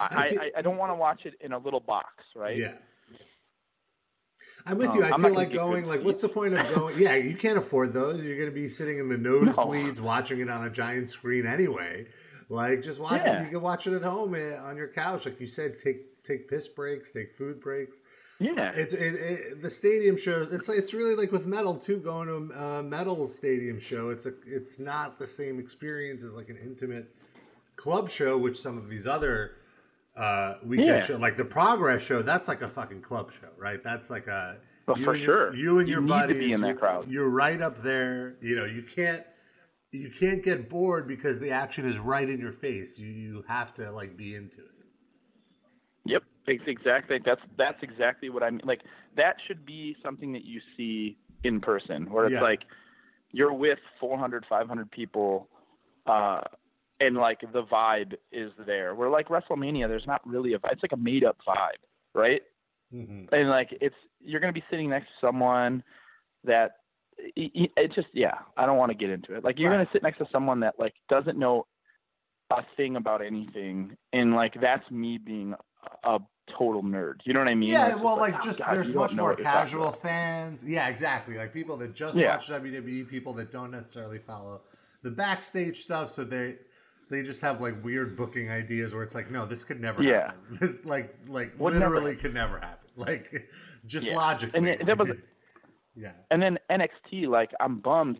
[0.00, 2.56] I, I feel- I, I don't want to watch it in a little box, right?
[2.56, 2.72] Yeah.
[4.66, 5.04] I'm with Um, you.
[5.04, 5.86] I I'm feel like going.
[5.86, 6.98] Like, what's the point of going?
[6.98, 8.22] Yeah, you can't afford those.
[8.22, 12.06] You're going to be sitting in the nosebleeds watching it on a giant screen anyway.
[12.48, 13.22] Like, just watch.
[13.24, 13.42] Yeah.
[13.44, 15.78] You can watch it at home eh, on your couch, like you said.
[15.78, 18.00] Take take piss breaks, take food breaks.
[18.40, 18.72] Yeah.
[18.74, 20.52] It's it, it, the stadium shows.
[20.52, 21.96] It's it's really like with metal too.
[21.98, 26.48] Going to a metal stadium show, it's a it's not the same experience as like
[26.48, 27.12] an intimate
[27.76, 29.56] club show, which some of these other
[30.16, 31.00] uh weekend Yeah.
[31.00, 33.82] show, like the Progress show, that's like a fucking club show, right?
[33.82, 35.54] That's like a But you for sure.
[35.54, 37.10] you and You your buddies be in that crowd.
[37.10, 38.36] You're right up there.
[38.40, 39.24] You know, you can't
[39.90, 42.98] you can't get bored because the action is right in your face.
[43.00, 44.77] You you have to like be into it.
[46.66, 47.18] Exactly.
[47.24, 48.60] That's that's exactly what I mean.
[48.64, 48.80] Like
[49.16, 52.42] that should be something that you see in person, where it's Yeah.
[52.42, 52.60] like
[53.30, 55.48] you're with 400, 500 people,
[56.06, 56.40] uh,
[57.00, 58.94] and like the vibe is there.
[58.94, 60.58] Where like WrestleMania, there's not really a.
[60.58, 60.72] vibe.
[60.72, 61.80] It's like a made up vibe,
[62.14, 62.42] right?
[62.94, 63.32] Mm-hmm.
[63.34, 65.82] And like it's you're gonna be sitting next to someone
[66.44, 66.76] that
[67.18, 68.34] it, it- just yeah.
[68.56, 69.44] I don't want to get into it.
[69.44, 69.76] Like you're Right.
[69.78, 71.66] gonna sit next to someone that like doesn't know
[72.50, 75.54] a thing about anything, and like that's me being
[76.04, 76.18] a
[76.58, 77.20] total nerd.
[77.24, 77.70] You know what I mean?
[77.70, 80.64] Yeah, well, like oh, just God, there's much more what you're talking casual fans.
[80.66, 81.36] Yeah, exactly.
[81.36, 82.32] Like people that just Yeah.
[82.32, 84.62] watch WWE, people that don't necessarily follow
[85.02, 86.56] the backstage stuff, so they
[87.10, 90.26] they just have like weird booking ideas where it's like, no, this could never Yeah.
[90.26, 90.40] happen.
[90.60, 92.88] This like like Would never literally could never happen.
[92.96, 93.48] Like
[93.86, 94.16] just Yeah.
[94.16, 94.72] logically.
[94.72, 95.12] And that was-
[95.94, 96.12] yeah.
[96.30, 98.18] And then NXT, like I'm bummed.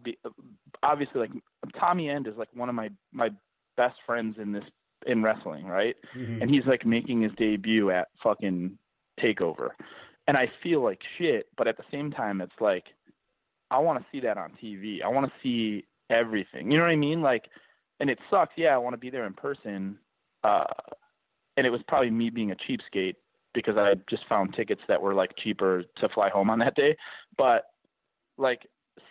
[0.83, 1.31] Obviously, like
[1.79, 3.31] Tommy End is like one of my my
[3.77, 4.65] best friends in this
[5.07, 5.97] in wrestling, right?
[6.17, 6.43] Mhm.
[6.43, 8.79] and he's like making his debut at fucking
[9.21, 9.71] takeover.
[10.27, 12.85] And i feel like shit but at the same time it's like
[13.71, 16.71] i want to see that on tv i want to see everything.
[16.71, 17.21] You know what i mean?
[17.23, 17.45] Like
[18.01, 18.53] and it sucks.
[18.57, 19.99] Yeah i want to be there in person
[20.45, 20.65] uh
[21.57, 23.17] and it was probably me being a cheapskate
[23.55, 26.97] because i just found tickets that were like cheaper to fly home on that day.
[27.37, 27.65] But
[28.37, 28.69] like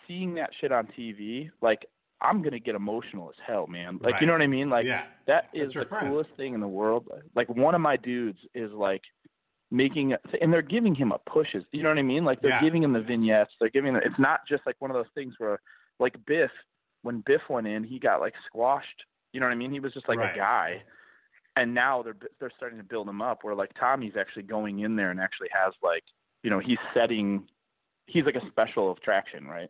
[0.08, 1.86] seeing that shit on TV, like
[2.22, 4.00] I'm gonna get emotional as hell, man.
[4.02, 4.22] Like Right.
[4.22, 4.70] you know what I mean?
[4.70, 5.06] Like yeah.
[5.26, 6.08] That's the friend.
[6.08, 7.08] coolest thing in the world.
[7.36, 9.02] Like one of my dudes is like
[9.70, 11.64] making and they're giving him a pushes.
[11.72, 12.24] You know what I mean?
[12.26, 12.62] Like they're Yeah.
[12.62, 13.52] giving him the vignettes.
[13.60, 15.60] They're giving him, it's not just like one of those things where
[16.00, 16.52] like Biff
[17.04, 19.04] when Biff went in, he got like squashed.
[19.34, 19.72] You know what I mean?
[19.72, 20.34] He was just like Right.
[20.34, 20.84] a guy.
[21.56, 24.96] And now they're they're starting to build him up where like Tommy's actually going in
[24.96, 26.04] there and actually has like,
[26.44, 27.48] you know, he's setting
[28.08, 29.70] he's like a special attraction, right?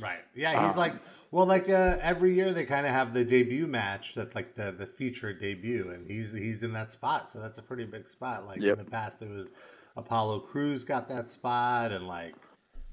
[0.00, 0.20] Right.
[0.34, 0.94] Yeah, he's Um, like
[1.30, 4.72] well, like uh, every year they kind of have the debut match that's like the
[4.72, 8.46] the feature debut, and he's he's in that spot, so that's a pretty big spot.
[8.46, 8.78] Like Yep.
[8.78, 9.52] in the past, it was
[9.96, 12.34] Apollo Crews got that spot, and like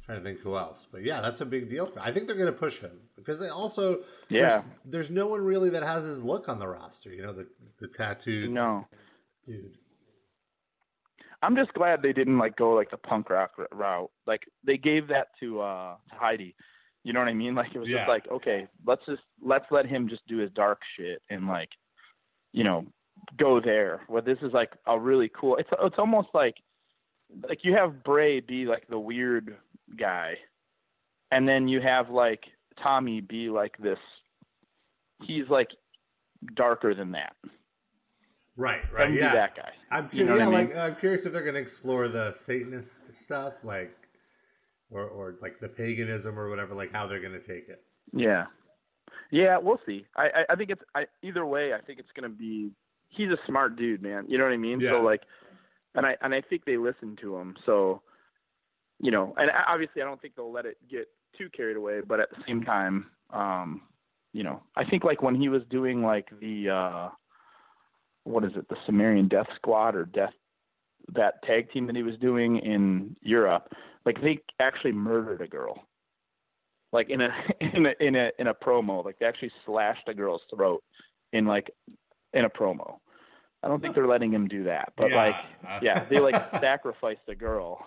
[0.05, 1.85] trying to think who else, but yeah, that's a big deal.
[1.85, 4.47] For, I think they're gonna push him because they also Yeah.
[4.49, 7.09] there's, there's no one really that has his look on the roster.
[7.13, 7.47] You know, the
[7.79, 8.87] the tattooed No.
[9.45, 9.77] dude.
[11.43, 14.11] I'm just glad they didn't like go like the punk rock route.
[14.25, 16.55] Like they gave that to uh to Heidi.
[17.07, 17.55] You know what I mean?
[17.55, 17.99] Like it was Yeah.
[17.99, 21.69] just like, okay, let's just let's let him just do his dark shit and like,
[22.51, 22.85] you know,
[23.39, 24.01] go there.
[24.07, 25.55] Where this is like a really cool.
[25.55, 26.55] It's it's almost like
[27.47, 29.55] like you have Bray be like the weird
[29.97, 30.33] guy,
[31.31, 32.43] and then you have like
[32.83, 33.99] Tommy be like this.
[35.23, 35.69] He's like
[36.55, 37.37] darker than that.
[38.57, 38.81] Right.
[38.91, 39.13] Right.
[39.13, 39.33] Yeah.
[39.33, 39.71] that guy.
[39.91, 40.39] I'm You know curious.
[40.39, 40.75] yeah, I mean?
[40.75, 43.95] like I'm curious if they're gonna explore the Satanist stuff, like,
[44.89, 47.83] or or like the paganism or whatever, like how they're gonna take it.
[48.13, 48.45] Yeah,
[49.31, 50.05] yeah, we'll see.
[50.15, 51.73] I, I, I think it's I, either way.
[51.73, 52.71] I think it's gonna be.
[53.09, 54.25] He's a smart dude, man.
[54.27, 54.79] You know what I mean?
[54.79, 54.91] Yeah.
[54.91, 55.21] So like,
[55.95, 57.55] and I and I think they listen to him.
[57.65, 58.01] So,
[58.99, 61.07] you know, and obviously I don't think they'll let it get
[61.37, 62.01] too carried away.
[62.05, 63.81] But at the same time, um,
[64.33, 67.09] you know, I think like when he was doing like the uh,
[68.23, 70.33] what is it, the Sumerian Death Squad or Death
[71.13, 73.71] that tag team that he was doing in Europe,
[74.07, 75.83] like they actually murdered a girl.
[76.93, 77.29] Like in a
[77.61, 80.81] in a in a in a promo like they actually slashed a girl's throat
[81.33, 81.69] in like
[82.33, 82.97] in a promo.
[83.63, 85.15] I don't think they're letting him do that but Yeah.
[85.15, 85.35] like
[85.83, 87.85] yeah they like sacrificed a girl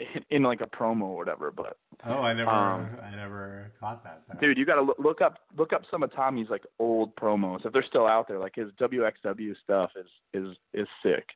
[0.00, 4.02] in, in like a promo or whatever but Oh, I never, Um, I never caught
[4.04, 4.40] that.
[4.40, 7.64] dude you got to look, look up look up some of tommy's like old promos.
[7.64, 11.26] If they're still out there like his wxw stuff is is is sick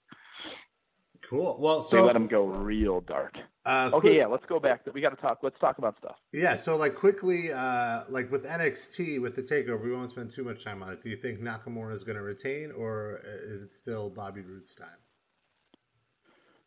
[1.31, 1.57] cool.
[1.61, 4.81] Well, so they let them go real dark Uh, okay quick- yeah let's go back
[4.93, 6.55] we got to talk let's talk about stuff yeah.
[6.57, 10.65] So like quickly, uh, like with NXT with the takeover, we won't spend too much
[10.65, 11.03] time on it.
[11.03, 14.89] Do you think Nakamura is gonna retain, or is it still Bobby Roode's time?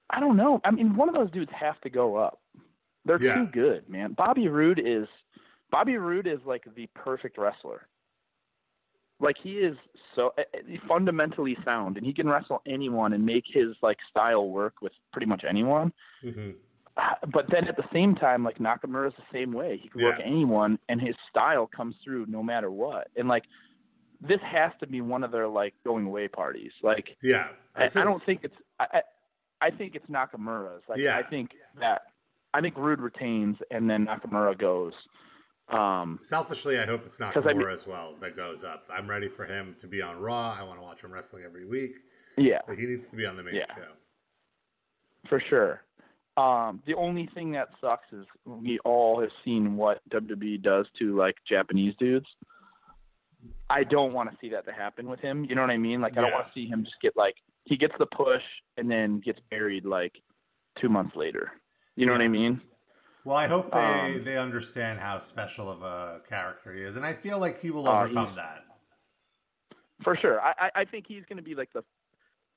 [0.09, 0.61] I don't know.
[0.63, 2.39] I mean, one of those dudes have to go up.
[3.05, 3.35] They're Yeah.
[3.35, 4.13] too good, man.
[4.13, 5.07] Bobby Roode is
[5.71, 7.87] Bobby Roode is like the perfect wrestler.
[9.19, 9.75] Like he is
[10.15, 14.49] so eh, eh, fundamentally sound, and he can wrestle anyone and make his like style
[14.49, 15.93] work with pretty much anyone.
[16.23, 16.51] Mm-hmm.
[16.97, 17.01] Uh,
[17.31, 19.79] But then at the same time, like Nakamura is the same way.
[19.81, 20.25] He can work Yeah.
[20.25, 23.07] anyone, and his style comes through no matter what.
[23.15, 23.43] And like
[24.21, 26.71] this has to be one of their like going away parties.
[26.81, 28.55] Like Yeah, I, I don't think it's.
[28.79, 29.01] I, I
[29.67, 30.83] I think it's Nakamura's.
[30.89, 31.17] Like Yeah.
[31.17, 32.01] I think that
[32.53, 34.93] I think Roode retains and then Nakamura goes.
[35.69, 38.85] Um, Selfishly, I hope it's not 'Cause I mean- as well that goes up.
[38.89, 40.55] I'm ready for him to be on Raw.
[40.57, 41.95] I want to watch him wrestling every week,
[42.37, 43.73] yeah, but he needs to be on the main Yeah.
[43.75, 43.87] show.
[45.29, 45.81] for sure.
[46.35, 51.15] Um, the only thing that sucks is we all have seen what WWE does to
[51.15, 52.27] like Japanese dudes.
[53.69, 55.45] I don't want to see that to happen with him.
[55.45, 56.01] You know what I mean?
[56.01, 58.43] Like I don't want to see him just get like he gets the push
[58.75, 60.21] and then gets buried like
[60.77, 61.53] two months later.
[61.95, 62.59] You know what I mean?
[63.25, 63.77] Well, I hope they,
[64.17, 67.71] Um, they understand how special of a character he is, and I feel like he
[67.71, 68.65] will Uh, overcome he's- that.
[70.03, 70.41] For sure.
[70.41, 71.81] I, I, think he's going to be like the.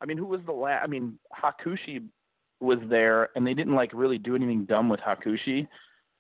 [0.01, 0.83] I mean, who was the last?
[0.83, 2.09] I mean, Hakushi
[2.59, 5.69] was there, and they didn't like really do anything dumb with Hakushi,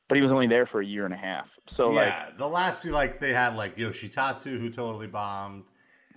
[0.09, 1.49] but he was only there for a year and a half.
[1.77, 5.65] So like, yeah, the last few like they had like Yoshitatsu who totally bombed,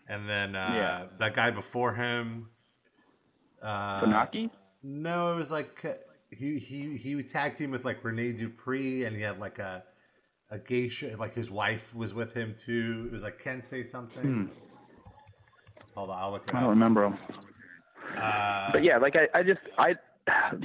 [0.08, 1.06] and then uh, Yeah.
[1.18, 2.50] that guy before him.
[3.64, 4.52] Uh, Funaki.
[4.84, 5.94] No, it was like uh,
[6.32, 9.84] he he he tag team with like Rene Dupree, and he had like a
[10.52, 13.06] a geisha, like his wife was with him too.
[13.08, 14.24] It was like Ken say something.
[14.24, 14.46] Hmm,
[15.96, 17.18] Hold on, I'll look I don't remember him.
[18.18, 19.94] Uh, But yeah, like I, I just I,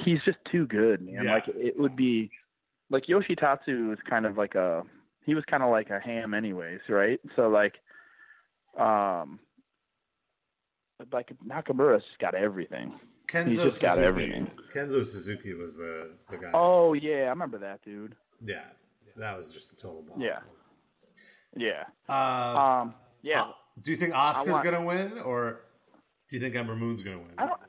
[0.04, 1.24] he's just too good, man.
[1.24, 1.34] Yeah.
[1.34, 2.30] Like it would be,
[2.90, 4.82] like Yoshitatsu is kind of like a
[5.26, 7.18] he was kind of like a ham, anyways, right?
[7.36, 7.74] So like,
[8.78, 9.38] um,
[11.12, 12.98] like Nakamura's just got everything.
[13.28, 14.06] Kenzo he's just got Suzuki.
[14.06, 14.50] everything.
[14.74, 16.50] Kenzo Suzuki was the the guy.
[16.54, 18.14] Oh yeah, I remember that dude.
[18.44, 18.64] yeah,
[19.16, 20.20] that was just a total bomb.
[20.20, 20.40] Yeah,
[21.56, 21.84] yeah.
[22.08, 23.42] Uh, Um, yeah.
[23.42, 25.60] uh, do you think Asuka's want- gonna win, or
[26.30, 27.32] do you think Ember Moon's gonna win?
[27.38, 27.60] I don't.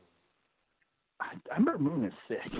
[1.20, 2.52] I, I Ember Moon is sick.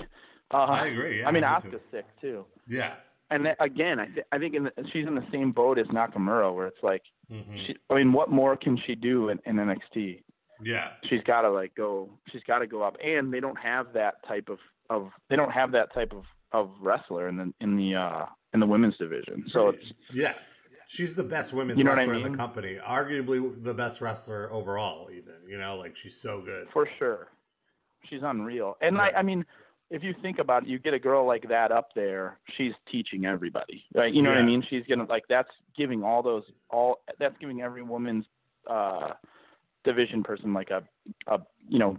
[0.50, 1.20] Uh, I agree.
[1.20, 1.80] Yeah, I mean, me too.
[1.90, 2.44] Sick too.
[2.68, 2.94] Yeah,
[3.30, 5.86] and that, again, I, th- I think in the, she's in the same boat as
[5.88, 7.66] Nakamura, where it's like, Mhm.
[7.66, 10.22] she, I mean, what more can she do in, in NXT?
[10.62, 10.88] Yeah.
[11.08, 12.10] She's got to like go.
[12.32, 15.50] She's got to go up, and they don't have that type of of they don't
[15.50, 19.44] have that type of of wrestler in the in the uh in the women's division.
[19.48, 20.34] So it's Yeah.
[20.88, 22.32] She's the best women's You know what I wrestler in mean?
[22.32, 22.78] the company.
[22.86, 25.34] Arguably the best wrestler overall, even.
[25.48, 26.68] You know, like she's so good.
[26.72, 27.26] for sure,
[28.08, 28.76] she's unreal.
[28.80, 29.44] And I, I mean,
[29.90, 33.24] if you think about it, you get a girl like that up there, she's teaching
[33.26, 34.14] everybody, right?
[34.14, 34.62] You know what I mean?
[34.70, 38.24] She's gonna like that's giving all those all that's giving every woman's
[38.70, 39.10] uh
[39.86, 40.82] division person like a
[41.28, 41.96] a you know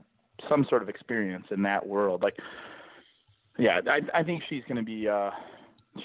[0.47, 2.21] some sort of experience in that world.
[2.21, 2.37] Like,
[3.57, 5.31] yeah, I I think she's gonna be uh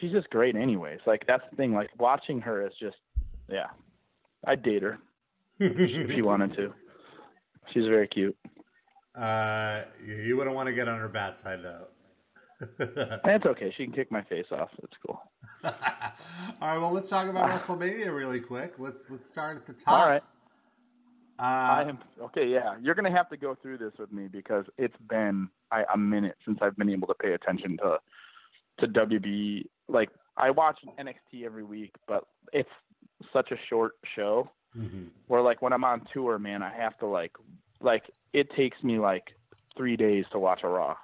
[0.00, 1.00] she's just great anyways.
[1.06, 1.74] Like that's the thing.
[1.74, 2.96] Like watching her is just
[3.50, 3.66] yeah,
[4.46, 4.98] I'd date her
[5.58, 6.72] if she wanted to.
[7.74, 8.36] She's very cute.
[9.14, 11.86] uh, you wouldn't want to get on her bad side though.
[13.24, 13.72] That's okay.
[13.76, 14.70] She can kick my face off.
[14.82, 15.20] It's cool.
[15.64, 15.70] All
[16.60, 18.74] right, well, let's talk about WrestleMania really quick.
[18.78, 19.94] Let's let's start at the top.
[20.00, 20.22] All right.
[21.38, 22.46] I Uh, am okay.
[22.46, 25.96] Yeah, you're gonna have to go through this with me because it's been I, a
[25.98, 27.98] minute since I've been able to pay attention to
[28.78, 29.66] to WB.
[29.88, 32.70] Like I watch NXT every week, but it's
[33.32, 35.08] such a short show mhm.
[35.26, 37.32] where like when I'm on tour, man, I have to like
[37.80, 39.34] like it takes me like
[39.76, 40.96] three days to watch a Raw.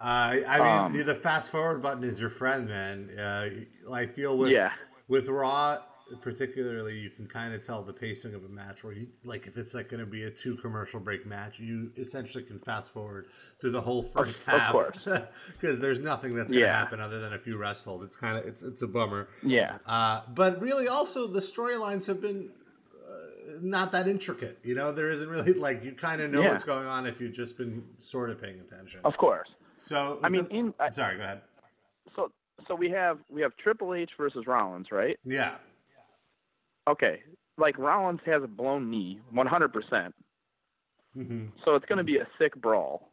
[0.00, 3.16] Uh, I mean, Um, the- the fast forward button is your friend, man.
[3.18, 4.72] Uh, I feel with yeah,
[5.08, 5.78] with Raw,
[6.20, 8.84] particularly, you can kind of tell the pacing of a match.
[8.84, 11.90] Where you like, if it's like going to be a two commercial break match, you
[11.96, 13.26] essentially can fast forward
[13.60, 14.74] through the whole first of half,
[15.60, 16.76] because there's nothing that's going to Yeah.
[16.78, 18.02] happen other than a few wrestled.
[18.02, 19.28] It's kind of it's it's a bummer.
[19.42, 22.50] yeah, Uh, but really, also the storylines have been
[23.06, 24.58] uh, not that intricate.
[24.62, 26.50] You know, there isn't really like you kind of know Yeah.
[26.50, 29.00] what's going on if you've just been sort of paying attention.
[29.04, 29.48] of course.
[29.76, 31.40] So I mean, the- in I, sorry, go ahead.
[32.14, 32.30] so
[32.68, 35.18] so we have we have Triple H versus Rollins, right?
[35.24, 35.56] Yeah,
[36.88, 37.20] Okay,
[37.58, 39.72] like Rollins has a blown knee, 100.
[39.72, 40.14] percent
[41.14, 43.10] hmm So it's going to be a sick brawl.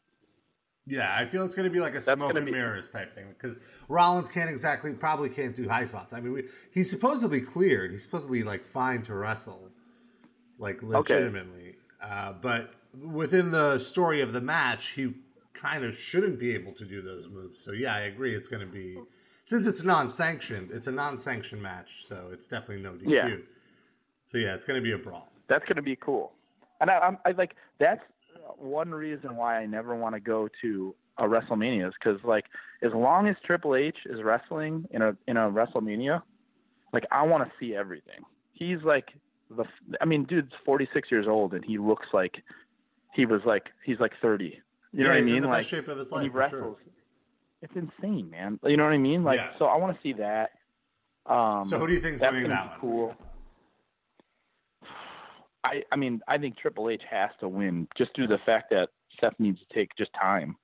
[0.87, 1.15] yeah.
[1.15, 3.27] I feel it's going to be like a That's smoke and be- mirrors type thing
[3.29, 6.11] because Rollins can't exactly probably can't do high spots.
[6.11, 7.91] I mean, we, he's supposedly cleared.
[7.91, 9.69] He's supposedly like fine to wrestle,
[10.57, 11.75] like legitimately.
[12.03, 15.13] Uh, but within the story of the match, he
[15.53, 17.59] kind of shouldn't be able to do those moves.
[17.63, 18.35] So yeah, I agree.
[18.35, 18.97] It's going to be
[19.43, 20.71] since it's non-sanctioned.
[20.71, 23.09] It's a non-sanctioned match, so it's definitely no DQ.
[23.11, 23.35] Yeah.
[24.31, 25.27] So yeah, it's going to be a brawl.
[25.49, 26.31] That's going to be cool.
[26.79, 28.01] And I, I'm I like that's
[28.57, 32.45] one reason why I never want to go to a WrestleMania is because like
[32.81, 36.21] as long as Triple H is wrestling in a in a WrestleMania,
[36.93, 38.23] like I want to see everything.
[38.53, 39.09] He's like
[39.49, 39.65] the
[39.99, 42.35] I mean, dude's 46 years old and he looks like
[43.13, 44.45] he was like he's like 30.
[44.93, 45.43] You know yeah, what I mean?
[45.43, 46.23] Like shape of his life.
[46.23, 46.75] he for sure.
[47.61, 48.59] it's insane, man.
[48.63, 49.23] You know what I mean?
[49.23, 49.51] Like Yeah.
[49.59, 50.51] so, I want to see that.
[51.25, 52.79] Um, So who do you think's winning that one?
[52.79, 53.15] Cool.
[55.63, 58.69] I I mean I think Triple H has to win just due to the fact
[58.71, 58.89] that
[59.19, 60.55] Seth needs to take just time.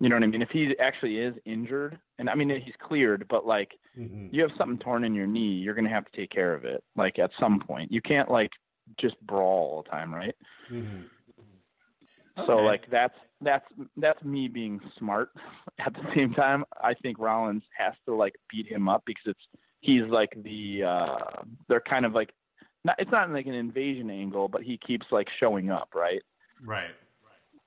[0.00, 0.42] You know what I mean?
[0.42, 4.32] If he actually is injured, and I mean he's cleared, but like Mhm.
[4.32, 6.84] you have something torn in your knee, you're gonna have to take care of it.
[6.96, 8.52] Like at some point, you can't like
[8.98, 10.34] just brawl all the time, right?
[10.70, 11.08] Mhm.
[12.46, 12.64] So Okay.
[12.64, 15.30] like that's that's that's me being smart.
[15.78, 19.46] At the same time, I think Rollins has to like beat him up because it's
[19.80, 22.32] he's like the uh they're kind of like
[22.84, 26.22] not it's not like an invasion angle, but he keeps like showing up, right?
[26.64, 26.90] Right.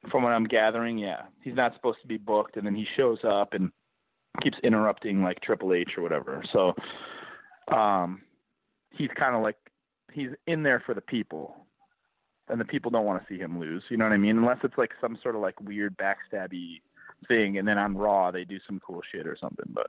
[0.10, 1.24] From what I'm gathering, yeah.
[1.44, 3.72] He's not supposed to be booked and then he shows up and
[4.42, 6.44] keeps interrupting like Triple H or whatever.
[6.54, 6.74] So
[7.76, 8.22] um
[8.92, 9.58] he's kind of like
[10.12, 11.56] he's in there for the people
[12.50, 13.84] and the people don't want to see him lose.
[13.90, 14.38] You know what I mean?
[14.38, 16.82] Unless it's like some sort of like weird backstabby
[17.28, 19.68] thing, and then on Raw they do some cool shit or something.
[19.70, 19.88] But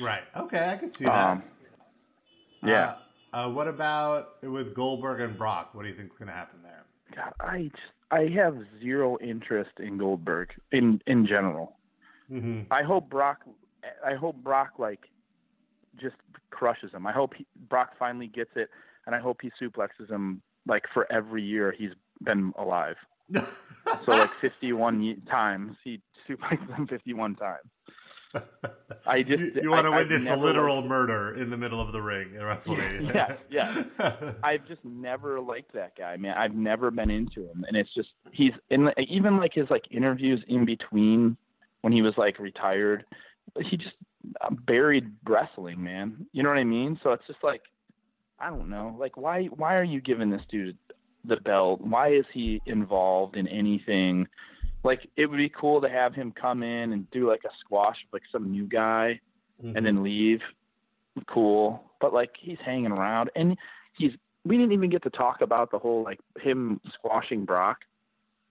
[0.00, 0.22] Right.
[0.36, 1.12] Okay, I can see that.
[1.32, 1.42] um,
[2.62, 2.96] yeah, Uh,
[3.36, 5.70] uh, what about with Goldberg and Brock?
[5.74, 6.84] What do you think's going to happen there?
[7.14, 11.76] God, I just I have zero interest in Goldberg in in general.
[12.32, 12.72] Mm-hmm.
[12.72, 13.40] I hope Brock,
[14.04, 15.00] I hope Brock like
[16.00, 16.16] just
[16.50, 17.06] crushes him.
[17.06, 18.70] I hope he, Brock finally gets it,
[19.04, 22.96] and I hope he suplexes him like for every year he's been alive.
[24.04, 27.68] So like 51 times he suplexes him 51 times.
[29.06, 32.02] I just- you, you want to witness a literal murder in the middle of the
[32.02, 33.14] ring at WrestleMania.
[33.14, 33.36] Yeah,
[33.98, 34.32] yeah.
[34.42, 36.36] I've just never liked that guy, man.
[36.36, 40.42] I've never been into him, and it's just he's in even like his like interviews
[40.48, 41.36] in between
[41.82, 43.04] when he was like retired.
[43.60, 43.94] He just
[44.40, 46.26] uh, buried wrestling, man.
[46.32, 46.98] You know what I mean?
[47.02, 47.62] So it's just like
[48.38, 50.76] I don't know, like why why are you giving this dude
[51.24, 51.80] the belt?
[51.80, 54.26] Why is he involved in anything?
[54.86, 57.96] Like it would be cool to have him come in and do like a squash
[58.12, 59.20] with like some new guy
[59.62, 59.76] mm-hmm.
[59.76, 60.40] and then leave.
[61.28, 63.56] Cool, but like he's hanging around, and
[63.98, 64.12] he's.
[64.44, 67.78] We didn't even get to talk about the whole like him squashing Brock.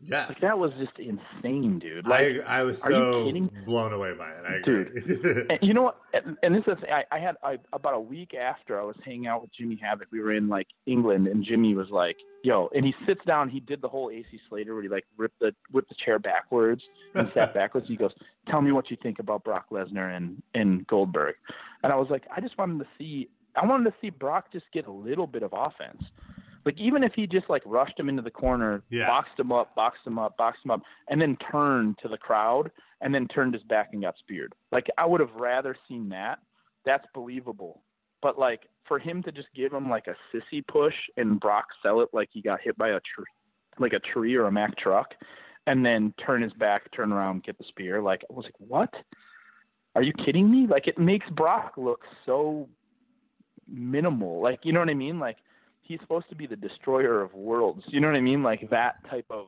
[0.07, 2.05] Yeah, like that was just insane, dude.
[2.05, 3.31] Like I, I was so
[3.65, 5.47] blown away by it, I dude.
[5.49, 5.99] and you know what?
[6.13, 9.27] And, and this is I, I had I, about a week after I was hanging
[9.27, 10.07] out with Jimmy Havoc.
[10.11, 13.49] We were in like England, and Jimmy was like, "Yo," and he sits down.
[13.49, 16.83] He did the whole AC Slater where he like ripped the whipped the chair backwards
[17.15, 17.87] and sat backwards.
[17.87, 18.11] He goes,
[18.47, 21.35] "Tell me what you think about Brock Lesnar and and Goldberg,"
[21.83, 23.29] and I was like, I just wanted to see.
[23.55, 26.03] I wanted to see Brock just get a little bit of offense.
[26.65, 29.07] Like even if he just like rushed him into the corner, yeah.
[29.07, 32.71] boxed him up, boxed him up, boxed him up, and then turned to the crowd
[33.01, 34.53] and then turned his back and got speared.
[34.71, 36.39] Like I would have rather seen that.
[36.85, 37.83] That's believable.
[38.21, 42.01] But like for him to just give him like a sissy push and Brock sell
[42.01, 43.25] it like he got hit by a tree,
[43.79, 45.13] like a tree or a Mack truck,
[45.67, 48.01] and then turn his back, turn around, get the spear.
[48.01, 48.93] Like I was like, what?
[49.93, 50.65] Are you kidding me?
[50.67, 52.67] Like it makes Brock look so
[53.67, 54.41] minimal.
[54.41, 55.19] Like you know what I mean?
[55.19, 55.37] Like
[55.85, 57.83] he's supposed to be the destroyer of worlds.
[57.87, 58.43] You know what I mean?
[58.43, 59.47] Like that type of.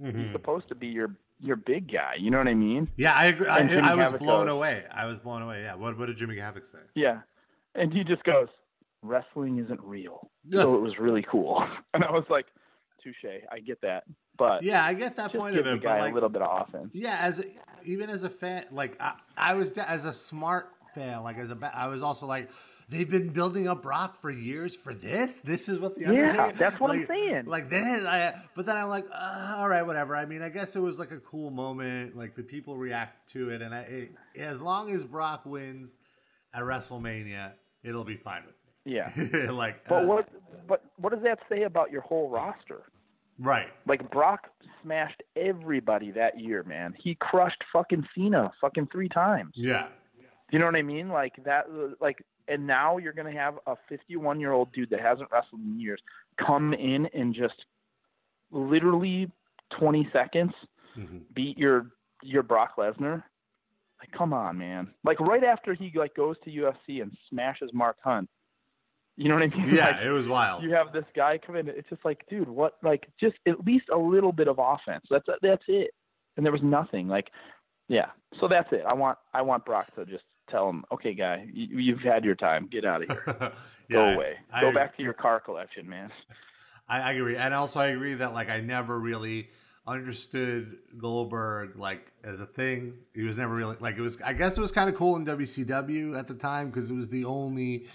[0.00, 0.18] Mm-hmm.
[0.18, 2.14] He's supposed to be your your big guy.
[2.18, 2.88] You know what I mean?
[2.96, 3.48] Yeah, I agree.
[3.48, 4.84] I, I, was blown goes, away.
[4.92, 5.62] I was blown away.
[5.62, 5.74] Yeah.
[5.74, 6.78] What what did Jimmy Havoc say?
[6.94, 7.20] Yeah,
[7.74, 8.48] and he just goes,
[9.02, 12.46] "Wrestling isn't real." so it was really cool, and I was like,
[13.02, 14.04] "Touche, I get that."
[14.38, 15.82] But yeah, I get that point of it.
[15.82, 16.90] Guy like, a little bit of offense.
[16.94, 17.44] Yeah, as a,
[17.84, 21.72] even as a fan, like I, I was as a smart fan, like as a
[21.74, 22.48] I was also like
[22.90, 25.40] they've been building up Brock for years for this.
[25.40, 26.36] This is what the Undertaker.
[26.36, 27.44] Yeah, that's what like, I'm saying.
[27.46, 30.16] Like this, I, but then I'm like, uh, all right, whatever.
[30.16, 32.16] I mean, I guess it was like a cool moment.
[32.16, 35.96] Like the people react to it, and I, it, as long as Brock wins
[36.52, 37.52] at WrestleMania,
[37.84, 38.94] it'll be fine with me.
[38.96, 39.12] Yeah.
[39.52, 40.28] like, but uh, what?
[40.66, 42.82] But what does that say about your whole roster?
[43.38, 43.68] Right.
[43.86, 44.48] Like Brock
[44.82, 46.94] smashed everybody that year, man.
[47.02, 49.52] He crushed fucking Cena fucking three times.
[49.54, 49.88] Yeah.
[50.52, 51.08] You know what I mean?
[51.08, 51.66] Like that.
[52.00, 55.60] Like and now you're going to have a 51 year old dude that hasn't wrestled
[55.62, 56.00] in years
[56.44, 57.54] come in and just
[58.50, 59.30] literally
[59.78, 60.52] 20 seconds
[60.96, 61.18] mm-hmm.
[61.34, 61.92] beat your
[62.22, 63.22] your Brock Lesnar.
[64.00, 64.88] Like, come on, man!
[65.04, 68.28] Like right after he like goes to UFC and smashes Mark Hunt.
[69.16, 69.74] You know what I mean?
[69.74, 70.62] Yeah, like, it was wild.
[70.62, 71.68] You have this guy come in.
[71.68, 72.78] It's just like, dude, what?
[72.82, 75.04] Like, just at least a little bit of offense.
[75.10, 75.90] That's that's it.
[76.36, 77.08] And there was nothing.
[77.08, 77.28] Like,
[77.88, 78.06] yeah.
[78.40, 78.82] So that's it.
[78.88, 82.34] I want I want Brock to just tell him, okay, guy, you, have had your
[82.34, 82.68] time.
[82.70, 83.22] Get out of here.
[83.38, 83.50] yeah,
[83.90, 84.36] Go away.
[84.52, 86.10] I, Go I, back to your car collection, man.
[86.88, 89.48] I, I, agree, and also I agree that like I never really
[89.86, 92.94] understood Goldberg like as a thing.
[93.14, 94.18] He was never really like it was.
[94.22, 97.08] I guess it was kind of cool in WCW at the time because it was
[97.08, 97.86] the only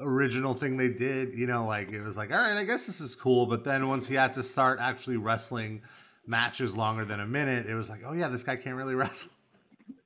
[0.00, 1.34] original thing they did.
[1.34, 3.46] You know, like it was like, all right, I guess this is cool.
[3.46, 5.82] But then once he had to start actually wrestling
[6.26, 9.30] matches longer than a minute, it was like, oh yeah, this guy can't really wrestle.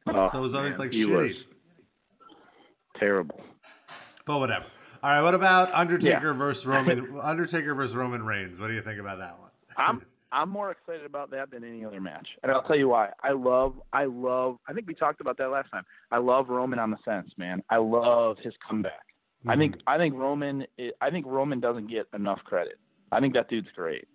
[0.06, 1.16] Oh, so it was always man, like shitty.
[1.16, 1.44] Was
[2.98, 3.40] terrible.
[4.26, 4.66] But whatever.
[5.02, 6.32] All right, what about Undertaker yeah.
[6.32, 7.18] versus Roman?
[7.22, 8.58] Undertaker versus Roman Reigns.
[8.58, 9.50] What do you think about that one?
[9.76, 13.10] I'm I'm more excited about that than any other match, and I'll tell you why.
[13.22, 14.56] I love I love.
[14.68, 15.84] I think we talked about that last time.
[16.10, 17.62] I love Roman on the fence, man.
[17.70, 18.92] I love his comeback.
[19.40, 19.50] Mm-hmm.
[19.50, 20.66] I think I think Roman
[21.00, 22.78] I think Roman doesn't get enough credit.
[23.12, 24.08] I think that dude's great.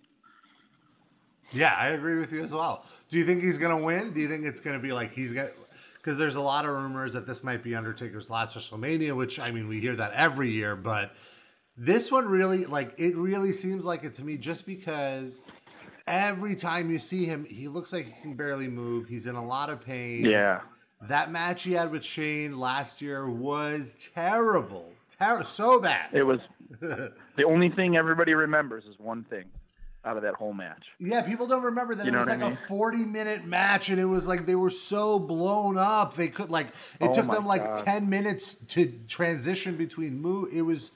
[1.52, 2.84] Yeah, I agree with you as well.
[3.10, 4.12] Do you think he's gonna win?
[4.14, 5.52] Do you think it's gonna be like he's gonna
[6.00, 9.52] because there's a lot of rumors that this might be Undertaker's last WrestleMania, which I
[9.52, 11.12] mean we hear that every year, but
[11.78, 15.41] this one really like it really seems like it to me just because
[16.08, 19.08] every time you see him, he looks like he can barely move.
[19.08, 20.26] He's in a lot of pain.
[20.26, 20.62] Yeah.
[21.08, 24.91] That match he had with Shane last year was terrible.
[25.18, 26.10] Ter- so bad.
[26.12, 26.39] It was
[26.82, 29.45] the only thing everybody remembers is one thing
[30.06, 30.86] out of that whole match.
[31.00, 32.58] Yeah, people don't remember that you it was like I mean?
[32.64, 36.16] a 40 minute match and it was like they were so blown up.
[36.16, 37.86] They could like it oh took them like God.
[37.86, 40.50] 10 minutes to transition between move.
[40.54, 40.91] It was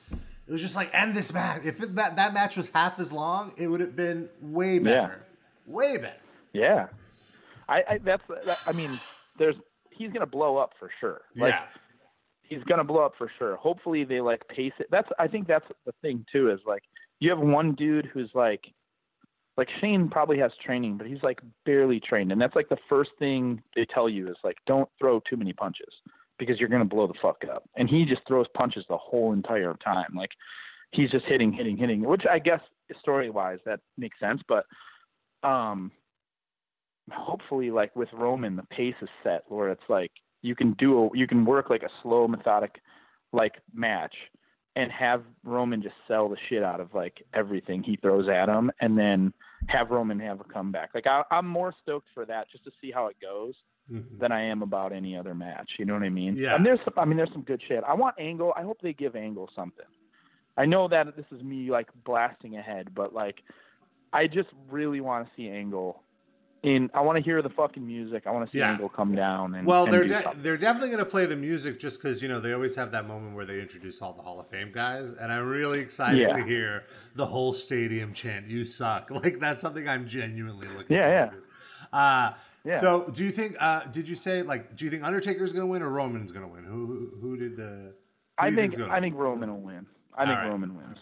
[0.47, 1.61] it was just like end this match.
[1.65, 5.25] If it, that that match was half as long, it would have been way better.
[5.67, 5.73] Yeah.
[5.73, 6.13] Way better.
[6.53, 6.87] Yeah.
[7.67, 8.97] I, I that's that, I mean
[9.37, 9.55] there's
[9.91, 11.21] he's going to blow up for sure.
[11.35, 11.65] Like, yeah.
[12.43, 13.55] He's going to blow up for sure.
[13.55, 14.87] Hopefully they like pace it.
[14.91, 16.83] That's I think that's the thing too is like
[17.19, 18.61] you have one dude who's like
[19.57, 23.11] like Shane probably has training, but he's like barely trained, and that's like the first
[23.19, 25.93] thing they tell you is like don't throw too many punches
[26.39, 27.63] because you're gonna blow the fuck up.
[27.75, 30.31] And he just throws punches the whole entire time, like
[30.91, 32.01] he's just hitting, hitting, hitting.
[32.01, 32.61] Which I guess
[33.01, 34.65] story wise that makes sense, but
[35.47, 35.91] um,
[37.11, 41.09] hopefully like with Roman the pace is set where it's like you can do a,
[41.17, 42.81] you can work like a slow methodic
[43.33, 44.13] like match
[44.75, 48.71] and have Roman just sell the shit out of like everything he throws at him,
[48.81, 49.33] and then
[49.67, 50.89] have Roman have a comeback.
[50.95, 53.53] Like I, I'm more stoked for that just to see how it goes.
[53.91, 54.17] mm-hmm.
[54.19, 55.69] than I am about any other match.
[55.77, 56.35] You know what I mean?
[56.37, 56.55] Yeah.
[56.55, 57.83] And there's some, I mean there's some good shit.
[57.87, 58.53] I want Angle.
[58.55, 59.85] I hope they give Angle something.
[60.57, 63.37] I know that this is me like blasting ahead, but like
[64.11, 66.01] I just really want to see Angle
[66.63, 68.23] in I want to hear the fucking music.
[68.25, 68.71] I want to see yeah.
[68.71, 71.79] Angle come down and well, and they're de- they're definitely going to play the music
[71.79, 74.39] just because you know they always have that moment where they introduce all the Hall
[74.39, 76.35] of Fame guys, and I'm really excited yeah.
[76.35, 76.85] to hear
[77.15, 80.97] the whole stadium chant "You suck." Like that's something I'm genuinely looking.
[80.97, 81.29] Yeah,
[81.93, 81.97] yeah.
[81.97, 82.33] Uh,
[82.65, 82.79] yeah.
[82.79, 83.55] So, do you think?
[83.59, 84.75] Uh, did you say like?
[84.75, 86.63] Do you think Undertaker's going to win or Roman's going to win?
[86.63, 87.93] Who who, who did the?
[88.37, 89.85] I think I think Roman will win.
[90.17, 90.49] I think right.
[90.49, 90.97] Roman wins.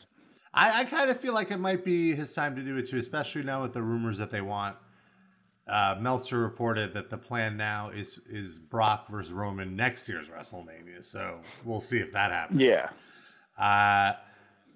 [0.54, 2.98] I, I kind of feel like it might be his time to do it too,
[2.98, 4.76] especially now with the rumors that they want.
[5.72, 11.04] Uh, Meltzer reported that the plan now is is Brock versus Roman next year's WrestleMania.
[11.04, 12.60] So we'll see if that happens.
[12.60, 12.90] Yeah.
[13.58, 14.14] Uh,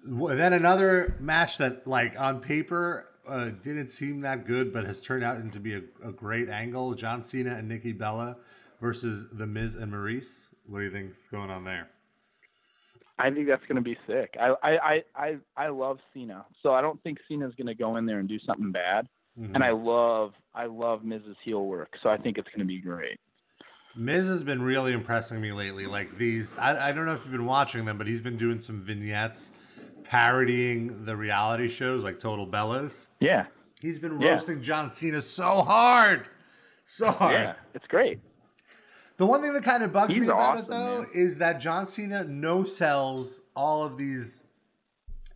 [0.06, 5.24] then another match that, like on paper, uh, didn't seem that good, but has turned
[5.24, 6.94] out into be a, a, great angle.
[6.94, 8.36] John Cena and Nikki Bella
[8.80, 10.48] versus The Miz and Maryse.
[10.66, 11.88] What do you think is going on there?
[13.18, 14.36] I think that's going to be sick.
[14.40, 18.06] I, I, I, I love Cena, so I don't think Cena's going to go in
[18.06, 19.08] there and do something bad.
[19.38, 19.54] Mm-hmm.
[19.54, 22.80] And I love, I love Miz's heel work, so I think it's going to be
[22.80, 23.18] great.
[23.94, 25.86] Miz has been really impressing me lately.
[25.86, 28.60] Like these, I, I don't know if you've been watching them, but he's been doing
[28.60, 29.52] some vignettes
[30.04, 33.08] parodying the reality shows like Total Bellas.
[33.20, 33.46] Yeah.
[33.80, 34.62] He's been roasting yeah.
[34.62, 36.28] John Cena so hard.
[36.86, 37.34] So hard.
[37.34, 38.20] Yeah, it's great.
[39.16, 41.10] The one thing that kind of bugs He's me about awesome, it though man.
[41.14, 44.44] is that John Cena no sells all of these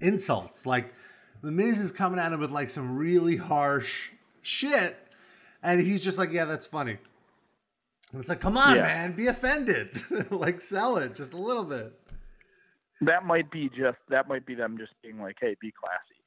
[0.00, 0.66] insults.
[0.66, 0.94] Like
[1.42, 4.10] the Miz is coming at him with like some really harsh
[4.42, 4.96] shit,
[5.62, 6.98] and he's just like, "Yeah, that's funny."
[8.12, 8.82] And it's like, "Come on, yeah.
[8.82, 10.02] man, be offended.
[10.30, 12.00] like, sell it just a little bit."
[13.02, 16.20] that might be just that might be them just being like, hey, be classy.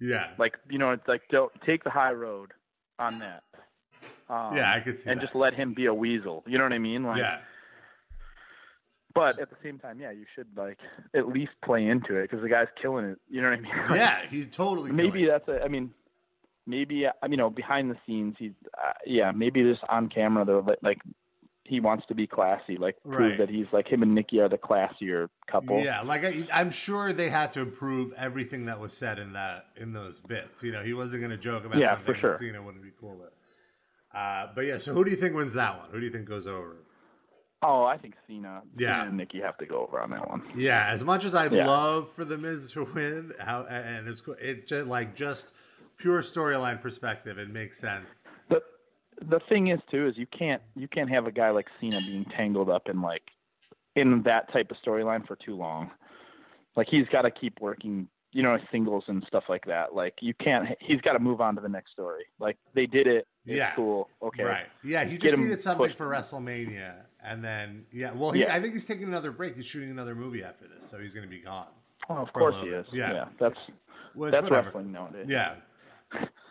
[0.00, 0.30] Yeah.
[0.38, 2.52] Like you know, it's like don't take the high road
[2.98, 3.42] on that.
[4.28, 5.10] Um, yeah, I could see.
[5.10, 5.24] And that.
[5.24, 6.42] just let him be a weasel.
[6.46, 7.04] You know what I mean?
[7.04, 7.18] Like.
[7.18, 7.38] Yeah.
[9.16, 10.78] But at the same time, yeah, you should like
[11.14, 13.18] at least play into it because the guy's killing it.
[13.28, 13.96] You know what I mean?
[13.96, 14.92] yeah, he's totally.
[14.92, 15.62] Maybe that's a.
[15.64, 15.90] I mean,
[16.66, 20.76] maybe I you know behind the scenes he's uh, yeah maybe just on camera they're
[20.82, 20.98] like
[21.68, 23.38] he wants to be classy, like prove right.
[23.38, 25.82] that he's like him and Nikki are the classier couple.
[25.82, 29.66] Yeah, like I, am sure they had to improve everything that was said in that
[29.76, 30.62] in those bits.
[30.62, 32.36] You know, he wasn't going to joke about yeah, something for sure.
[32.38, 33.32] Cena wouldn't be cool with.
[34.14, 35.90] Uh, but yeah, so who do you think wins that one?
[35.90, 36.76] Who do you think goes over?
[37.62, 39.06] Oh, I think Cena, yeah.
[39.06, 40.42] And Nikki have to go over on that one.
[40.56, 41.66] Yeah, as much as I'd yeah.
[41.66, 45.46] love for the Miz to win, how and it's it just like just
[45.96, 48.60] pure storyline perspective, it makes sense The
[49.26, 52.24] the thing is too is you can't you can't have a guy like Cena being
[52.26, 53.22] tangled up in like
[53.94, 55.90] in that type of storyline for too long.
[56.76, 59.94] Like he's got to keep working, you know, singles and stuff like that.
[59.94, 60.68] Like you can't.
[60.80, 62.24] He's got to move on to the next story.
[62.38, 63.26] Like they did it.
[63.46, 63.74] Yeah.
[63.74, 64.08] Cool.
[64.22, 64.42] Okay.
[64.42, 64.66] Right.
[64.84, 65.04] Yeah.
[65.04, 65.96] He just needed something pushed.
[65.96, 66.94] for WrestleMania,
[67.24, 68.12] and then yeah.
[68.12, 68.54] Well, he, yeah.
[68.54, 69.56] I think he's taking another break.
[69.56, 71.66] He's shooting another movie after this, so he's going to be gone.
[72.08, 72.86] Oh, of course he is.
[72.92, 73.12] Yeah.
[73.12, 73.24] yeah.
[73.38, 73.58] That's
[74.14, 74.66] Which, that's whatever.
[74.66, 75.26] wrestling nowadays.
[75.28, 75.54] Yeah.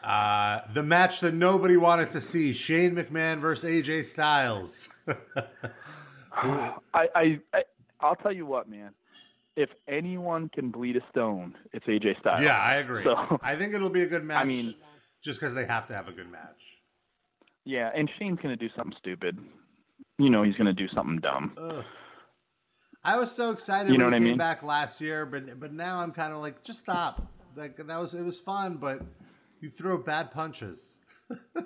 [0.03, 4.89] Uh, the match that nobody wanted to see: Shane McMahon versus AJ Styles.
[6.31, 7.63] I, I, I,
[8.01, 8.91] I'll tell you what, man.
[9.55, 12.43] If anyone can bleed a stone, it's AJ Styles.
[12.43, 13.03] Yeah, I agree.
[13.05, 14.43] So, I think it'll be a good match.
[14.43, 14.75] I mean,
[15.23, 16.64] just because they have to have a good match.
[17.65, 19.37] Yeah, and Shane's gonna do something stupid.
[20.17, 21.57] You know, he's gonna do something dumb.
[21.59, 21.83] Ugh.
[23.03, 24.37] I was so excited you know when he came mean?
[24.37, 27.27] back last year, but but now I'm kind of like, just stop.
[27.55, 29.01] Like that was it was fun, but
[29.61, 30.97] you throw bad punches.
[31.31, 31.61] mm-hmm.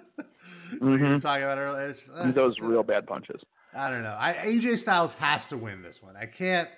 [0.80, 1.94] we were talking about earlier.
[1.94, 3.42] Just, uh, those just, real bad punches.
[3.74, 4.18] I don't know.
[4.20, 6.16] I, AJ Styles has to win this one.
[6.16, 6.70] I can't.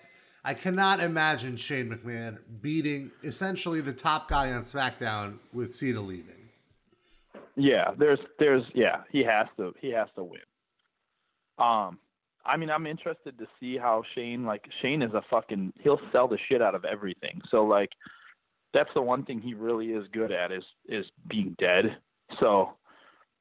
[0.43, 6.40] I cannot imagine Shane McMahon beating essentially the top guy on SmackDown with Cena leaving.
[7.55, 10.41] Yeah, there's, there's, yeah, he has to, he has to win.
[11.57, 11.99] Um,
[12.45, 16.27] I mean, I'm interested to see how Shane, like, Shane is a fucking, he'll sell
[16.27, 17.41] the shit out of everything.
[17.51, 17.89] So, like,
[18.73, 21.97] that's the one thing he really is good at is is being dead.
[22.39, 22.73] So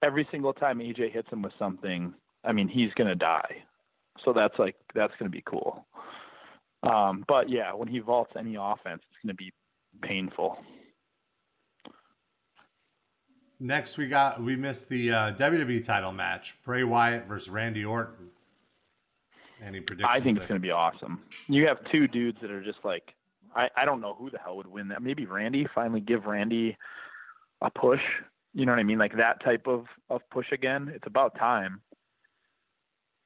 [0.03, 2.13] every single time AJ hits him with something,
[2.45, 3.63] I mean, he's gonna die.
[4.25, 5.87] So that's like that's gonna be cool.
[6.83, 9.53] Um, but yeah, when he vaults any offense, it's gonna be
[10.03, 10.59] painful.
[13.63, 18.31] Next, we got we missed the uh, WWE title match: Bray Wyatt versus Randy Orton.
[19.63, 20.11] Any predictions?
[20.11, 21.23] I think it's going to be awesome.
[21.47, 23.15] You have two dudes that are just like
[23.55, 25.03] I, I don't know who the hell would win that.
[25.03, 25.67] Maybe Randy.
[25.75, 26.77] Finally, give Randy
[27.61, 28.01] a push.
[28.55, 28.99] You know what I mean?
[28.99, 30.91] Like that type of of push again.
[30.95, 31.83] It's about time.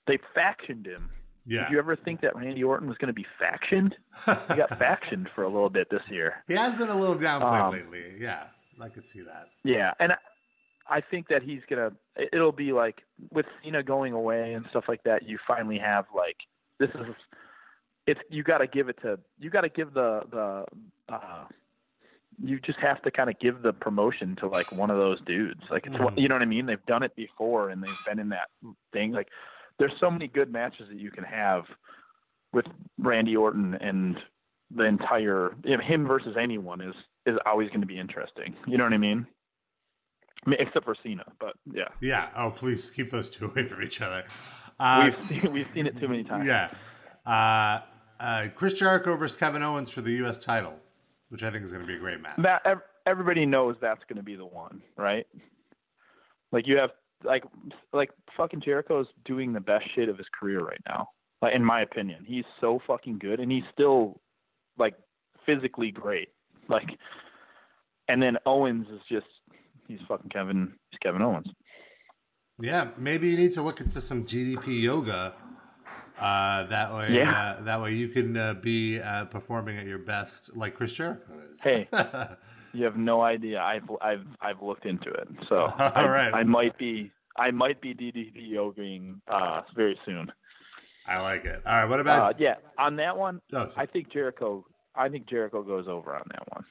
[0.07, 1.11] They factioned him.
[1.47, 1.64] Yeah.
[1.64, 3.93] Did you ever think that Randy Orton was going to be factioned?
[4.24, 6.43] he got factioned for a little bit this year.
[6.49, 8.14] He has been a little downplayed um, lately.
[8.18, 8.45] Yeah,
[8.81, 9.49] I could see that.
[9.64, 10.12] Yeah, and
[10.89, 11.93] I think that he's gonna.
[12.33, 15.29] It'll be like with Cena going away and stuff like that.
[15.29, 16.37] You finally have like
[16.79, 17.14] this is.
[18.07, 20.64] It's you got to give it to you got to give the the.
[21.12, 21.45] uh
[22.43, 25.61] you just have to kind of give the promotion to like one of those dudes.
[25.70, 26.18] Like it's mm-hmm.
[26.18, 26.66] you know what I mean.
[26.66, 28.49] They've done it before and they've been in that
[28.93, 29.12] thing.
[29.12, 29.29] Like
[29.79, 31.64] there's so many good matches that you can have
[32.53, 32.66] with
[32.99, 34.16] Randy Orton and
[34.75, 36.95] the entire you know, him versus anyone is
[37.27, 38.55] is always going to be interesting.
[38.66, 39.27] You know what I mean?
[40.47, 41.89] I mean, except for Cena, but yeah.
[42.01, 42.29] Yeah.
[42.37, 44.25] Oh, please keep those two away from each other.
[44.79, 46.47] Uh, we've seen we've seen it too many times.
[46.47, 46.70] Yeah.
[47.27, 47.81] Uh,
[48.22, 50.39] uh, Chris Jericho versus Kevin Owens for the U.S.
[50.39, 50.75] title,
[51.31, 52.37] which I think is going to be a great match.
[52.39, 52.62] That
[53.07, 55.27] everybody knows that's going to be the one, right?
[56.53, 56.91] Like you have
[57.25, 57.45] like
[57.93, 61.09] like fucking Jericho's doing the best shit of his career right now.
[61.43, 64.20] Like in my opinion, he's so fucking good, and he's still
[64.79, 64.95] like
[65.47, 66.29] physically great.
[66.68, 66.88] Like,
[68.08, 69.26] and then Owens is just
[69.88, 70.72] he's fucking Kevin.
[70.90, 71.46] He's Kevin Owens.
[72.60, 75.34] Yeah, maybe you need to look into some DDP yoga.
[76.18, 77.56] Uh, that way, yeah.
[77.58, 81.32] Uh, that way you can uh, be uh, performing at your best, like Chris Jericho
[81.42, 81.60] is.
[81.60, 81.88] Hey,
[82.72, 83.60] you have no idea.
[83.60, 86.32] I've I've I've looked into it, so All I, right.
[86.32, 90.30] I might be I might be DDP yogaing uh, very soon.
[91.06, 91.60] I like it.
[91.66, 92.34] All right, what about?
[92.34, 94.64] Uh, yeah, on that one, oh, I think Jericho.
[94.95, 96.64] I think Jericho goes over on that one.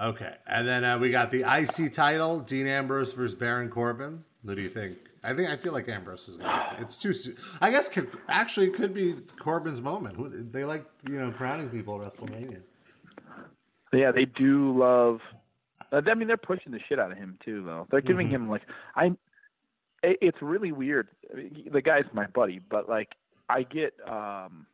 [0.00, 4.24] Okay, and then uh, we got the IC title: Dean Ambrose versus Baron Corbin.
[4.42, 4.98] What do you think?
[5.22, 6.50] I think I feel like Ambrose is going.
[6.50, 7.36] to It's too soon.
[7.60, 10.52] I guess could, actually it could be Corbin's moment.
[10.52, 12.60] They like you know crowning people at WrestleMania.
[13.92, 15.20] Yeah, they do love.
[15.92, 17.86] Uh, I mean, they're pushing the shit out of him too, though.
[17.90, 18.44] They're giving mm-hmm.
[18.44, 18.62] him like
[18.96, 19.12] I.
[20.02, 21.08] It's really weird.
[21.72, 23.08] The guy's my buddy, but like
[23.48, 24.66] I get um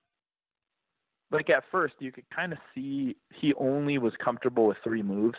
[1.31, 5.39] like at first you could kind of see he only was comfortable with three moves.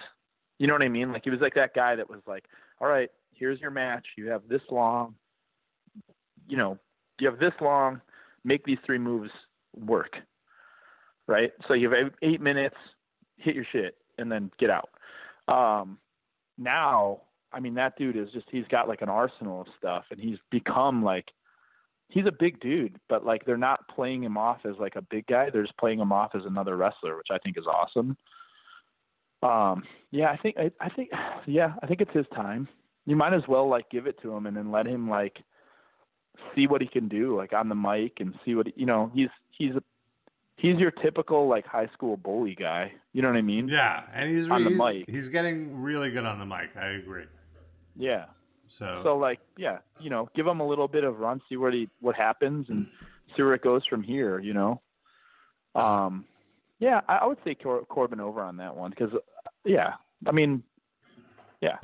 [0.58, 1.12] You know what I mean?
[1.12, 2.46] Like he was like that guy that was like,
[2.80, 4.06] "All right, here's your match.
[4.18, 5.16] You have this long.
[6.48, 6.78] You know,
[7.20, 8.02] you have this long.
[8.44, 9.32] Make these three moves
[9.76, 10.14] work."
[11.28, 11.52] Right?
[11.68, 12.76] So you have 8 minutes,
[13.38, 14.90] hit your shit and then get out.
[15.48, 15.98] Um
[16.58, 17.22] now,
[17.54, 20.38] I mean that dude is just he's got like an arsenal of stuff and he's
[20.50, 21.26] become like
[22.12, 25.26] he's a big dude, but like they're not playing him off as like a big
[25.28, 25.50] guy.
[25.50, 28.18] They're just playing him off as another wrestler, which I think is awesome.
[29.42, 31.10] Um, yeah, I think I, I think
[31.48, 32.68] yeah, I think it's his time.
[33.06, 35.38] You might as well like give it to him and then let him like
[36.56, 39.30] see what he can do like on the mic and see what you know, he's
[39.58, 39.84] he's a
[40.58, 42.92] he's your typical like high school bully guy.
[43.14, 43.68] You know what I mean?
[43.68, 45.10] Yeah, and he's on the mic.
[45.10, 46.70] He's getting really good on the mic.
[46.80, 47.26] I agree.
[47.98, 48.26] Yeah.
[48.78, 51.74] So so like yeah, you know, give him a little bit of run, see what
[51.74, 52.88] he what happens, and
[53.36, 54.40] see where it goes from here.
[54.40, 54.82] You know,
[55.76, 56.26] um,
[56.80, 59.12] yeah, I, I would say Cor- Corbin over on that one because
[59.66, 59.94] yeah,
[60.26, 60.64] I mean,
[61.62, 61.78] yeah.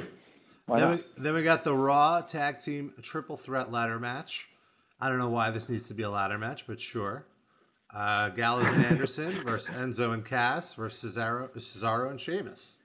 [0.69, 4.47] Then we, then we got the Raw Tag Team Triple Threat Ladder Match.
[4.99, 7.25] I don't know why this needs to be a ladder match, but sure.
[7.93, 12.77] Uh, Gallows and Anderson versus Enzo and Cass versus Cesaro, Cesaro and Sheamus.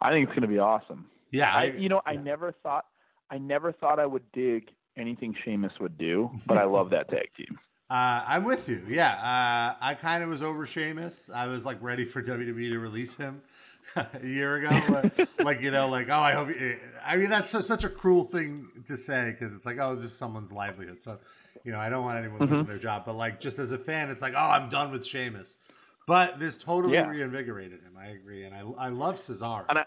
[0.00, 1.06] I think it's going to be awesome.
[1.34, 2.84] Yeah, I, you know, I never thought
[3.30, 7.28] I never thought I would dig anything Sheamus would do, but I love that tag
[7.36, 7.58] team.
[7.90, 8.82] Uh, I'm with you.
[8.88, 11.28] Yeah, uh, I kind of was over Sheamus.
[11.32, 13.42] I was like ready for WWE to release him
[13.96, 14.80] a year ago.
[14.88, 16.48] But, like you know, like oh, I hope.
[16.48, 20.06] You, I mean, that's such a cruel thing to say because it's like oh, this
[20.06, 21.02] is someone's livelihood.
[21.02, 21.18] So
[21.62, 22.54] you know, I don't want anyone mm-hmm.
[22.54, 23.04] losing their job.
[23.04, 25.58] But like, just as a fan, it's like oh, I'm done with Sheamus.
[26.06, 27.06] But this totally yeah.
[27.06, 27.98] reinvigorated him.
[27.98, 29.66] I agree, and I I love Cesaro.
[29.68, 29.84] And I,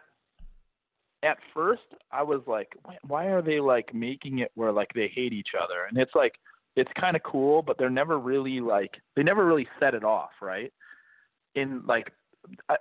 [1.24, 2.70] at first I was like,
[3.07, 5.86] why are they like making it where like they hate each other?
[5.89, 6.34] And it's like
[6.76, 10.32] it's kind of cool, but they're never really like they never really set it off,
[10.41, 10.72] right?
[11.55, 12.11] In like
[12.70, 12.76] I,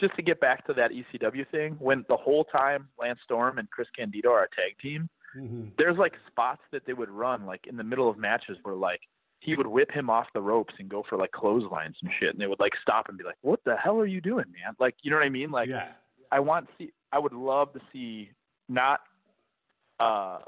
[0.00, 3.68] just to get back to that ECW thing, when the whole time Lance Storm and
[3.70, 5.68] Chris Candido are a tag team, mm-hmm.
[5.76, 9.00] there's like spots that they would run like in the middle of matches where like
[9.40, 12.40] he would whip him off the ropes and go for like clotheslines and shit, and
[12.40, 14.94] they would like stop and be like, "What the hell are you doing, man?" Like,
[15.02, 15.50] you know what I mean?
[15.50, 15.88] Like, yeah.
[16.30, 18.30] I want see I would love to see
[18.68, 19.00] not
[19.98, 20.38] uh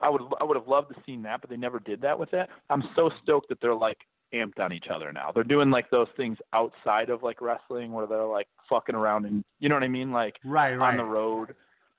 [0.00, 2.32] I would I would have loved to seen that, but they never did that with
[2.34, 2.48] it.
[2.70, 3.98] I'm so stoked that they're like
[4.34, 5.30] amped on each other now.
[5.32, 9.44] They're doing like those things outside of like wrestling where they're like fucking around and
[9.58, 10.90] you know what I mean, like right, right.
[10.90, 11.54] on the road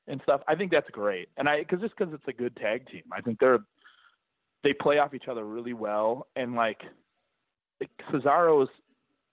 [0.07, 0.41] and stuff.
[0.47, 3.21] I think that's great, and I because just because it's a good tag team, I
[3.21, 3.59] think they're
[4.63, 6.81] they play off each other really well, and like
[8.11, 8.69] Cesaro's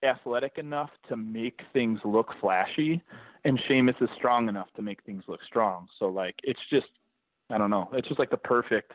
[0.05, 3.03] athletic enough to make things look flashy,
[3.45, 5.87] and Sheamus is strong enough to make things look strong.
[5.99, 6.87] So like it's just
[7.51, 7.89] I don't know.
[7.93, 8.93] It's just like the perfect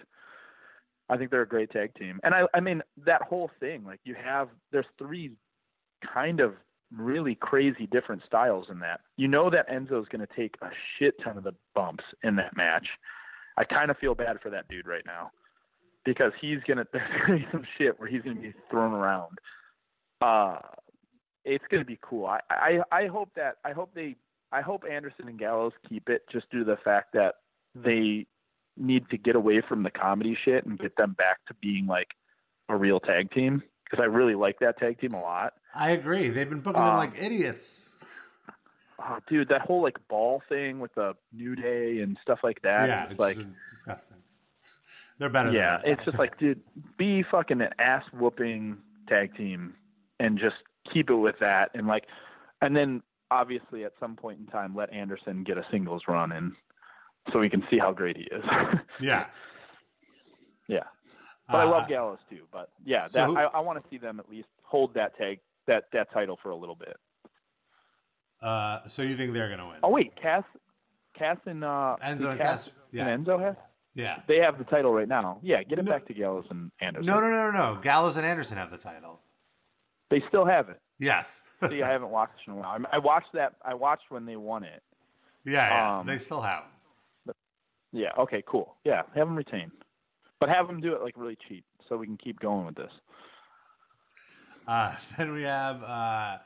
[1.10, 2.20] I think they're a great tag team.
[2.24, 5.32] And I I mean that whole thing, like you have there's three
[6.14, 6.53] kind of
[6.95, 9.01] really crazy different styles in that.
[9.18, 12.55] You know that Enzo's going to take a shit ton of the bumps in that
[12.55, 12.88] match.
[13.57, 15.32] I kind of feel bad for that dude right now
[16.05, 19.38] because he's gonna there's gonna be some shit where he's gonna be thrown around.
[20.22, 20.60] Uh,
[21.46, 22.26] it's gonna be cool.
[22.26, 24.16] I, I I hope that I hope they
[24.52, 27.36] I hope Anderson and Gallows keep it just due to the fact that
[27.76, 28.26] they
[28.78, 32.08] need to get away from the comedy shit and get them back to being like
[32.70, 35.54] a real tag team because I really like that tag team a lot.
[35.76, 36.30] I agree.
[36.30, 37.90] They've been booking them Um, like idiots.
[39.02, 42.90] Oh, dude, that whole like ball thing with the New Day and stuff like that.
[42.90, 43.38] yeah, it's like
[43.70, 44.18] disgusting.
[45.20, 45.52] They're better.
[45.52, 46.62] yeah, it's just like, dude,
[46.98, 48.78] be fucking an ass whooping
[49.10, 49.74] tag team
[50.20, 50.56] and just
[50.94, 52.06] keep it with that, and like,
[52.62, 56.54] and then obviously at some point in time let Anderson get a singles run, and
[57.32, 58.44] so we can see how great he is.
[59.02, 59.26] yeah.
[60.68, 60.84] yeah,
[61.48, 62.44] but I love Uh, Gallows too.
[62.52, 65.18] But yeah, so that who- I, I want to see them at least hold that
[65.18, 66.98] tag that that title for a little bit.
[68.42, 69.78] Uh, so you think they're gonna win?
[69.84, 70.44] Oh wait, Cass,
[71.18, 72.70] Cass and uh, Enzo and Cass, Cass.
[72.92, 73.58] Yeah, and Enzo have
[73.96, 74.22] yeah.
[74.28, 75.40] they have the title right now.
[75.44, 75.92] Yeah, get it No.
[75.92, 77.06] back to Gallows and Anderson.
[77.06, 77.82] No, no, no, no, no.
[77.82, 79.20] Gallows and Anderson have the title.
[80.10, 80.80] They still have it.
[80.99, 81.28] Yes.
[81.70, 82.78] See, I haven't watched in a while.
[82.91, 83.53] I, I watched that.
[83.64, 84.82] I watched when they won it.
[85.45, 85.99] yeah, yeah.
[85.99, 86.64] um, they still have.
[87.91, 88.12] Yeah.
[88.18, 88.43] Okay.
[88.47, 88.76] Cool.
[88.84, 89.03] Yeah.
[89.16, 89.72] Have them retain,
[90.39, 92.91] but have them do it like really cheap, so we can keep going with this.
[94.68, 96.38] Uh, then we have uh,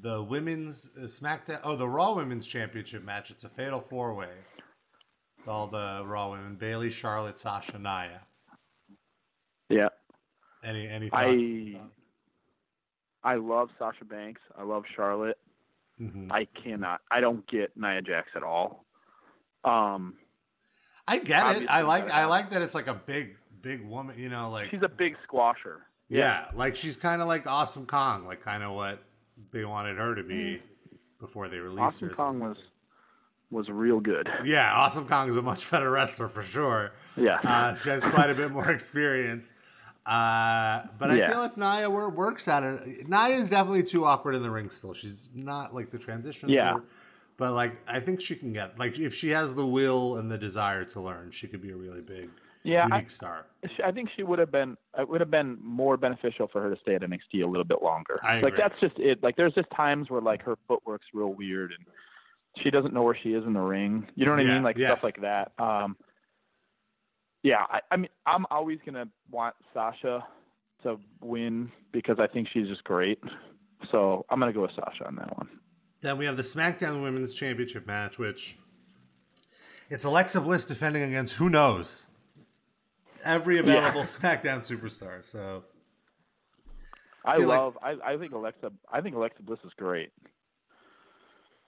[0.00, 1.60] the women's uh, SmackDown.
[1.64, 3.30] Oh, the Raw Women's Championship match.
[3.30, 4.32] It's a fatal four way.
[5.46, 8.20] All the Raw women: Bayley, Charlotte, Sasha, Nia.
[9.68, 9.88] Yeah.
[10.64, 11.22] Any any thoughts?
[11.24, 11.80] I
[13.24, 14.40] I love Sasha Banks.
[14.58, 15.38] I love Charlotte.
[16.00, 16.30] Mhm.
[16.32, 17.00] I cannot.
[17.10, 18.84] I don't get Nia Jax at all.
[19.64, 20.14] Um,
[21.06, 21.66] I get it.
[21.68, 24.18] I like I like that it's like a big big woman.
[24.18, 25.80] You know, like she's a big squasher.
[26.08, 29.02] yeah, like she's kind of like Awesome Kong, like kind of what
[29.52, 30.60] they wanted her to be
[31.20, 32.14] before they released Awesome her.
[32.14, 32.56] Kong was
[33.50, 34.28] was real good.
[34.44, 36.92] Yeah, Awesome Kong is a much better wrestler for sure.
[37.16, 37.36] Yeah.
[37.44, 39.52] Uh, she has quite a bit more experience.
[40.04, 44.34] Uh, but I feel if Nia wor- works at it, Nia is definitely too awkward
[44.34, 44.94] in the ring still.
[44.94, 46.48] She's not like the transition.
[46.48, 46.74] Yeah.
[46.74, 46.82] her,
[47.36, 50.38] But like, I think she can get like if she has the will and the
[50.38, 52.30] desire to learn, she could be a really big,
[52.64, 52.88] yeah.
[52.90, 53.46] I, star.
[53.84, 54.76] I think she would have been.
[54.98, 57.80] It would have been more beneficial for her to stay at NXT a little bit
[57.82, 58.18] longer.
[58.24, 58.58] I Like agree.
[58.58, 59.22] that's just it.
[59.22, 61.86] Like there's just times where like her footwork's real weird and
[62.62, 64.06] she doesn't know where she is in the ring.
[64.16, 64.62] You know what I mean?
[64.64, 64.88] Like yeah.
[64.92, 65.52] stuff like that.
[65.58, 65.96] Um,
[67.42, 70.24] yeah, I, I mean, I'm always gonna want Sasha
[70.82, 73.18] to win because I think she's just great.
[73.90, 75.48] So I'm gonna go with Sasha on that one.
[76.02, 78.56] Then we have the SmackDown Women's Championship match, which
[79.90, 82.06] it's Alexa Bliss defending against who knows
[83.24, 85.22] every available SmackDown superstar.
[85.30, 85.64] So
[87.24, 87.78] I like- love.
[87.82, 88.72] I, I think Alexa.
[88.92, 90.10] I think Alexa Bliss is great.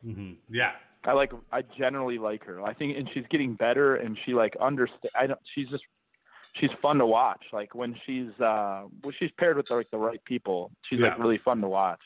[0.04, 0.36] mhm.
[0.50, 0.72] yeah,
[1.06, 1.32] I like.
[1.52, 2.62] I generally like her.
[2.62, 5.10] I think, and she's getting better, and she like understand.
[5.18, 5.40] I don't.
[5.54, 5.84] She's just.
[6.60, 7.42] She's fun to watch.
[7.52, 11.38] Like when she's uh when she's paired with like the right people, she's like really
[11.38, 11.98] fun to watch.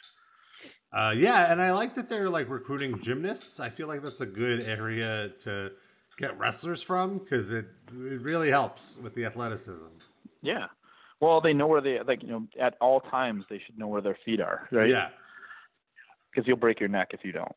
[0.90, 3.60] Uh, yeah, and I like that they're like recruiting gymnasts.
[3.60, 5.72] I feel like that's a good area to
[6.16, 9.84] get wrestlers from because it it really helps with the athleticism.
[10.42, 10.66] Yeah.
[11.20, 12.22] Well, they know where they like.
[12.22, 14.88] You know, at all times they should know where their feet are, right?
[14.88, 15.08] Yeah.
[16.30, 17.54] Because you'll break your neck if you don't.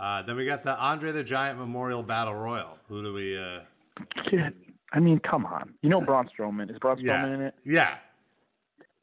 [0.00, 2.78] Uh, then we got the Andre the Giant Memorial Battle Royal.
[2.88, 3.36] Who do we?
[3.38, 3.60] Uh,
[4.92, 5.74] I mean, come on.
[5.82, 7.26] You know Braun Strowman is Braun Strowman Yeah.
[7.34, 7.54] in it?
[7.66, 7.96] yeah,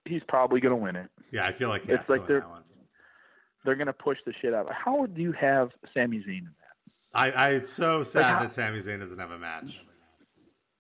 [0.06, 1.10] He's probably gonna win it.
[1.32, 1.45] yeah.
[1.45, 2.45] I feel like It's like they're-.
[3.65, 4.68] They're gonna push the shit out.
[4.68, 6.94] of How do you have Sami Zayn in that?
[7.18, 9.80] I, I it's so sad how- that Sami Zayn doesn't have a match.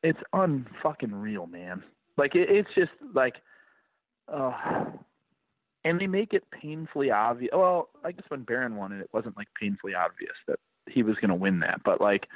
[0.03, 1.83] it's unfucking real, man.
[2.17, 3.35] Like it, it's just like,
[4.33, 4.85] uh,
[5.83, 7.51] and they make it painfully obvious.
[7.53, 11.15] Well, I guess when Baron won it, it wasn't like painfully obvious that he was
[11.15, 12.27] going to win that, but like,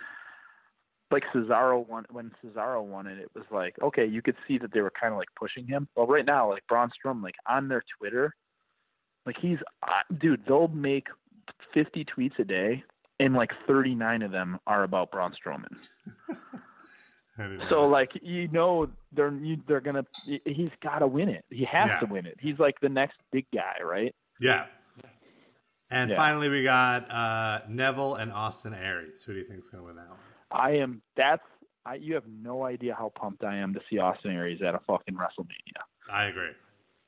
[1.11, 4.71] like Cesaro won when Cesaro won it, it was like okay, you could see that
[4.73, 5.87] they were kind of like pushing him.
[5.95, 6.89] Well, right now, like Braun
[7.21, 8.33] like on their Twitter,
[9.25, 11.07] like he's uh, dude, they'll make
[11.73, 12.83] fifty tweets a day.
[13.19, 15.75] And like 39 of them are about Braun Strowman.
[17.69, 21.45] So like you know they're you, they're gonna he's got to win it.
[21.49, 21.99] He has Yeah.
[21.99, 22.37] to win it.
[22.39, 24.13] He's like the next big guy, right?
[24.39, 24.65] yeah.
[25.89, 26.15] And Yeah.
[26.15, 29.23] finally, we got uh, Neville and Austin Aries.
[29.23, 30.19] Who do you think's gonna win that one?
[30.51, 31.01] I am.
[31.17, 31.43] That's
[31.85, 31.95] I.
[31.95, 35.15] You have no idea how pumped I am to see Austin Aries at a fucking
[35.15, 35.81] WrestleMania.
[36.11, 36.51] I agree.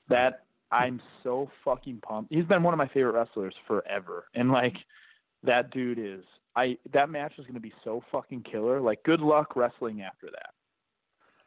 [0.09, 2.33] That I'm so fucking pumped.
[2.33, 4.75] He's been one of my favorite wrestlers forever, and like
[5.43, 6.23] that dude is.
[6.55, 8.79] I that match is gonna be so fucking killer.
[8.79, 10.51] Like good luck wrestling after that.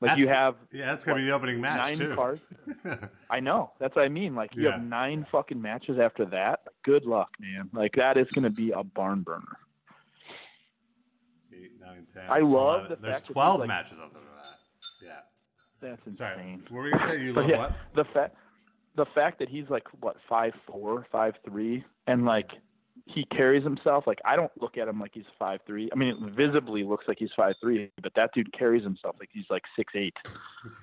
[0.00, 2.14] Like That's- you have Yeah, that's gonna be the opening match nine too.
[2.14, 2.40] cards.
[3.30, 3.72] I know.
[3.80, 4.34] That's what I mean.
[4.34, 4.72] Like you Yeah.
[4.72, 6.60] have nine fucking matches after that.
[6.84, 7.70] Good luck, man.
[7.72, 9.56] Like that is going to be a barn burner.
[11.52, 12.88] Eight, nine, 10, I love 11.
[12.90, 15.02] the There's fact that twelve like- matches other than that.
[15.02, 15.20] Yeah.
[15.80, 16.34] That's Sorry.
[16.34, 16.62] insane.
[16.68, 17.20] What were you gonna say?
[17.22, 17.72] You love yeah, what?
[17.94, 18.36] the fact
[18.96, 22.50] the fact that he's like what five four, five three, and like
[23.08, 25.88] he carries himself like I don't look at him like he's five three.
[25.92, 29.28] I mean, it visibly looks like he's five three, but that dude carries himself like
[29.32, 30.14] he's like six eight.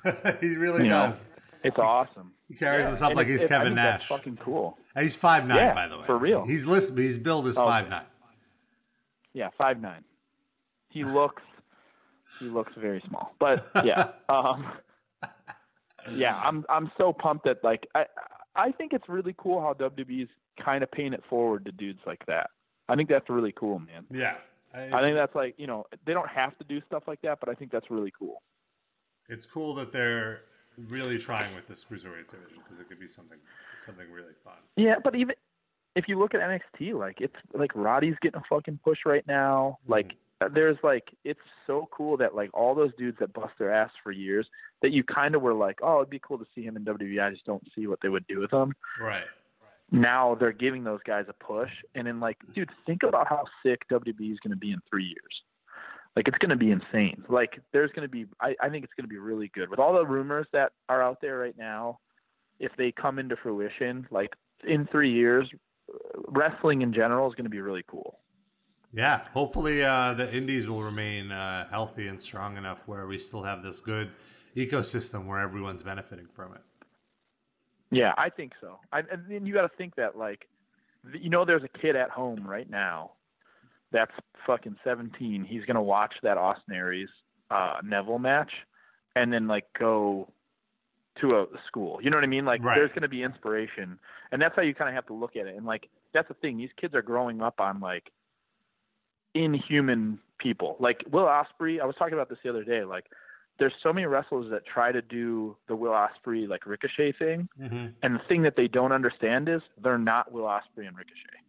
[0.42, 1.26] he really You know, does.
[1.64, 2.32] It's awesome.
[2.50, 4.10] He carries Yeah, himself and like it- he's it- I Kevin think that's Nash.
[4.10, 4.78] fucking cool.
[4.96, 6.06] And He's five nine, Yeah, by the way.
[6.06, 6.46] for real.
[6.46, 6.98] He's listed.
[6.98, 7.66] His build is Okay.
[7.68, 8.06] five nine.
[9.34, 10.04] Yeah, five nine.
[10.90, 11.42] He looks
[12.40, 14.12] he looks very small, but yeah.
[14.30, 14.66] um,
[16.12, 18.06] yeah, I'm I'm so pumped that like I
[18.56, 20.30] I think it's really cool how WWE's
[20.64, 22.50] kind of paying it forward to dudes like that.
[22.88, 24.06] I think that's really cool, man.
[24.12, 24.36] Yeah.
[24.76, 27.48] I think that's like you know they don't have to do stuff like that, but
[27.48, 28.42] I think that's really cool.
[29.30, 30.42] it's cool that they're
[30.90, 33.38] really trying with this cruiserweight division because it could be something
[33.86, 34.56] something really fun.
[34.76, 35.36] Yeah, but even
[35.96, 39.78] if you look at NXT, like it's like Roddy's getting a fucking push right now.
[39.88, 40.14] Like
[40.44, 43.92] Uh, there's like it's so cool that like all those dudes that bust their ass
[44.04, 44.48] for years
[44.82, 47.22] that you kind of were like, oh, it'd be cool to see him in WWE.
[47.22, 48.74] I just don't see what they would do with him.
[49.00, 49.24] Right.
[49.92, 53.82] Now they're giving those guys a push, and then like, dude, think about how sick
[53.92, 55.42] WWE is going to be in three years.
[56.16, 57.24] Like it's going to be insane.
[57.30, 59.80] Like there's going to be, I, I think it's going to be really good with
[59.80, 62.00] all the rumors that are out there right now.
[62.60, 64.32] If they come into fruition, like
[64.68, 65.50] in three years,
[65.92, 68.20] uh, wrestling in general is going to be really cool.
[68.94, 69.22] Yeah.
[69.34, 73.64] Hopefully, uh, the indies will remain uh, healthy and strong enough where we still have
[73.64, 74.12] this good
[74.56, 76.62] ecosystem where everyone's benefiting from it.
[77.92, 78.80] Yeah, I think so.
[78.92, 80.48] I, and then you got to think that like,
[81.20, 83.12] you know, there's a kid at home right now
[83.92, 84.12] that's
[84.48, 85.44] fucking 17.
[85.48, 87.10] He's gonna watch that Austin Aries
[87.52, 88.52] uh, Neville match,
[89.16, 90.32] and then like go
[91.22, 92.00] to a school.
[92.02, 92.46] You know what I mean?
[92.46, 92.76] Like, Right.
[92.76, 94.00] there's gonna be inspiration,
[94.32, 95.56] and that's how you kind of have to look at it.
[95.56, 96.58] And like, that's the thing.
[96.58, 98.12] These kids are growing up on like
[99.34, 100.76] inhuman people.
[100.80, 101.82] Like Will Ospreay.
[101.82, 102.84] I was talking about this the other day.
[102.84, 103.06] Like,
[103.60, 107.48] there's so many wrestlers that try to do the Will Ospreay like Ricochet thing.
[107.62, 107.88] Mm-hmm.
[108.02, 111.40] And the thing that they don't understand is they're not Will Ospreay and Ricochet.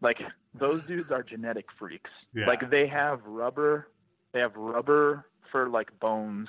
[0.00, 0.18] Like
[0.58, 2.10] those dudes are genetic freaks.
[2.34, 2.46] Yeah.
[2.46, 3.88] Like they have rubber,
[4.32, 6.48] they have rubber for like bones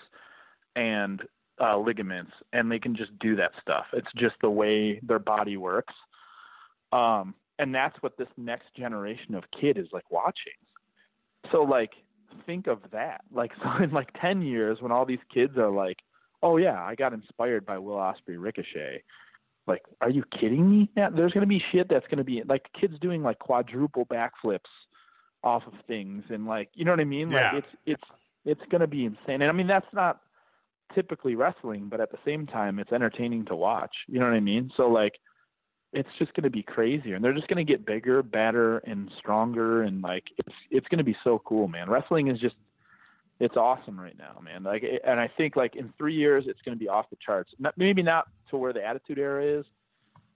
[0.75, 1.21] and
[1.61, 3.85] uh, ligaments, and they can just do that stuff.
[3.93, 5.93] It's just the way their body works.
[6.91, 10.53] Um, and that's what this next generation of kid is like watching.
[11.51, 11.91] So like
[12.45, 13.21] think of that.
[13.33, 15.97] Like so in like ten years when all these kids are like,
[16.43, 19.03] Oh yeah, I got inspired by Will Ospreay Ricochet.
[19.67, 20.91] Like, are you kidding me?
[20.95, 24.59] Yeah, there's gonna be shit that's gonna be like kids doing like quadruple backflips
[25.43, 27.31] off of things and like you know what I mean?
[27.31, 27.51] Yeah.
[27.53, 28.03] Like it's it's
[28.45, 29.41] it's gonna be insane.
[29.41, 30.19] And I mean that's not
[30.93, 33.95] typically wrestling, but at the same time it's entertaining to watch.
[34.07, 34.71] You know what I mean?
[34.77, 35.13] So like
[35.95, 39.09] it's just going to be crazier and they're just going to get bigger, better and
[39.17, 41.89] stronger and like it's it's going to be so cool, man.
[41.89, 42.55] Wrestling is just
[43.39, 44.63] it's awesome right now, man.
[44.63, 47.51] Like and I think like in 3 years it's going to be off the charts.
[47.59, 49.65] Not, maybe not to where the attitude era is,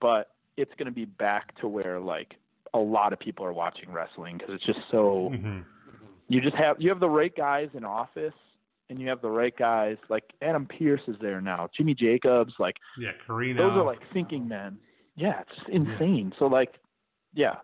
[0.02, 2.36] but it's going to be back to where like
[2.74, 5.60] a lot of people are watching wrestling because it's just so Mm-hmm.
[6.28, 8.34] you just have you have the right guys in office
[8.90, 12.76] and you have the right guys like Adam Pearce is there now, Jimmy Jacobs, like
[12.98, 13.62] Yeah, Karina.
[13.62, 14.78] those are like thinking men.
[15.20, 16.32] Yeah, it's insane.
[16.40, 16.76] So like,
[17.34, 17.56] yeah.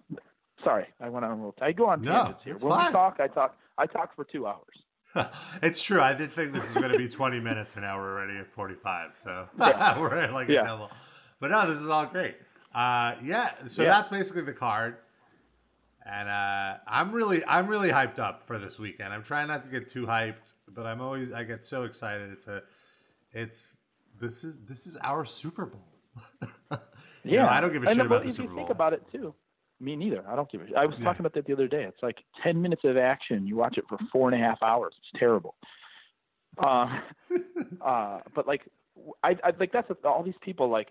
[0.63, 1.55] Sorry, I went on a little.
[1.61, 2.55] I go on No, tangents here.
[2.55, 2.87] it's When fine.
[2.87, 3.55] we talk, I talk.
[3.77, 5.29] I talk for two hours.
[5.61, 6.01] it's true.
[6.01, 8.47] I did think this is going to be 20 minutes, and now we're already at
[8.53, 9.11] 45.
[9.15, 9.97] So Yeah.
[9.99, 10.61] we're at like Yeah.
[10.63, 10.91] a double.
[11.39, 12.35] But no, this is all great.
[12.73, 13.51] Uh, yeah.
[13.69, 13.89] So Yeah.
[13.89, 14.97] that's basically the card.
[16.05, 19.13] And uh, I'm really, I'm really hyped up for this weekend.
[19.13, 20.35] I'm trying not to get too hyped,
[20.67, 22.31] but I'm always, I get so excited.
[22.31, 22.61] It's a,
[23.31, 23.77] it's
[24.19, 25.87] this is this is our Super Bowl.
[27.25, 28.69] Know, I don't give a and shit then, about but the if Super you think
[28.69, 29.33] about it too,
[29.79, 30.23] me neither.
[30.27, 30.67] I don't give a.
[30.67, 30.75] shit.
[30.75, 31.05] I was Yeah.
[31.05, 31.83] talking about that the other day.
[31.83, 33.45] It's like ten minutes of action.
[33.47, 34.93] You watch it for four and a half hours.
[34.99, 35.55] It's terrible.
[36.57, 36.99] Uh,
[37.81, 38.61] uh, but like,
[39.23, 40.89] I, I like that's all these people like.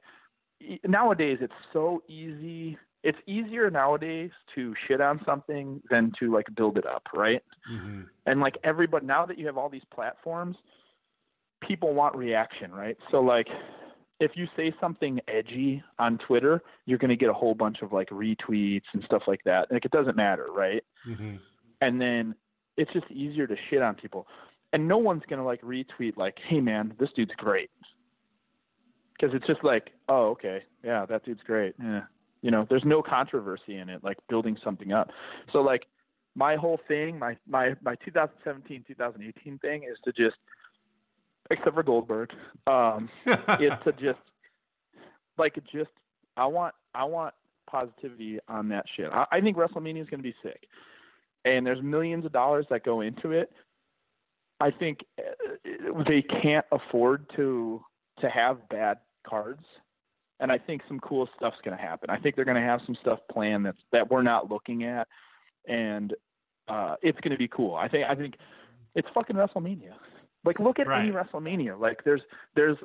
[0.60, 2.76] e- Nowadays, it's so easy.
[3.02, 7.42] It's easier nowadays to shit on something than to like build it up, right?
[7.68, 10.56] hmm and like everybody now that you have all these platforms
[11.62, 13.46] people want reaction right so like
[14.24, 17.92] if you say something edgy on twitter you're going to get a whole bunch of
[17.92, 19.70] like retweets and stuff like that.
[19.70, 20.82] Like it doesn't matter right?
[21.04, 21.36] Hmm
[21.80, 22.34] and then
[22.76, 24.26] it's just easier to shit on people.
[24.72, 27.70] And no one's going to like retweet like hey man this dude's great.
[29.12, 30.64] Because it's just like oh okay.
[30.82, 31.74] Yeah that dude's great.
[31.80, 32.02] Yeah.
[32.42, 35.10] You know there's no controversy in it like building something up.
[35.52, 35.84] So like
[36.34, 40.36] my whole thing my my my 2017 2018 thing is to just
[41.50, 42.30] except for Goldberg.
[42.66, 44.18] Um, it's to just
[45.38, 45.90] like just
[46.36, 47.34] I want I want
[47.70, 49.10] positivity on that shit.
[49.12, 50.66] I, I think WrestleMania is going to be sick,
[51.44, 53.50] and there's millions of dollars that go into it.
[54.60, 57.82] I think uh, they can't afford to
[58.20, 59.64] to have bad cards,
[60.40, 62.10] and I think some cool stuff's going to happen.
[62.10, 65.08] I think they're going to have some stuff planned that's that we're not looking at,
[65.66, 66.14] and
[66.68, 67.74] uh, it's going to be cool.
[67.74, 68.34] I think I think
[68.94, 69.94] it's fucking WrestleMania.
[70.44, 71.02] Like look at Right.
[71.04, 71.78] any WrestleMania.
[71.78, 72.22] Like there's
[72.54, 72.76] there's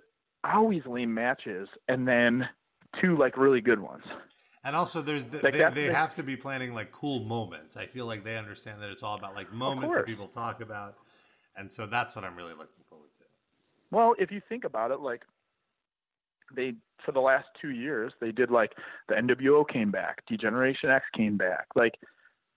[0.43, 2.47] always lame matches and then
[3.01, 4.03] two like really good ones.
[4.63, 7.77] And also, there's the, Like they, they the- have to be planning like cool moments.
[7.77, 10.95] I feel like they understand that it's all about like moments that people talk about,
[11.55, 13.25] and so that's what I'm really looking forward to.
[13.91, 15.23] Well, if you think about it, like
[16.55, 16.73] they
[17.05, 18.71] for the last two years they did like
[19.07, 21.67] the NWO came back, Degeneration X came back.
[21.75, 21.93] Like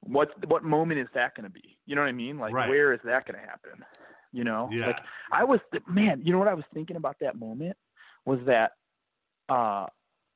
[0.00, 1.78] what what moment is that going to be?
[1.86, 2.38] You know what I mean?
[2.38, 2.68] Like Right.
[2.68, 3.84] where is that going to happen?
[4.32, 4.68] You know?
[4.72, 4.88] Yeah.
[4.88, 4.98] Like
[5.30, 7.76] I was man, you know what I was thinking about that moment
[8.24, 8.72] was that
[9.48, 9.86] uh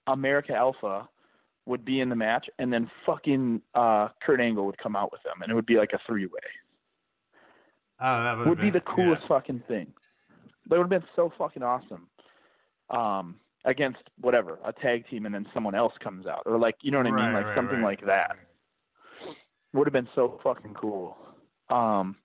[0.06, 1.08] American Alpha
[1.66, 5.22] would be in the match and then fucking uh Kurt Angle would come out with
[5.22, 6.32] them and it would be like a three way.
[8.00, 9.28] Oh, that would've would be the coolest yeah.
[9.28, 9.86] fucking thing.
[10.68, 12.08] That would have been so fucking awesome.
[12.90, 16.90] Um, against whatever a tag team, and then someone else comes out, or like you
[16.90, 17.98] know what I mean, like right, something right.
[17.98, 18.36] like that.
[19.72, 21.16] Would have been so fucking cool.
[21.68, 22.16] Um,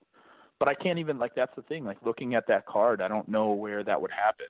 [0.62, 1.84] but I can't even like that's the thing.
[1.84, 4.46] Like looking at that card, I don't know where that would happen.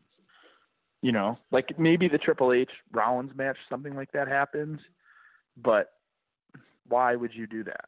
[1.00, 4.78] You know, like maybe the Triple H Rollins match, something like that happens.
[5.56, 5.88] But
[6.86, 7.86] why would you do that?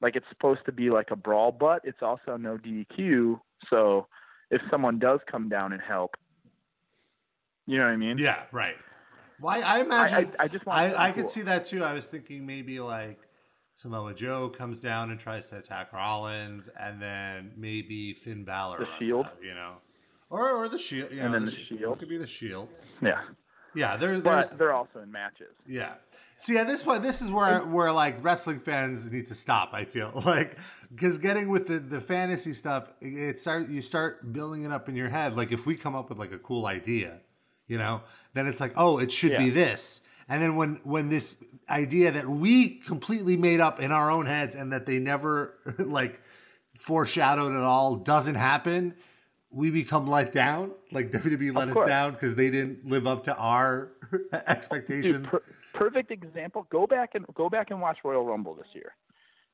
[0.00, 3.38] Like it's supposed to be like a brawl, but it's also no DQ.
[3.68, 4.06] So
[4.50, 6.14] if someone does come down and help,
[7.66, 8.16] you know what I mean?
[8.16, 8.76] Yeah, right.
[9.40, 10.78] Why I I, imagine I, I just want.
[10.78, 11.84] I, I could see that too.
[11.84, 13.20] I was thinking maybe like
[13.78, 18.78] Samoa Joe comes down and tries to attack Rollins, and then maybe Finn Balor.
[18.80, 19.26] The Shield?
[19.26, 19.74] out, you know,
[20.30, 21.96] or or the Shield, you And know, then the Sh- Shield.
[21.96, 22.68] It could be the Shield.
[23.00, 23.20] Yeah,
[23.76, 25.54] Yeah, there, but they're also in matches.
[25.64, 25.94] yeah.
[26.40, 29.70] See, at this point, this is where where like wrestling fans need to stop.
[29.72, 30.56] I feel like
[30.92, 34.88] because getting with the the fantasy stuff, it, it start you start building it up
[34.88, 35.36] in your head.
[35.36, 37.20] Like if we come up with like a cool idea,
[37.68, 38.00] you know,
[38.34, 40.00] then it's like, oh, it should be this.
[40.28, 41.36] And then when when this
[41.70, 46.20] idea that we completely made up in our own heads and that they never like
[46.80, 48.94] foreshadowed at all doesn't happen,
[49.50, 50.72] we become let down.
[50.92, 53.90] Like WWE let us down because they didn't live up to our
[54.46, 55.22] expectations.
[55.22, 55.42] Dude, per-
[55.74, 56.66] perfect example.
[56.70, 58.94] Go back and go back and watch Royal Rumble this year.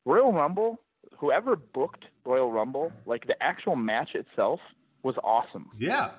[0.05, 0.81] Royal Rumble,
[1.19, 4.61] whoever booked Royal Rumble, like the actual match itself
[5.03, 5.71] was awesome.
[5.79, 6.11] yeah,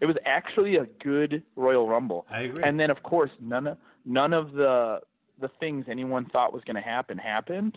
[0.00, 2.26] It was actually a good Royal Rumble.
[2.30, 2.62] I agree.
[2.64, 5.00] And then of course none of none of the
[5.40, 7.76] the things anyone thought was going to happen happened.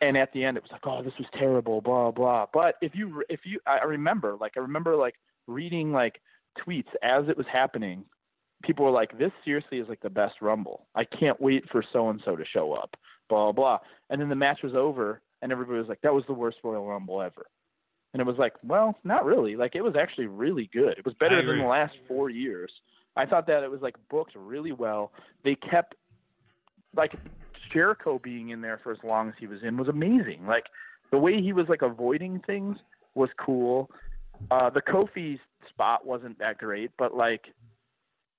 [0.00, 2.94] And at the end it was like, "Oh, this was terrible, blah blah." But if
[2.94, 5.14] you if you I remember like I remember like
[5.46, 6.20] reading like
[6.66, 8.04] tweets as it was happening.
[8.62, 10.86] People were like, "This seriously is like the best Rumble.
[10.94, 12.96] I can't wait for so and so to show up."
[13.28, 13.78] Blah blah.
[14.10, 16.86] And then the match was over, and everybody was like, "That was the worst Royal
[16.86, 17.46] Rumble ever."
[18.12, 19.56] And it was like, well, not really.
[19.56, 20.98] Like it was actually really good.
[20.98, 22.72] It was better than the last four years.
[23.16, 25.12] I thought that it was like booked really well.
[25.44, 25.94] They kept
[26.96, 27.14] like
[27.72, 30.46] Jericho being in there for as long as he was in was amazing.
[30.46, 30.64] Like
[31.10, 32.76] the way he was like avoiding things
[33.14, 33.90] was cool.
[34.50, 37.46] Uh the Kofi spot wasn't that great, but like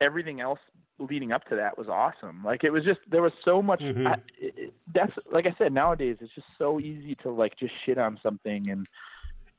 [0.01, 0.59] everything else
[0.97, 2.43] leading up to that was awesome.
[2.43, 3.81] Like it was just there was so much.
[3.81, 4.07] Mhm.
[4.07, 5.71] I, it- that's like I said.
[5.73, 8.87] Nowadays, it's just so easy to like just shit on something, and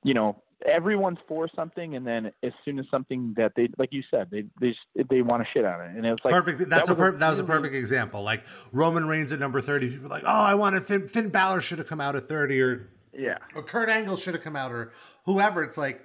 [0.03, 4.03] you know everyone's for something, and then as soon as something that they like you
[4.11, 6.69] said, they they just, they want to shit on it, and it's like perfect.
[6.69, 8.23] That's that a per- was that was a perfect example.
[8.23, 8.43] Like
[8.73, 9.91] Roman Reigns at number thirty.
[9.91, 12.89] People like, oh, I wanted Finn, Finn Balor should have come out at thirty, or
[13.13, 14.93] Yeah, or Kurt Angle should have come out, or
[15.25, 15.63] whoever.
[15.65, 16.03] It's like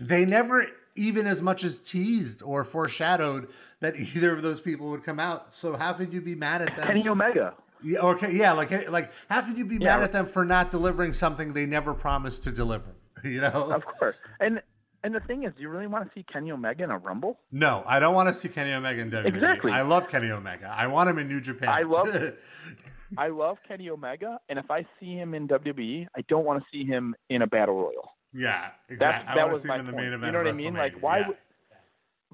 [0.00, 3.48] they never even as much as teased or foreshadowed
[3.80, 5.54] that either of those people would come out.
[5.54, 6.86] So how could you be mad at them?
[6.86, 7.54] Kenny Omega.
[7.80, 9.96] Yeah, okay, yeah, like like how could you be Yeah.
[9.96, 12.94] mad at them for not delivering something they never promised to deliver?
[13.24, 13.70] You know?
[13.72, 14.60] Of course, and
[15.04, 17.38] and the thing is, do you really want to see Kenny Omega in a Rumble?
[17.52, 19.26] No, I don't want to see Kenny Omega in WWE.
[19.26, 19.72] Exactly.
[19.72, 20.74] I love Kenny Omega.
[20.76, 21.68] I want him in New Japan.
[21.68, 22.08] I love-
[23.16, 26.66] I love Kenny Omega, and if I see him in WWE, I don't want to
[26.70, 28.10] see him in a battle royal.
[28.34, 29.34] yeah, exactly.
[29.34, 30.04] That was my him in the point.
[30.04, 30.26] main event.
[30.26, 30.74] You know what I mean?
[30.74, 31.26] Like, why Yeah.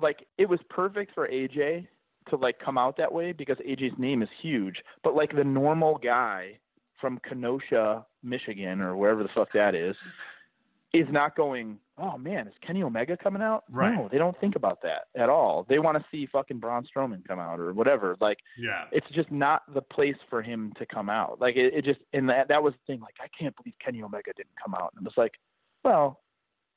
[0.01, 1.87] like it was perfect for AJ
[2.31, 5.99] to like come out that way because AJ's name is huge, but like the normal
[5.99, 6.59] guy
[7.01, 9.95] from Kenosha, Michigan, or wherever the fuck that is,
[10.95, 11.79] is not going.
[11.99, 13.65] Oh man, is Kenny Omega coming out?
[13.71, 13.95] Right.
[13.95, 15.65] No, they don't think about that at all.
[15.69, 18.17] They want to see fucking Braun Strowman come out or whatever.
[18.21, 18.85] Like Yeah.
[18.91, 21.41] it's just not the place for him to come out.
[21.41, 23.01] Like it, it just and that that was the thing.
[23.01, 24.93] Like I can't believe Kenny Omega didn't come out.
[24.97, 25.35] And it was like,
[25.85, 26.21] well,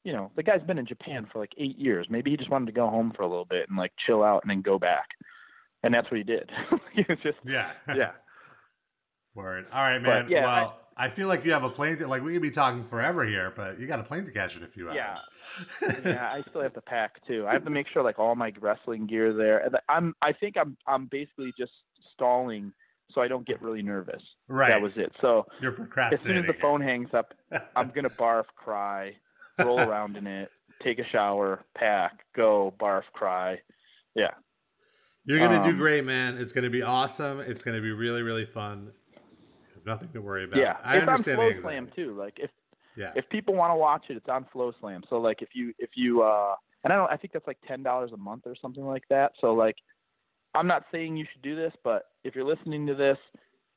[0.03, 2.07] you know, the guy's been in Japan for like eight years.
[2.09, 4.43] Maybe he just wanted to go home for a little bit and like chill out
[4.43, 5.07] and then go back.
[5.83, 6.49] And that's what he did.
[7.09, 8.11] was just yeah, yeah.
[9.35, 9.65] Word.
[9.73, 10.25] All right, man.
[10.25, 11.97] But, yeah, well, I, I, feel like you have a plane.
[11.97, 14.57] To, like we could be talking forever here, but you got a plane to catch
[14.57, 14.95] in a few hours.
[14.95, 15.15] Yeah.
[16.05, 17.45] yeah, I still have to pack too.
[17.47, 19.59] I have to make sure like all my wrestling gear there.
[19.59, 21.71] And I'm I think I'm I'm basically just
[22.13, 22.73] stalling
[23.13, 24.21] so I don't get really nervous.
[24.47, 24.69] Right.
[24.69, 25.11] That was it.
[25.21, 26.37] So you're procrastinating.
[26.37, 27.33] As soon as the phone hangs up,
[27.75, 29.13] I'm gonna barf, cry,
[29.59, 30.49] roll around in it,
[30.83, 33.59] take a shower, pack, go, barf, cry.
[34.15, 34.31] Yeah.
[35.25, 36.37] You're gonna um, do great, man.
[36.37, 37.39] It's gonna be awesome.
[37.39, 38.91] It's gonna be really, really fun.
[39.87, 40.59] Nothing to worry about.
[40.59, 42.13] Yeah, I it's understand on FloSlam too.
[42.19, 42.51] Like if
[42.97, 43.11] yeah.
[43.15, 45.03] if people want to watch it, it's on FloSlam.
[45.09, 47.83] So like if you if you uh and I don't I think that's like ten
[47.83, 49.31] dollars a month or something like that.
[49.39, 49.77] So like
[50.53, 53.17] I'm not saying you should do this, but if you're listening to this,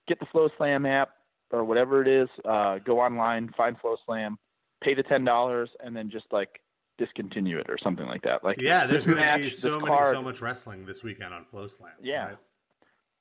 [0.09, 1.11] get the Flow Slam app
[1.53, 2.29] or whatever it is.
[2.45, 4.35] Uh, go online, find FloSlam,
[4.83, 6.61] pay the ten dollars, and then just like
[6.99, 8.43] discontinue it or something like that.
[8.43, 11.93] Like yeah, there's going to be so many, so much wrestling this weekend on FloSlam.
[12.03, 12.37] Yeah, right?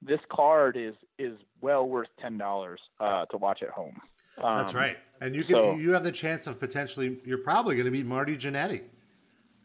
[0.02, 4.00] This card is is well worth ten dollars uh, to watch at home.
[4.42, 7.76] Um, That's right, and you can so, you have the chance of potentially you're probably
[7.76, 8.82] going to meet Marty Jannetty.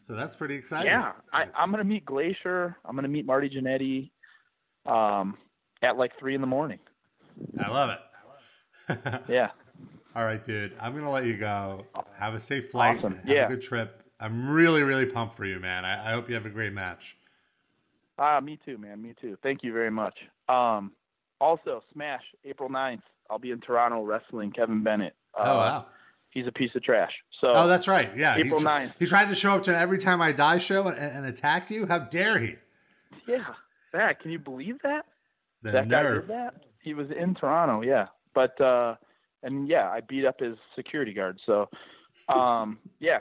[0.05, 0.91] So that's pretty exciting.
[0.91, 2.75] Yeah, I, am going to meet Glacier.
[2.85, 4.11] I'm going to meet Marty Jannetty
[4.85, 5.35] um,
[5.81, 6.79] at like three in the morning.
[7.59, 8.99] I love it.
[9.29, 9.49] yeah.
[10.15, 10.73] All right, dude.
[10.79, 11.85] I'm going to let you go.
[12.19, 12.99] Have a safe flight.
[12.99, 13.15] Awesome.
[13.15, 13.45] Have yeah.
[13.47, 14.03] a good trip.
[14.19, 15.83] I'm really, really pumped for you, man.
[15.83, 17.17] I, I hope you have a great match.
[18.17, 19.01] Ah, me too, man.
[19.01, 19.37] Me too.
[19.43, 20.17] Thank you very much.
[20.47, 20.91] Um,
[21.41, 23.01] also, Smash, April 9th.
[23.29, 25.15] I'll be in Toronto wrestling Kevin Bennett.
[25.37, 25.85] Uh, oh, wow.
[26.29, 27.11] He's a piece of trash.
[27.41, 28.11] So Oh, that's right.
[28.17, 28.35] Yeah.
[28.37, 28.93] April he, 9th.
[28.99, 31.85] He tried to show up to every time I die show and, and attack you.
[31.87, 32.55] How dare he?
[33.27, 33.45] Yeah.
[33.93, 35.05] That, can you believe that?
[35.63, 36.27] The that nerve.
[36.27, 36.53] guy did that?
[36.83, 38.07] He was in Toronto, yeah.
[38.33, 38.95] But uh
[39.41, 41.39] and yeah, I beat up his security guard.
[41.45, 41.69] So
[42.27, 43.19] um yeah,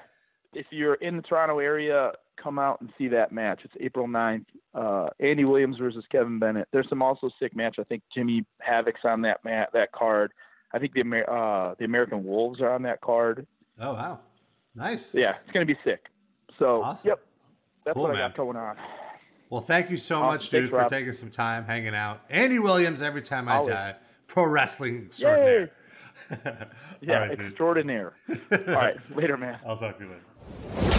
[0.53, 3.61] if you're in the Toronto area, come out and see that match.
[3.65, 4.45] It's April 9th.
[4.75, 6.69] Uh, Andy Williams versus Kevin Bennett.
[6.73, 7.77] There's some also sick match.
[7.79, 10.33] I think Jimmy Havoc's on that mat that card.
[10.73, 13.47] I think the Amer- uh, the American Wolves are on that card.
[13.81, 14.21] Oh wow,
[14.75, 15.15] nice.
[15.15, 16.07] Yeah, it's gonna be sick.
[16.59, 17.09] So awesome.
[17.11, 17.21] yep,
[17.85, 18.23] that's cool, what man.
[18.23, 18.77] I got going on.
[19.51, 20.27] Well, thank you so awesome.
[20.27, 20.91] much, dude, Thanks, for Rob.
[20.91, 22.23] taking some time hanging out.
[22.29, 23.73] Andy Williams, every time I Always.
[23.75, 23.95] die,
[24.27, 25.71] pro wrestling extraordinaire.
[27.01, 28.15] yeah, right, extraordinaire.
[28.51, 29.61] All right, later, man.
[29.65, 30.91] I'll talk to you later.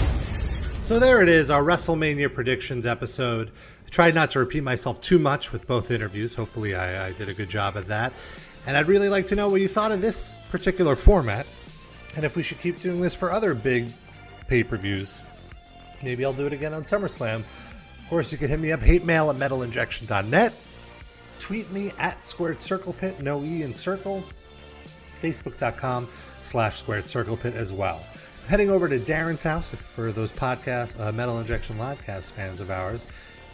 [0.85, 3.49] So there it is, our WrestleMania predictions episode.
[3.87, 6.35] I tried not to repeat myself too much with both interviews.
[6.35, 8.13] Hopefully, I, I did a good job at that.
[8.67, 11.47] And I'd really like to know what you thought of this particular format,
[12.15, 13.87] and if we should keep doing this for other big
[14.47, 15.23] pay per views.
[16.03, 17.37] Maybe I'll do it again on SummerSlam.
[17.39, 20.53] Of course, you can hit me up, hate mail at metalinjection.net.
[21.39, 24.23] Tweet me at Squared Circle Pit, no E in circle.
[25.19, 26.07] Facebook.com
[26.43, 28.05] slash Squared Circle Pit as well.
[28.47, 33.07] Heading over to Darren's house for those podcast, uh, Metal Injection Livecast fans of ours.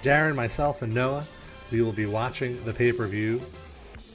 [0.04, 1.26] Darren, myself, and Noah,
[1.72, 3.42] we will be watching the pay per view,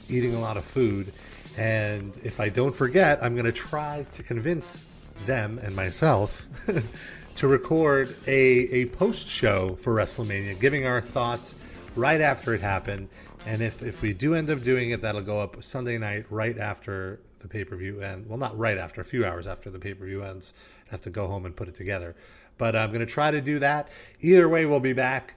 [0.07, 1.13] eating a lot of food.
[1.57, 4.85] And if I don't forget, I'm going to try to convince
[5.25, 6.47] them and myself
[7.37, 8.37] to record a,
[8.71, 11.55] a post show for WrestleMania, giving our thoughts
[11.95, 13.09] right after it happened.
[13.47, 16.59] And if, if we do end up doing it, that'll go up Sunday night right
[16.59, 18.27] after the pay per view ends.
[18.27, 20.53] Well, not right after, a few hours after the pay per view ends.
[20.87, 22.15] I have to go home and put it together.
[22.57, 23.89] But I'm going to try to do that.
[24.21, 25.35] Either way, we'll be back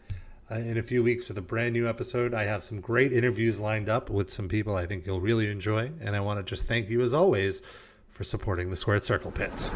[0.50, 2.34] uh, in a few weeks with a brand new episode.
[2.34, 5.90] I have some great interviews lined up with some people I think you'll really enjoy.
[6.00, 7.62] And I want to just thank you, as always,
[8.08, 9.70] for supporting the Squared Circle Pit.